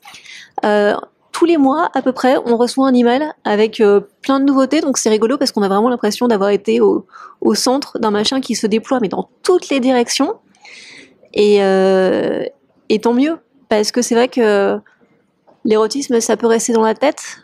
Euh, 0.65 0.95
tous 1.39 1.45
les 1.45 1.59
mois, 1.59 1.91
à 1.93 2.01
peu 2.01 2.13
près, 2.13 2.37
on 2.47 2.57
reçoit 2.57 2.89
un 2.89 2.95
email 2.95 3.31
avec 3.45 3.81
euh, 3.81 4.01
plein 4.23 4.41
de 4.41 4.45
nouveautés. 4.47 4.81
Donc 4.81 4.97
c'est 4.97 5.11
rigolo 5.11 5.37
parce 5.37 5.53
qu'on 5.53 5.63
a 5.63 5.69
vraiment 5.69 5.91
l'impression 5.91 6.29
d'avoir 6.29 6.49
été 6.49 6.81
au, 6.81 7.07
au 7.43 7.55
centre 7.55 7.99
d'un 7.99 8.11
machin 8.11 8.41
qui 8.41 8.55
se 8.55 8.67
déploie, 8.67 9.01
mais 9.01 9.09
dans 9.09 9.29
toutes 9.43 9.69
les 9.69 9.79
directions. 9.79 10.37
Et, 11.35 11.63
euh, 11.63 12.43
et 12.89 13.01
tant 13.01 13.13
mieux, 13.13 13.37
parce 13.69 13.93
que 13.93 14.03
c'est 14.03 14.15
vrai 14.15 14.29
que 14.29 14.79
l'érotisme, 15.65 16.21
ça 16.21 16.37
peut 16.37 16.47
rester 16.47 16.73
dans 16.73 16.83
la 16.83 16.95
tête 16.95 17.41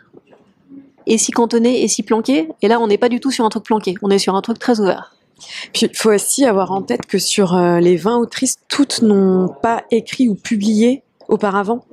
et 1.05 1.17
s'y 1.17 1.31
cantonner 1.31 1.83
et 1.83 1.87
s'y 1.87 2.03
planquer. 2.03 2.49
Et 2.61 2.67
là, 2.67 2.79
on 2.79 2.87
n'est 2.87 2.97
pas 2.97 3.09
du 3.09 3.19
tout 3.19 3.31
sur 3.31 3.45
un 3.45 3.49
truc 3.49 3.63
planqué, 3.63 3.95
on 4.01 4.09
est 4.09 4.19
sur 4.19 4.35
un 4.35 4.41
truc 4.41 4.59
très 4.59 4.79
ouvert. 4.79 5.15
Puis 5.73 5.87
il 5.91 5.97
faut 5.97 6.13
aussi 6.13 6.45
avoir 6.45 6.71
en 6.71 6.81
tête 6.81 7.05
que 7.05 7.17
sur 7.17 7.55
euh, 7.55 7.79
les 7.79 7.97
20 7.97 8.17
autrices, 8.17 8.57
toutes 8.69 9.01
n'ont 9.01 9.49
pas 9.49 9.83
écrit 9.91 10.29
ou 10.29 10.35
publié 10.35 11.03
auparavant. 11.27 11.85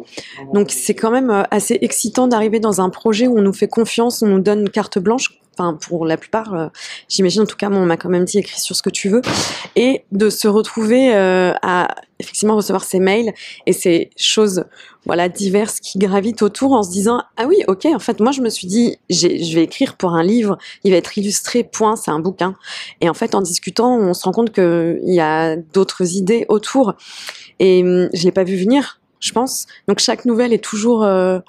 Donc 0.53 0.71
c'est 0.71 0.95
quand 0.95 1.11
même 1.11 1.31
euh, 1.31 1.43
assez 1.51 1.79
excitant 1.81 2.29
d'arriver 2.29 2.61
dans 2.61 2.81
un 2.81 2.91
projet 2.91 3.27
où 3.27 3.39
on 3.39 3.43
nous 3.43 3.53
fait 3.53 3.69
confiance, 3.69 4.23
on 4.23 4.29
nous 4.29 4.41
donne 4.41 4.69
carte 4.69 4.99
blanche. 4.99 5.40
Enfin, 5.59 5.75
pour 5.75 6.07
la 6.07 6.17
plupart, 6.17 6.55
euh, 6.55 6.69
j'imagine 7.09 7.43
en 7.43 7.47
tout 7.47 7.57
cas, 7.57 7.69
on 7.71 7.85
m'a 7.85 7.97
quand 7.97 8.09
même 8.09 8.25
dit 8.25 8.39
écrit 8.39 8.61
sur 8.61 8.77
ce 8.77 8.83
que 8.83 8.91
tu 8.91 9.09
veux, 9.09 9.21
et 9.77 10.05
de 10.13 10.31
se 10.31 10.49
retrouver 10.49 11.15
euh, 11.15 11.53
à 11.63 11.95
effectivement 12.19 12.57
recevoir 12.57 12.85
ces 12.85 13.01
mails 13.01 13.33
et 13.67 13.73
ces 13.73 14.11
choses, 14.17 14.65
voilà, 15.07 15.29
diverses 15.29 15.81
qui 15.81 15.99
gravitent 15.99 16.43
autour 16.43 16.73
en 16.73 16.83
se 16.83 16.91
disant 16.91 17.23
ah 17.37 17.47
oui, 17.47 17.57
ok, 17.67 17.87
en 17.87 17.99
fait, 17.99 18.21
moi 18.21 18.33
je 18.33 18.43
me 18.43 18.49
suis 18.49 18.67
dit, 18.67 18.99
je 19.09 19.55
vais 19.55 19.65
écrire 19.65 19.97
pour 19.97 20.15
un 20.15 20.23
livre, 20.23 20.57
il 20.85 20.93
va 20.93 20.99
être 20.99 21.17
illustré, 21.19 21.65
point, 21.65 21.97
c'est 21.97 22.11
un 22.11 22.21
bouquin. 22.21 22.55
Et 23.01 23.09
en 23.09 23.15
fait, 23.15 23.35
en 23.35 23.41
discutant, 23.41 23.97
on 23.97 24.15
se 24.15 24.25
rend 24.25 24.33
compte 24.33 24.53
qu'il 24.53 25.01
y 25.05 25.21
a 25.21 25.57
d'autres 25.57 26.17
idées 26.17 26.47
autour. 26.49 26.95
Et 27.59 27.83
hum, 27.83 28.09
je 28.15 28.25
l'ai 28.25 28.33
pas 28.33 28.45
vu 28.45 28.57
venir, 28.57 29.01
je 29.21 29.33
pense. 29.33 29.67
Donc 29.89 29.99
chaque 29.99 30.25
nouvelle 30.25 30.53
est 30.53 30.65
toujours 30.65 31.05
euh, 31.05 31.41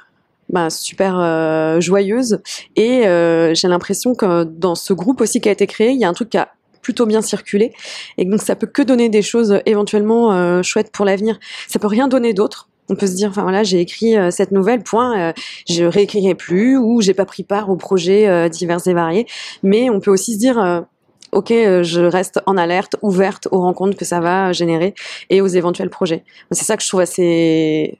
bah, 0.51 0.69
super 0.69 1.17
euh, 1.17 1.79
joyeuse. 1.79 2.41
Et 2.75 3.07
euh, 3.07 3.53
j'ai 3.53 3.67
l'impression 3.67 4.13
que 4.13 4.43
dans 4.43 4.75
ce 4.75 4.93
groupe 4.93 5.21
aussi 5.21 5.39
qui 5.41 5.49
a 5.49 5.51
été 5.51 5.65
créé, 5.65 5.91
il 5.91 5.99
y 5.99 6.03
a 6.03 6.09
un 6.09 6.13
truc 6.13 6.29
qui 6.29 6.37
a 6.37 6.49
plutôt 6.81 7.05
bien 7.05 7.21
circulé. 7.21 7.73
Et 8.17 8.25
donc 8.25 8.41
ça 8.41 8.55
peut 8.55 8.67
que 8.67 8.81
donner 8.81 9.07
des 9.07 9.21
choses 9.21 9.59
éventuellement 9.65 10.33
euh, 10.33 10.61
chouettes 10.61 10.91
pour 10.91 11.05
l'avenir. 11.05 11.39
Ça 11.67 11.79
peut 11.79 11.87
rien 11.87 12.07
donner 12.07 12.33
d'autre. 12.33 12.67
On 12.89 12.95
peut 12.95 13.07
se 13.07 13.13
dire, 13.13 13.29
enfin 13.29 13.43
voilà, 13.43 13.63
j'ai 13.63 13.79
écrit 13.79 14.15
cette 14.31 14.51
nouvelle, 14.51 14.83
point, 14.83 15.33
je 15.69 15.85
réécrirai 15.85 16.35
plus, 16.35 16.77
ou 16.77 16.99
j'ai 16.99 17.13
pas 17.13 17.23
pris 17.23 17.43
part 17.43 17.69
aux 17.69 17.77
projets 17.77 18.49
divers 18.49 18.85
et 18.85 18.93
variés. 18.93 19.27
Mais 19.63 19.89
on 19.89 20.01
peut 20.01 20.11
aussi 20.11 20.33
se 20.33 20.39
dire, 20.39 20.83
ok, 21.31 21.47
je 21.51 22.01
reste 22.01 22.41
en 22.47 22.57
alerte, 22.57 22.97
ouverte 23.01 23.47
aux 23.51 23.61
rencontres 23.61 23.95
que 23.95 24.03
ça 24.03 24.19
va 24.19 24.51
générer 24.51 24.93
et 25.29 25.39
aux 25.39 25.47
éventuels 25.47 25.89
projets. 25.89 26.25
C'est 26.51 26.65
ça 26.65 26.75
que 26.75 26.83
je 26.83 26.89
trouve 26.89 26.99
assez 26.99 27.97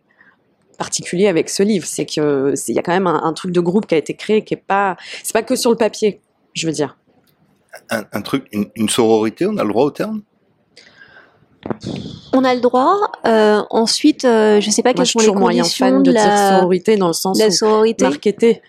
particulier 0.82 1.28
avec 1.28 1.50
ce 1.50 1.64
livre, 1.64 1.86
c'est 1.86 2.06
que 2.06 2.54
c'est- 2.56 2.72
il 2.72 2.76
y 2.76 2.80
a 2.80 2.82
quand 2.82 2.92
même 2.94 3.08
un, 3.08 3.22
un 3.24 3.34
truc 3.34 3.52
de 3.52 3.60
groupe 3.62 3.86
qui 3.88 3.96
a 3.96 3.98
été 3.98 4.14
créé, 4.16 4.44
qui 4.44 4.54
est 4.56 4.64
pas, 4.68 4.98
c'est 5.24 5.34
pas 5.34 5.44
que 5.44 5.56
sur 5.56 5.70
le 5.72 5.78
papier, 5.78 6.22
je 6.54 6.66
veux 6.68 6.74
dire. 6.74 6.98
Un, 7.90 8.04
un 8.12 8.22
truc, 8.22 8.46
une, 8.52 8.66
une 8.76 8.90
sororité, 8.90 9.46
on 9.46 9.58
a 9.58 9.64
le 9.64 9.70
droit 9.70 9.86
au 9.86 9.92
terme? 9.92 10.22
On 12.34 12.44
a 12.44 12.54
le 12.56 12.62
droit. 12.62 12.98
Euh, 13.26 13.62
ensuite, 13.70 14.26
euh, 14.26 14.60
je 14.62 14.70
sais 14.72 14.82
pas 14.82 14.90
Moi, 14.90 14.94
quelles 14.96 15.06
je 15.06 15.12
sont 15.12 15.20
suis 15.20 15.28
les 15.30 15.34
conditions 15.34 15.86
fan 15.86 16.04
de, 16.04 16.12
de 16.12 16.18
dire 16.18 16.26
la, 16.28 16.58
sororité 16.58 16.98
dans 16.98 17.08
le 17.08 17.14
sens 17.14 17.38
la 17.40 17.52
sororité. 17.52 18.04
marketé. 18.06 18.62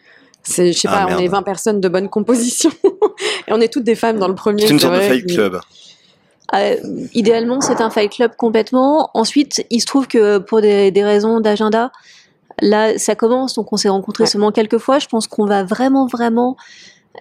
C'est, 0.43 0.73
je 0.73 0.79
sais 0.79 0.89
Ah, 0.91 1.07
pas, 1.07 1.15
on 1.15 1.19
est 1.19 1.23
merde. 1.23 1.33
20 1.33 1.43
personnes 1.43 1.81
de 1.81 1.89
bonne 1.89 2.09
composition 2.09 2.71
et 3.49 3.53
on 3.53 3.61
est 3.61 3.73
toutes 3.73 3.85
des 3.85 3.95
femmes 3.95 4.19
dans 4.19 4.29
le 4.29 4.35
premier. 4.35 4.63
C'est 4.67 4.73
une 4.73 4.81
sorte 4.81 4.95
de 4.95 4.99
vrai, 4.99 5.09
mais- 5.27 5.35
club. 5.35 5.61
Euh, 6.55 6.77
idéalement, 7.15 7.61
c'est 7.61 7.81
un 7.81 7.91
fight 7.91 8.13
club 8.13 8.33
complètement. 8.37 9.11
Ensuite, 9.15 9.65
il 9.71 9.81
se 9.81 9.87
trouve 9.87 10.07
que 10.07 10.39
pour 10.39 10.61
des, 10.61 10.91
des 10.91 11.03
raisons 11.05 11.41
d'agenda, 11.41 11.91
là, 12.61 12.99
ça 12.99 13.15
commence. 13.15 13.55
Donc, 13.55 13.73
on 13.73 13.77
s'est 13.77 13.89
rencontrés 13.89 14.25
Ouais. 14.25 14.29
seulement 14.29 14.53
quelques 14.53 14.79
fois. 14.79 14.99
Je 14.99 15.07
pense 15.07 15.27
qu'on 15.27 15.47
va 15.47 15.65
vraiment, 15.65 16.07
vraiment 16.07 16.57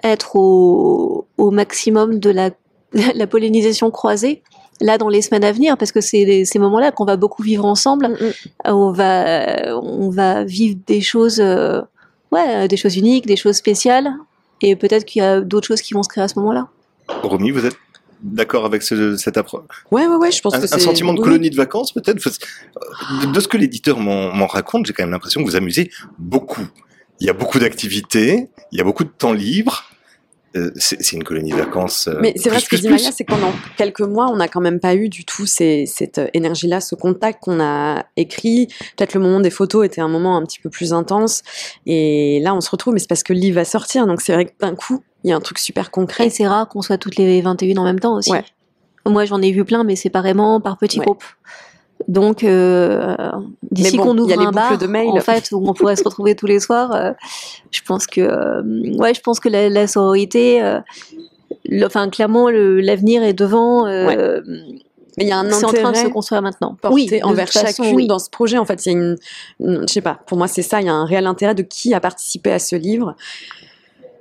être 0.03 0.35
au, 0.35 1.25
au 1.37 1.51
maximum 1.51 2.19
de 2.19 2.29
la, 2.29 2.49
la 3.15 3.27
pollinisation 3.27 3.89
croisée. 3.91 4.43
Là, 4.81 4.97
dans 4.97 5.09
les 5.09 5.21
semaines 5.21 5.43
à 5.43 5.51
venir, 5.51 5.77
parce 5.77 5.91
que 5.91 6.01
c'est 6.01 6.43
ces 6.43 6.57
moments-là 6.57 6.91
qu'on 6.91 7.05
va 7.05 7.15
beaucoup 7.15 7.43
vivre 7.43 7.65
ensemble. 7.65 8.07
Mm, 8.07 8.13
mm. 8.25 8.71
On 8.73 8.91
va, 8.91 9.77
on 9.77 10.09
va 10.09 10.43
vivre 10.43 10.75
des 10.87 11.01
choses, 11.01 11.39
euh, 11.39 11.81
ouais, 12.31 12.67
des 12.67 12.77
choses 12.77 12.97
uniques, 12.97 13.27
des 13.27 13.35
choses 13.35 13.55
spéciales. 13.57 14.11
Et 14.63 14.75
peut-être 14.75 15.05
qu'il 15.05 15.21
y 15.21 15.25
a 15.25 15.39
d'autres 15.39 15.67
choses 15.67 15.81
qui 15.81 15.93
vont 15.93 16.01
se 16.03 16.09
créer 16.09 16.23
à 16.23 16.27
ce 16.27 16.37
moment-là. 16.39 16.67
Romy, 17.23 17.51
vous 17.51 17.65
êtes 17.65 17.75
d'accord 18.23 18.65
avec 18.65 18.81
ce, 18.83 19.15
cette 19.17 19.37
approche 19.37 19.63
Ouais, 19.91 20.07
ouais, 20.07 20.15
ouais, 20.15 20.31
je 20.31 20.41
pense 20.41 20.53
un, 20.53 20.59
que 20.59 20.65
un 20.65 20.67
c'est 20.67 20.79
sentiment 20.79 21.13
de 21.13 21.19
oui, 21.19 21.23
colonie 21.25 21.49
de 21.49 21.55
vacances 21.55 21.91
peut-être 21.93 22.17
de, 22.17 23.31
de 23.31 23.39
ce 23.39 23.47
que 23.47 23.57
l'éditeur 23.57 23.99
m'en 23.99 24.47
raconte, 24.47 24.85
j'ai 24.85 24.93
quand 24.93 25.03
même 25.03 25.11
l'impression 25.11 25.41
que 25.41 25.45
vous 25.49 25.55
amusez 25.55 25.91
beaucoup. 26.17 26.67
Il 27.19 27.27
y 27.27 27.29
a 27.29 27.33
beaucoup 27.33 27.59
d'activités, 27.59 28.49
il 28.71 28.77
y 28.77 28.81
a 28.81 28.83
beaucoup 28.83 29.03
de 29.03 29.09
temps 29.09 29.33
libre. 29.33 29.83
euh, 30.57 30.69
c'est 30.75 31.13
une 31.13 31.23
colonie 31.23 31.51
de 31.51 31.55
vacances. 31.55 32.07
euh, 32.09 32.17
Mais 32.21 32.33
c'est 32.35 32.49
vrai 32.49 32.59
ce 32.59 32.67
que 32.67 32.75
dit. 32.75 32.89
Maya, 32.89 33.11
c'est 33.13 33.23
que 33.23 33.31
pendant 33.33 33.53
quelques 33.77 34.01
mois, 34.01 34.27
on 34.29 34.35
n'a 34.35 34.49
quand 34.49 34.59
même 34.59 34.81
pas 34.81 34.95
eu 34.95 35.07
du 35.07 35.23
tout 35.23 35.45
ces- 35.45 35.85
cette 35.85 36.17
euh, 36.17 36.27
énergie-là, 36.33 36.81
ce 36.81 36.93
contact 36.95 37.41
qu'on 37.41 37.61
a 37.61 38.05
écrit. 38.17 38.67
Peut-être 38.97 39.13
le 39.13 39.21
moment 39.21 39.39
des 39.39 39.49
photos 39.49 39.85
était 39.85 40.01
un 40.01 40.09
moment 40.09 40.35
un 40.35 40.43
petit 40.43 40.59
peu 40.59 40.69
plus 40.69 40.91
intense. 40.93 41.41
Et 41.85 42.41
là, 42.41 42.53
on 42.53 42.59
se 42.59 42.69
retrouve, 42.69 42.93
mais 42.95 42.99
c'est 42.99 43.07
parce 43.07 43.23
que 43.23 43.31
le 43.31 43.39
livre 43.39 43.55
va 43.55 43.65
sortir. 43.65 44.07
Donc 44.07 44.19
c'est 44.19 44.33
vrai 44.33 44.45
que 44.45 44.51
d'un 44.59 44.75
coup, 44.75 45.01
il 45.23 45.29
y 45.29 45.33
a 45.33 45.35
un 45.35 45.39
truc 45.41 45.59
super 45.59 45.87
Et 45.87 45.89
concret. 45.91 46.29
c'est 46.29 46.47
rare 46.47 46.67
qu'on 46.67 46.81
soit 46.81 46.97
toutes 46.97 47.15
les 47.17 47.41
21 47.41 47.77
en 47.77 47.83
même 47.83 47.99
temps 47.99 48.15
aussi. 48.15 48.31
Ouais. 48.31 48.43
Moi, 49.07 49.25
j'en 49.25 49.41
ai 49.41 49.51
vu 49.51 49.65
plein, 49.65 49.83
mais 49.83 49.95
séparément, 49.95 50.59
par 50.61 50.77
petits 50.77 50.99
Ouais. 50.99 51.05
groupes. 51.05 51.23
Donc, 52.07 52.43
euh, 52.43 53.15
d'ici 53.71 53.97
bon, 53.97 54.03
qu'on 54.03 54.13
il 54.15 54.17
y 54.17 54.21
ouvre 54.21 54.33
a 54.33 54.35
les 54.37 54.45
un 54.47 54.51
bar, 54.51 54.77
de 54.77 54.87
mails. 54.87 55.07
en 55.09 55.19
fait, 55.19 55.49
où 55.51 55.67
on 55.67 55.73
pourrait 55.73 55.95
se 55.95 56.03
retrouver 56.03 56.35
tous 56.35 56.47
les 56.47 56.59
soirs, 56.59 56.91
euh, 56.95 57.11
je 57.71 57.81
pense 57.85 58.07
que, 58.07 58.21
euh, 58.21 58.63
ouais, 58.97 59.13
je 59.13 59.21
pense 59.21 59.39
que 59.39 59.49
la, 59.49 59.69
la 59.69 59.85
sororité, 59.87 60.61
le- 61.65 61.85
enfin, 61.85 62.09
clairement, 62.09 62.49
l'avenir 62.49 63.21
est 63.23 63.33
devant. 63.33 63.85
euh, 63.87 64.41
Mais 65.17 65.25
il 65.25 65.27
y 65.27 65.31
a 65.31 65.39
un 65.39 65.49
C'est 65.51 65.65
en 65.65 65.69
train 65.69 65.71
de 65.73 65.77
se 65.77 65.85
intérêt 65.99 66.09
construire 66.11 66.41
maintenant. 66.41 66.75
porté 66.81 66.93
Oui, 66.95 67.19
envers 67.23 67.49
façon, 67.49 67.83
chacune 67.83 67.95
oui. 67.97 68.07
dans 68.07 68.17
ce 68.17 68.29
projet. 68.29 68.57
En 68.57 68.63
fait, 68.65 68.85
il 68.85 68.91
y 68.91 68.95
a 68.95 68.97
une, 68.97 69.17
une- 69.59 69.81
je 69.87 69.93
sais 69.93 70.01
pas. 70.01 70.19
Pour 70.25 70.37
moi, 70.37 70.47
c'est 70.47 70.61
ça. 70.61 70.79
Il 70.79 70.87
y 70.87 70.89
a 70.89 70.93
un 70.93 71.05
réel 71.05 71.27
intérêt 71.27 71.53
de 71.53 71.63
qui 71.63 71.93
a 71.93 71.99
participé 71.99 72.51
à 72.51 72.59
ce 72.59 72.75
livre. 72.77 73.15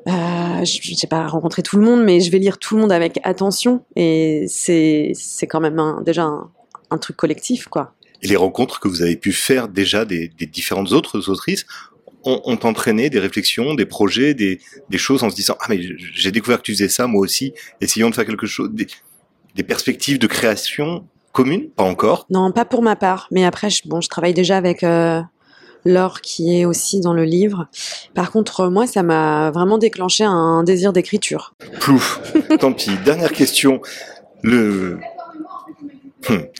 Euh, 0.09 0.65
je 0.65 0.79
je 0.83 0.95
sais 0.95 1.07
pas 1.07 1.27
rencontrer 1.27 1.63
tout 1.63 1.77
le 1.77 1.85
monde, 1.85 2.03
mais 2.05 2.21
je 2.21 2.31
vais 2.31 2.39
lire 2.39 2.59
tout 2.59 2.75
le 2.77 2.81
monde 2.83 2.93
avec 2.93 3.21
attention. 3.23 3.85
Et 3.97 4.45
c'est 4.49 5.13
c'est 5.15 5.47
quand 5.47 5.61
même 5.61 5.79
un- 5.79 6.01
déjà 6.03 6.25
un, 6.25 6.51
un 6.91 6.99
truc 6.99 7.17
collectif, 7.17 7.67
quoi. 7.67 7.95
Et 8.23 8.29
les 8.29 8.37
rencontres 8.37 8.81
que 8.81 8.89
vous 8.89 9.03
avez 9.03 9.17
pu 9.17 9.33
faire 9.33 9.69
déjà 9.69 10.05
des, 10.05 10.29
des 10.29 10.47
différentes 10.47 10.93
autres 10.93 11.29
autrices 11.31 11.65
ont, 12.25 12.41
ont 12.45 12.59
entraîné 12.65 13.09
des 13.11 13.19
réflexions, 13.19 13.75
des 13.75 13.87
projets, 13.87 14.35
des, 14.35 14.61
des 14.91 14.99
choses 14.99 15.23
en 15.23 15.31
se 15.31 15.35
disant 15.37 15.57
ah 15.61 15.67
mais 15.71 15.81
j'ai 16.15 16.31
découvert 16.31 16.59
que 16.59 16.65
tu 16.65 16.73
faisais 16.73 16.89
ça 16.89 17.07
moi 17.07 17.21
aussi. 17.23 17.53
Essayons 17.81 18.11
de 18.11 18.15
faire 18.15 18.27
quelque 18.27 18.47
chose, 18.47 18.71
des, 18.73 18.87
des 19.55 19.63
perspectives 19.63 20.19
de 20.19 20.27
création 20.27 21.07
communes, 21.33 21.71
pas 21.71 21.85
encore. 21.85 22.27
Non, 22.29 22.51
pas 22.53 22.65
pour 22.65 22.83
ma 22.83 22.97
part. 22.97 23.29
Mais 23.31 23.45
après, 23.45 23.71
je, 23.71 23.83
bon, 23.87 24.01
je 24.01 24.09
travaille 24.09 24.35
déjà 24.35 24.57
avec 24.57 24.83
euh, 24.83 25.21
Laure 25.85 26.21
qui 26.21 26.59
est 26.59 26.65
aussi 26.65 27.01
dans 27.01 27.15
le 27.15 27.25
livre. 27.25 27.69
Par 28.15 28.31
contre, 28.31 28.61
euh, 28.61 28.71
moi, 28.71 28.87
ça 28.87 29.03
m'a 29.03 29.51
vraiment 29.51 29.79
déclenché 29.79 30.25
un 30.25 30.63
désir 30.63 30.93
d'écriture. 30.93 31.55
Plouf. 31.81 32.21
Tant 32.59 32.73
pis. 32.73 32.91
Dernière 33.05 33.33
question. 33.33 33.81
Le 34.43 34.99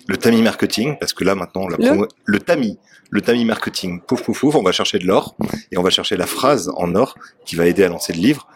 le 0.09 0.17
tamis 0.17 0.43
marketing, 0.43 0.97
parce 0.99 1.13
que 1.13 1.23
là 1.23 1.35
maintenant 1.35 1.69
la 1.69 1.77
Le 1.77 2.09
le 2.25 2.39
tamis, 2.41 2.79
le 3.11 3.21
tamis 3.21 3.45
marketing. 3.45 4.01
Pouf 4.01 4.23
pouf 4.23 4.41
pouf. 4.41 4.55
On 4.55 4.63
va 4.63 4.73
chercher 4.73 4.99
de 4.99 5.07
l'or 5.07 5.37
et 5.71 5.77
on 5.77 5.83
va 5.83 5.91
chercher 5.91 6.17
la 6.17 6.27
phrase 6.27 6.71
en 6.77 6.95
or 6.95 7.15
qui 7.45 7.57
va 7.57 7.67
aider 7.67 7.85
à 7.85 7.89
lancer 7.89 8.13
le 8.13 8.21
livre. 8.21 8.49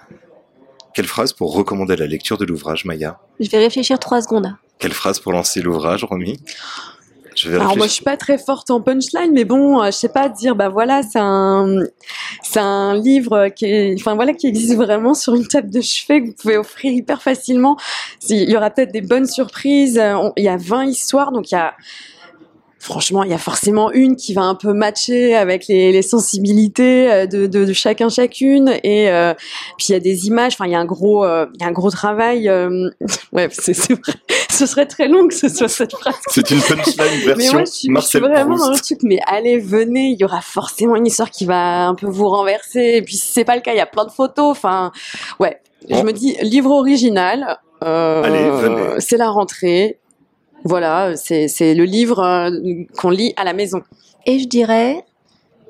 Quelle 0.94 1.06
phrase 1.06 1.32
pour 1.32 1.54
recommander 1.54 1.96
la 1.96 2.06
lecture 2.06 2.38
de 2.38 2.44
l'ouvrage, 2.44 2.84
Maya? 2.84 3.18
Je 3.40 3.50
vais 3.50 3.58
réfléchir 3.58 3.98
trois 3.98 4.22
secondes. 4.22 4.54
Quelle 4.78 4.92
phrase 4.92 5.18
pour 5.18 5.32
lancer 5.32 5.60
l'ouvrage, 5.60 6.04
Romy? 6.04 6.40
Je 7.44 7.50
vais 7.50 7.56
Alors 7.58 7.76
moi, 7.76 7.86
je 7.86 7.92
suis 7.92 8.04
pas 8.04 8.16
très 8.16 8.38
forte 8.38 8.70
en 8.70 8.80
punchline, 8.80 9.30
mais 9.32 9.44
bon, 9.44 9.82
euh, 9.82 9.86
je 9.86 9.90
sais 9.90 10.08
pas 10.08 10.30
dire, 10.30 10.56
bah 10.56 10.70
voilà, 10.70 11.02
c'est 11.02 11.18
un, 11.20 11.80
c'est 12.42 12.60
un 12.60 12.94
livre 12.94 13.48
qui 13.48 13.66
est, 13.66 13.94
enfin 14.00 14.14
voilà, 14.14 14.32
qui 14.32 14.46
existe 14.46 14.76
vraiment 14.76 15.12
sur 15.12 15.34
une 15.34 15.46
table 15.46 15.68
de 15.70 15.82
chevet 15.82 16.22
que 16.22 16.26
vous 16.28 16.32
pouvez 16.32 16.56
offrir 16.56 16.90
hyper 16.92 17.20
facilement. 17.20 17.76
Il 18.30 18.48
y 18.48 18.56
aura 18.56 18.70
peut-être 18.70 18.92
des 18.92 19.02
bonnes 19.02 19.26
surprises. 19.26 19.98
euh, 19.98 20.30
Il 20.38 20.44
y 20.44 20.48
a 20.48 20.56
20 20.56 20.86
histoires, 20.86 21.32
donc 21.32 21.50
il 21.50 21.54
y 21.54 21.58
a, 21.58 21.74
franchement, 22.84 23.22
il 23.22 23.30
y 23.30 23.34
a 23.34 23.38
forcément 23.38 23.90
une 23.90 24.14
qui 24.14 24.34
va 24.34 24.42
un 24.42 24.54
peu 24.54 24.72
matcher 24.74 25.34
avec 25.34 25.66
les, 25.68 25.90
les 25.90 26.02
sensibilités 26.02 27.10
euh, 27.10 27.26
de, 27.26 27.46
de, 27.46 27.64
de 27.64 27.72
chacun 27.72 28.10
chacune, 28.10 28.78
et 28.84 29.10
euh, 29.10 29.32
puis 29.78 29.86
il 29.88 29.92
y 29.92 29.94
a 29.94 30.00
des 30.00 30.26
images. 30.26 30.52
Enfin, 30.54 30.66
il 30.66 30.72
y 30.72 30.74
a 30.74 30.80
un 30.80 30.84
gros, 30.84 31.24
euh, 31.24 31.46
il 31.54 31.62
y 31.62 31.64
a 31.64 31.68
un 31.68 31.72
gros 31.72 31.90
travail. 31.90 32.48
euh, 32.48 32.90
ouais, 33.32 33.48
c'est, 33.50 33.74
vrai. 33.90 34.12
Ce 34.50 34.66
serait 34.66 34.86
très 34.86 35.08
long 35.08 35.26
que 35.26 35.34
ce 35.34 35.48
soit 35.48 35.68
cette 35.68 35.92
phrase. 35.92 36.14
C'est 36.28 36.50
une 36.50 36.60
punchline 36.60 36.94
Mais 36.96 37.34
version 37.34 37.52
moi, 37.54 37.64
je 37.64 37.70
suis, 37.70 37.88
je 37.94 38.00
suis 38.02 38.18
vraiment 38.20 38.56
dans 38.56 38.70
le 38.70 38.78
truc. 38.78 38.98
Mais 39.02 39.18
allez, 39.26 39.58
venez, 39.58 40.10
il 40.10 40.20
y 40.20 40.24
aura 40.24 40.42
forcément 40.42 40.94
une 40.96 41.06
histoire 41.06 41.30
qui 41.30 41.46
va 41.46 41.86
un 41.86 41.94
peu 41.94 42.06
vous 42.06 42.28
renverser. 42.28 42.96
Et 42.96 43.02
puis, 43.02 43.16
si 43.16 43.26
c'est 43.26 43.44
pas 43.44 43.56
le 43.56 43.62
cas, 43.62 43.72
il 43.72 43.78
y 43.78 43.80
a 43.80 43.86
plein 43.86 44.04
de 44.04 44.12
photos. 44.12 44.50
Enfin, 44.50 44.92
ouais. 45.40 45.58
Je 45.88 46.02
me 46.02 46.12
dis, 46.12 46.36
livre 46.42 46.70
original. 46.70 47.58
Allez, 47.80 48.50
venez. 48.50 49.00
C'est 49.00 49.16
la 49.16 49.30
rentrée. 49.30 49.98
Voilà, 50.64 51.14
c'est 51.16 51.48
c'est 51.48 51.74
le 51.74 51.84
livre 51.84 52.20
euh, 52.20 52.50
qu'on 52.98 53.10
lit 53.10 53.32
à 53.36 53.44
la 53.44 53.52
maison. 53.52 53.82
Et 54.26 54.38
je 54.38 54.46
dirais 54.48 55.04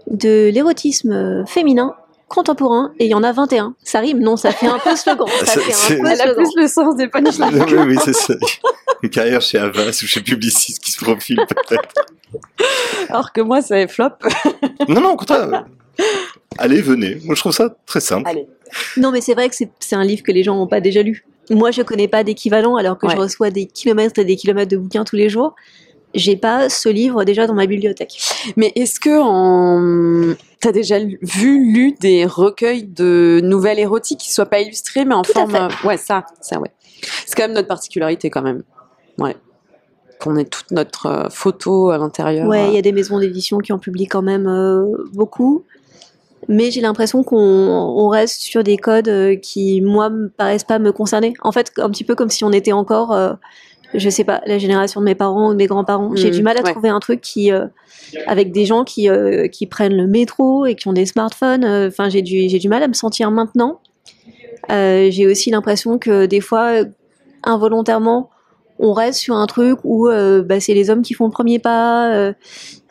de 0.09 0.51
l'érotisme 0.53 1.45
féminin 1.47 1.95
contemporain, 2.29 2.93
et 2.99 3.05
il 3.05 3.11
y 3.11 3.15
en 3.15 3.23
a 3.23 3.33
21. 3.33 3.75
Ça 3.85 4.01
rime, 4.01 4.19
non, 4.21 4.37
ça 4.37 4.51
fait 4.51 4.67
un 4.67 4.79
peu 4.79 4.97
slogan. 4.97 5.27
Ça 5.41 5.47
C'est- 5.47 5.61
fait 5.61 5.73
c'est- 5.73 5.95
un 6.01 6.03
peu 6.03 6.09
Elle 6.11 6.21
a 6.21 6.35
plus 6.35 6.51
le 6.57 6.67
sens 6.69 6.97
des 6.97 7.07
punchlines. 7.09 7.65
oui, 7.69 7.79
oui, 7.87 7.97
c'est 8.05 8.13
ça. 8.15 8.35
Une 9.03 9.11
carrière 9.11 9.41
chez 9.43 9.59
Havas 9.59 10.01
ou 10.03 10.07
chez 10.07 10.21
Publicis 10.21 10.75
qui 10.83 10.91
se 10.91 11.05
profile 11.05 11.39
peut-être. 11.49 11.95
Alors 13.09 13.33
que 13.33 13.41
moi, 13.41 13.63
c'est 13.63 13.87
flop. 13.89 14.09
Non, 14.89 15.01
non, 15.01 15.11
au 15.11 15.17
contraire. 15.17 15.65
Allez, 16.59 16.81
venez. 16.81 17.19
Moi, 17.25 17.35
je 17.35 17.41
trouve 17.41 17.53
ça 17.53 17.75
très 17.87 18.01
simple. 18.01 18.29
Allez. 18.29 18.47
Non, 18.97 19.11
mais 19.13 19.21
c'est 19.21 19.35
vrai 19.35 19.49
que 19.49 19.55
c'est 19.55 19.71
c'est 19.79 19.95
un 19.97 20.05
livre 20.05 20.23
que 20.23 20.33
les 20.33 20.43
gens 20.43 20.57
n'ont 20.57 20.67
pas 20.67 20.81
déjà 20.81 21.03
lu. 21.03 21.25
Moi, 21.51 21.71
je 21.71 21.83
connais 21.83 22.09
pas 22.09 22.25
d'équivalent, 22.25 22.77
alors 22.77 22.99
que 22.99 23.09
je 23.09 23.17
reçois 23.17 23.51
des 23.51 23.67
kilomètres 23.67 24.19
et 24.19 24.25
des 24.25 24.37
kilomètres 24.37 24.71
de 24.71 24.77
bouquins 24.77 25.05
tous 25.05 25.17
les 25.17 25.29
jours. 25.29 25.55
J'ai 26.15 26.37
pas 26.37 26.69
ce 26.69 26.89
livre 26.89 27.25
déjà 27.25 27.47
dans 27.49 27.55
ma 27.55 27.67
bibliothèque. 27.67 28.19
Mais 28.57 28.71
est-ce 28.77 29.01
que 29.01 29.21
en... 29.21 30.35
t'as 30.61 30.71
déjà 30.71 31.01
lu- 31.01 31.19
vu, 31.23 31.73
lu 31.73 31.93
des 32.01 32.25
recueils 32.25 32.85
de 32.85 33.41
nouvelles 33.43 33.81
érotiques 33.81 34.21
qui 34.21 34.33
soient 34.33 34.47
pas 34.47 34.61
illustrées, 34.61 35.05
mais 35.05 35.15
en 35.15 35.23
Tout 35.23 35.33
à 35.33 35.47
forme... 35.47 35.71
fait. 35.71 35.87
Ouais, 35.89 35.97
ça, 35.97 36.25
ça, 36.41 36.61
ouais. 36.61 36.71
C'est 37.27 37.37
quand 37.37 37.43
même 37.43 37.53
notre 37.53 37.67
particularité, 37.67 38.31
quand 38.31 38.43
même. 38.43 38.63
Ouais. 39.19 39.37
Qu'on 40.21 40.37
ait 40.37 40.45
toute 40.45 40.71
notre 40.71 41.07
euh, 41.07 41.29
photo 41.31 41.91
à 41.91 41.99
l'intérieur. 41.99 42.47
Ouais, 42.47 42.69
il 42.69 42.75
y 42.75 42.79
a 42.79 42.83
des 42.83 42.93
maisons 42.93 43.19
d'édition 43.19 43.59
qui 43.59 43.73
en 43.73 43.81
publient 43.81 44.07
quand 44.07 44.23
même 44.23 44.47
euh, 44.47 44.85
beaucoup. 45.13 45.65
Mais 46.49 46.71
j'ai 46.71 46.81
l'impression 46.81 47.23
qu'on 47.23 47.37
on 47.39 48.09
reste 48.09 48.43
sur 48.43 48.63
des 48.63 48.77
codes 48.77 49.09
euh, 49.09 49.37
qui, 49.37 49.81
moi, 49.81 50.11
me 50.11 50.29
paraissent 50.29 50.65
pas 50.65 50.79
me 50.79 50.93
concerner. 50.93 51.35
En 51.43 51.53
fait, 51.53 51.73
un 51.79 51.91
petit 51.91 52.05
peu 52.05 52.15
comme 52.15 52.31
si 52.31 52.45
on 52.45 52.53
était 52.53 52.73
encore, 52.73 53.13
euh, 53.13 53.33
je 53.95 54.09
sais 54.11 54.25
pas, 54.25 54.41
la 54.47 54.59
génération 54.59 55.01
de 55.01 55.05
mes 55.07 55.15
parents 55.15 55.49
ou 55.49 55.53
de 55.53 55.57
mes 55.59 55.67
grands-parents. 55.67 56.15
J'ai 56.17 56.29
Mhm, 56.31 56.35
du 56.37 56.43
mal 56.43 56.57
à 56.59 56.63
ouais. 56.63 56.73
trouver 56.73 56.89
un 56.89 57.01
truc 57.01 57.21
qui, 57.21 57.53
euh, 57.53 57.67
avec 58.27 58.53
des 58.53 58.65
gens 58.65 58.85
qui, 58.85 59.09
euh, 59.09 59.49
qui 59.49 59.67
prennent 59.67 59.97
le 59.97 60.07
métro 60.07 60.67
et 60.67 60.75
qui 60.75 60.89
ont 60.89 60.93
des 60.93 61.07
smartphones. 61.07 61.65
Enfin, 61.65 62.09
j'ai 62.09 62.23
du, 62.23 62.49
j'ai 62.49 62.59
du 62.59 62.69
mal 62.69 62.83
à 62.83 62.89
me 62.89 62.95
sentir 62.95 63.31
maintenant. 63.31 63.81
J'ai 64.69 65.27
aussi 65.27 65.51
l'impression 65.51 65.99
que 65.99 66.27
des 66.27 66.41
fois, 66.41 66.73
involontairement, 67.43 68.31
on 68.79 68.93
reste 68.93 69.21
sur 69.21 69.37
un 69.37 69.47
truc 69.47 69.79
où 69.85 70.09
euh, 70.09 70.43
bah, 70.43 70.61
c'est 70.61 70.75
les 70.75 70.91
hommes 70.91 71.03
qui 71.03 71.15
font 71.15 71.27
le 71.27 71.31
premier 71.31 71.59
pas. 71.59 72.13
euh, 72.13 72.33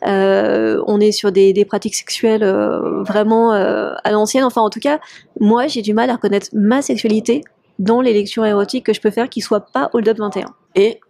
euh, 0.06 0.82
on 0.86 1.00
est 1.00 1.12
sur 1.12 1.32
des, 1.32 1.64
pratiques 1.64 1.94
sexuelles 1.94 2.44
vraiment 2.44 3.52
à 3.52 4.10
l'ancienne. 4.10 4.44
Enfin, 4.44 4.60
en 4.60 4.70
tout 4.70 4.80
cas, 4.80 5.00
moi, 5.40 5.66
j'ai 5.66 5.82
du 5.82 5.94
mal 5.94 6.10
à 6.10 6.14
reconnaître 6.14 6.48
ma 6.52 6.82
sexualité 6.82 7.42
dans 7.78 8.00
les 8.00 8.12
lectures 8.12 8.44
érotiques 8.44 8.86
que 8.86 8.92
je 8.92 9.00
peux 9.00 9.10
faire 9.10 9.28
qui 9.28 9.40
soient 9.40 9.66
pas 9.66 9.90
Hold 9.92 10.08
Up 10.08 10.18
21. 10.18 10.46
Et 10.74 11.00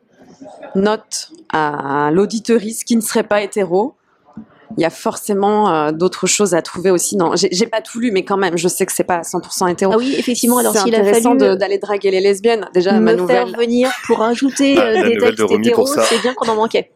note 0.74 1.30
à 1.52 2.10
l'auditeuriste 2.12 2.84
qui 2.84 2.96
ne 2.96 3.00
serait 3.00 3.24
pas 3.24 3.42
hétéro, 3.42 3.94
il 4.76 4.82
y 4.82 4.84
a 4.84 4.90
forcément 4.90 5.72
euh, 5.72 5.92
d'autres 5.92 6.26
choses 6.26 6.54
à 6.54 6.62
trouver 6.62 6.90
aussi. 6.90 7.16
Non, 7.16 7.32
j'ai 7.34 7.66
pas 7.66 7.80
tout 7.80 8.00
lu, 8.00 8.10
mais 8.12 8.24
quand 8.24 8.37
même, 8.37 8.56
je 8.58 8.68
sais 8.68 8.87
que 8.87 8.92
c'est 8.92 9.04
pas 9.04 9.20
100% 9.20 9.70
hétéro. 9.70 9.92
Ah 9.94 9.98
oui, 9.98 10.14
effectivement. 10.18 10.58
Alors 10.58 10.72
c'est 10.72 10.80
s'il 10.82 10.94
a 10.94 11.04
fallu 11.04 11.37
de- 11.38 11.54
d'aller 11.54 11.78
draguer 11.78 12.10
les 12.10 12.20
lesbiennes. 12.20 12.68
Déjà, 12.74 12.92
me 12.92 13.14
ma 13.16 13.26
faire 13.26 13.46
venir 13.46 13.90
pour 14.06 14.22
ajouter 14.22 14.76
Ah, 14.78 14.82
euh, 14.82 14.92
la 14.94 15.02
des 15.08 15.14
nouvelle 15.14 15.20
de 15.32 15.37
textes 15.37 15.42
Romy 15.50 15.66
hétéros, 15.68 15.84
pour 15.84 15.88
ça. 15.88 16.02
c'est 16.02 16.20
bien 16.20 16.34
qu'on 16.34 16.48
en 16.48 16.56
manquait. 16.56 16.90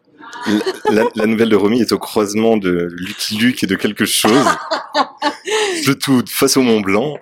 La, 0.91 1.05
la 1.15 1.27
nouvelle 1.27 1.49
de 1.49 1.57
Romy 1.57 1.81
est 1.81 1.93
au 1.93 1.99
croisement 1.99 2.57
de 2.57 2.89
Lucky 2.93 3.37
Luke 3.37 3.63
et 3.65 3.67
de 3.67 3.75
quelque 3.77 4.05
chose. 4.05 4.45
Le 5.87 5.95
tout 5.95 6.23
face 6.29 6.57
au 6.57 6.63
Mont 6.63 6.81
Blanc, 6.81 7.17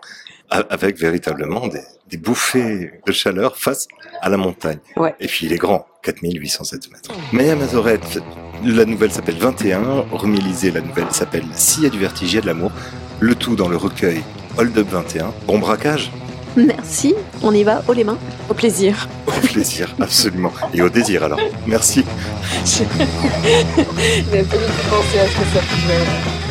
a- 0.51 0.65
avec 0.71 0.99
véritablement 0.99 1.67
des, 1.69 1.81
des 2.09 2.17
bouffées 2.17 2.93
de 3.07 3.13
chaleur 3.13 3.57
face 3.57 3.87
à 4.21 4.29
la 4.29 4.37
montagne. 4.37 4.79
Ouais. 4.97 5.15
Et 5.21 5.27
puis 5.27 5.47
il 5.47 5.53
est 5.53 5.57
grand, 5.59 5.87
4807 6.03 6.93
mètres. 6.93 7.11
Maya 7.33 7.57
Mazorette, 7.57 8.19
la 8.65 8.85
nouvelle 8.85 9.11
s'appelle 9.11 9.37
21. 9.39 10.07
Romy 10.13 10.41
Lisée, 10.41 10.71
la 10.71 10.81
nouvelle 10.81 11.11
s'appelle 11.11 11.45
S'il 11.55 11.85
y 11.85 11.87
a 11.87 11.91
du 11.91 11.99
vertige, 11.99 12.33
il 12.33 12.37
y 12.37 12.39
a 12.39 12.43
de 12.43 12.47
l'amour. 12.47 12.71
Le 13.21 13.35
tout 13.35 13.57
dans 13.57 13.69
le 13.69 13.77
recueil 13.77 14.23
Hold 14.59 14.77
Up 14.79 14.89
21. 14.91 15.33
Bon 15.47 15.59
braquage 15.59 16.11
Merci. 16.57 17.15
On 17.43 17.53
y 17.53 17.65
va, 17.65 17.83
haut 17.87 17.93
les 17.93 18.05
mains. 18.05 18.19
Au 18.49 18.55
plaisir. 18.55 19.09
Au 19.27 19.47
plaisir, 19.47 19.95
absolument. 20.01 20.53
Et 20.73 20.81
au 20.81 20.89
désir 20.89 21.23
alors. 21.23 21.41
Merci. 21.67 22.05
J'avais 22.65 22.89
pas 24.45 24.57
du 24.57 24.65
tout 24.65 24.89
pensé 24.91 25.19
à 25.19 25.27
ce 25.27 25.33
que 25.33 25.45
ça 25.55 25.61
pouvait. 25.61 26.46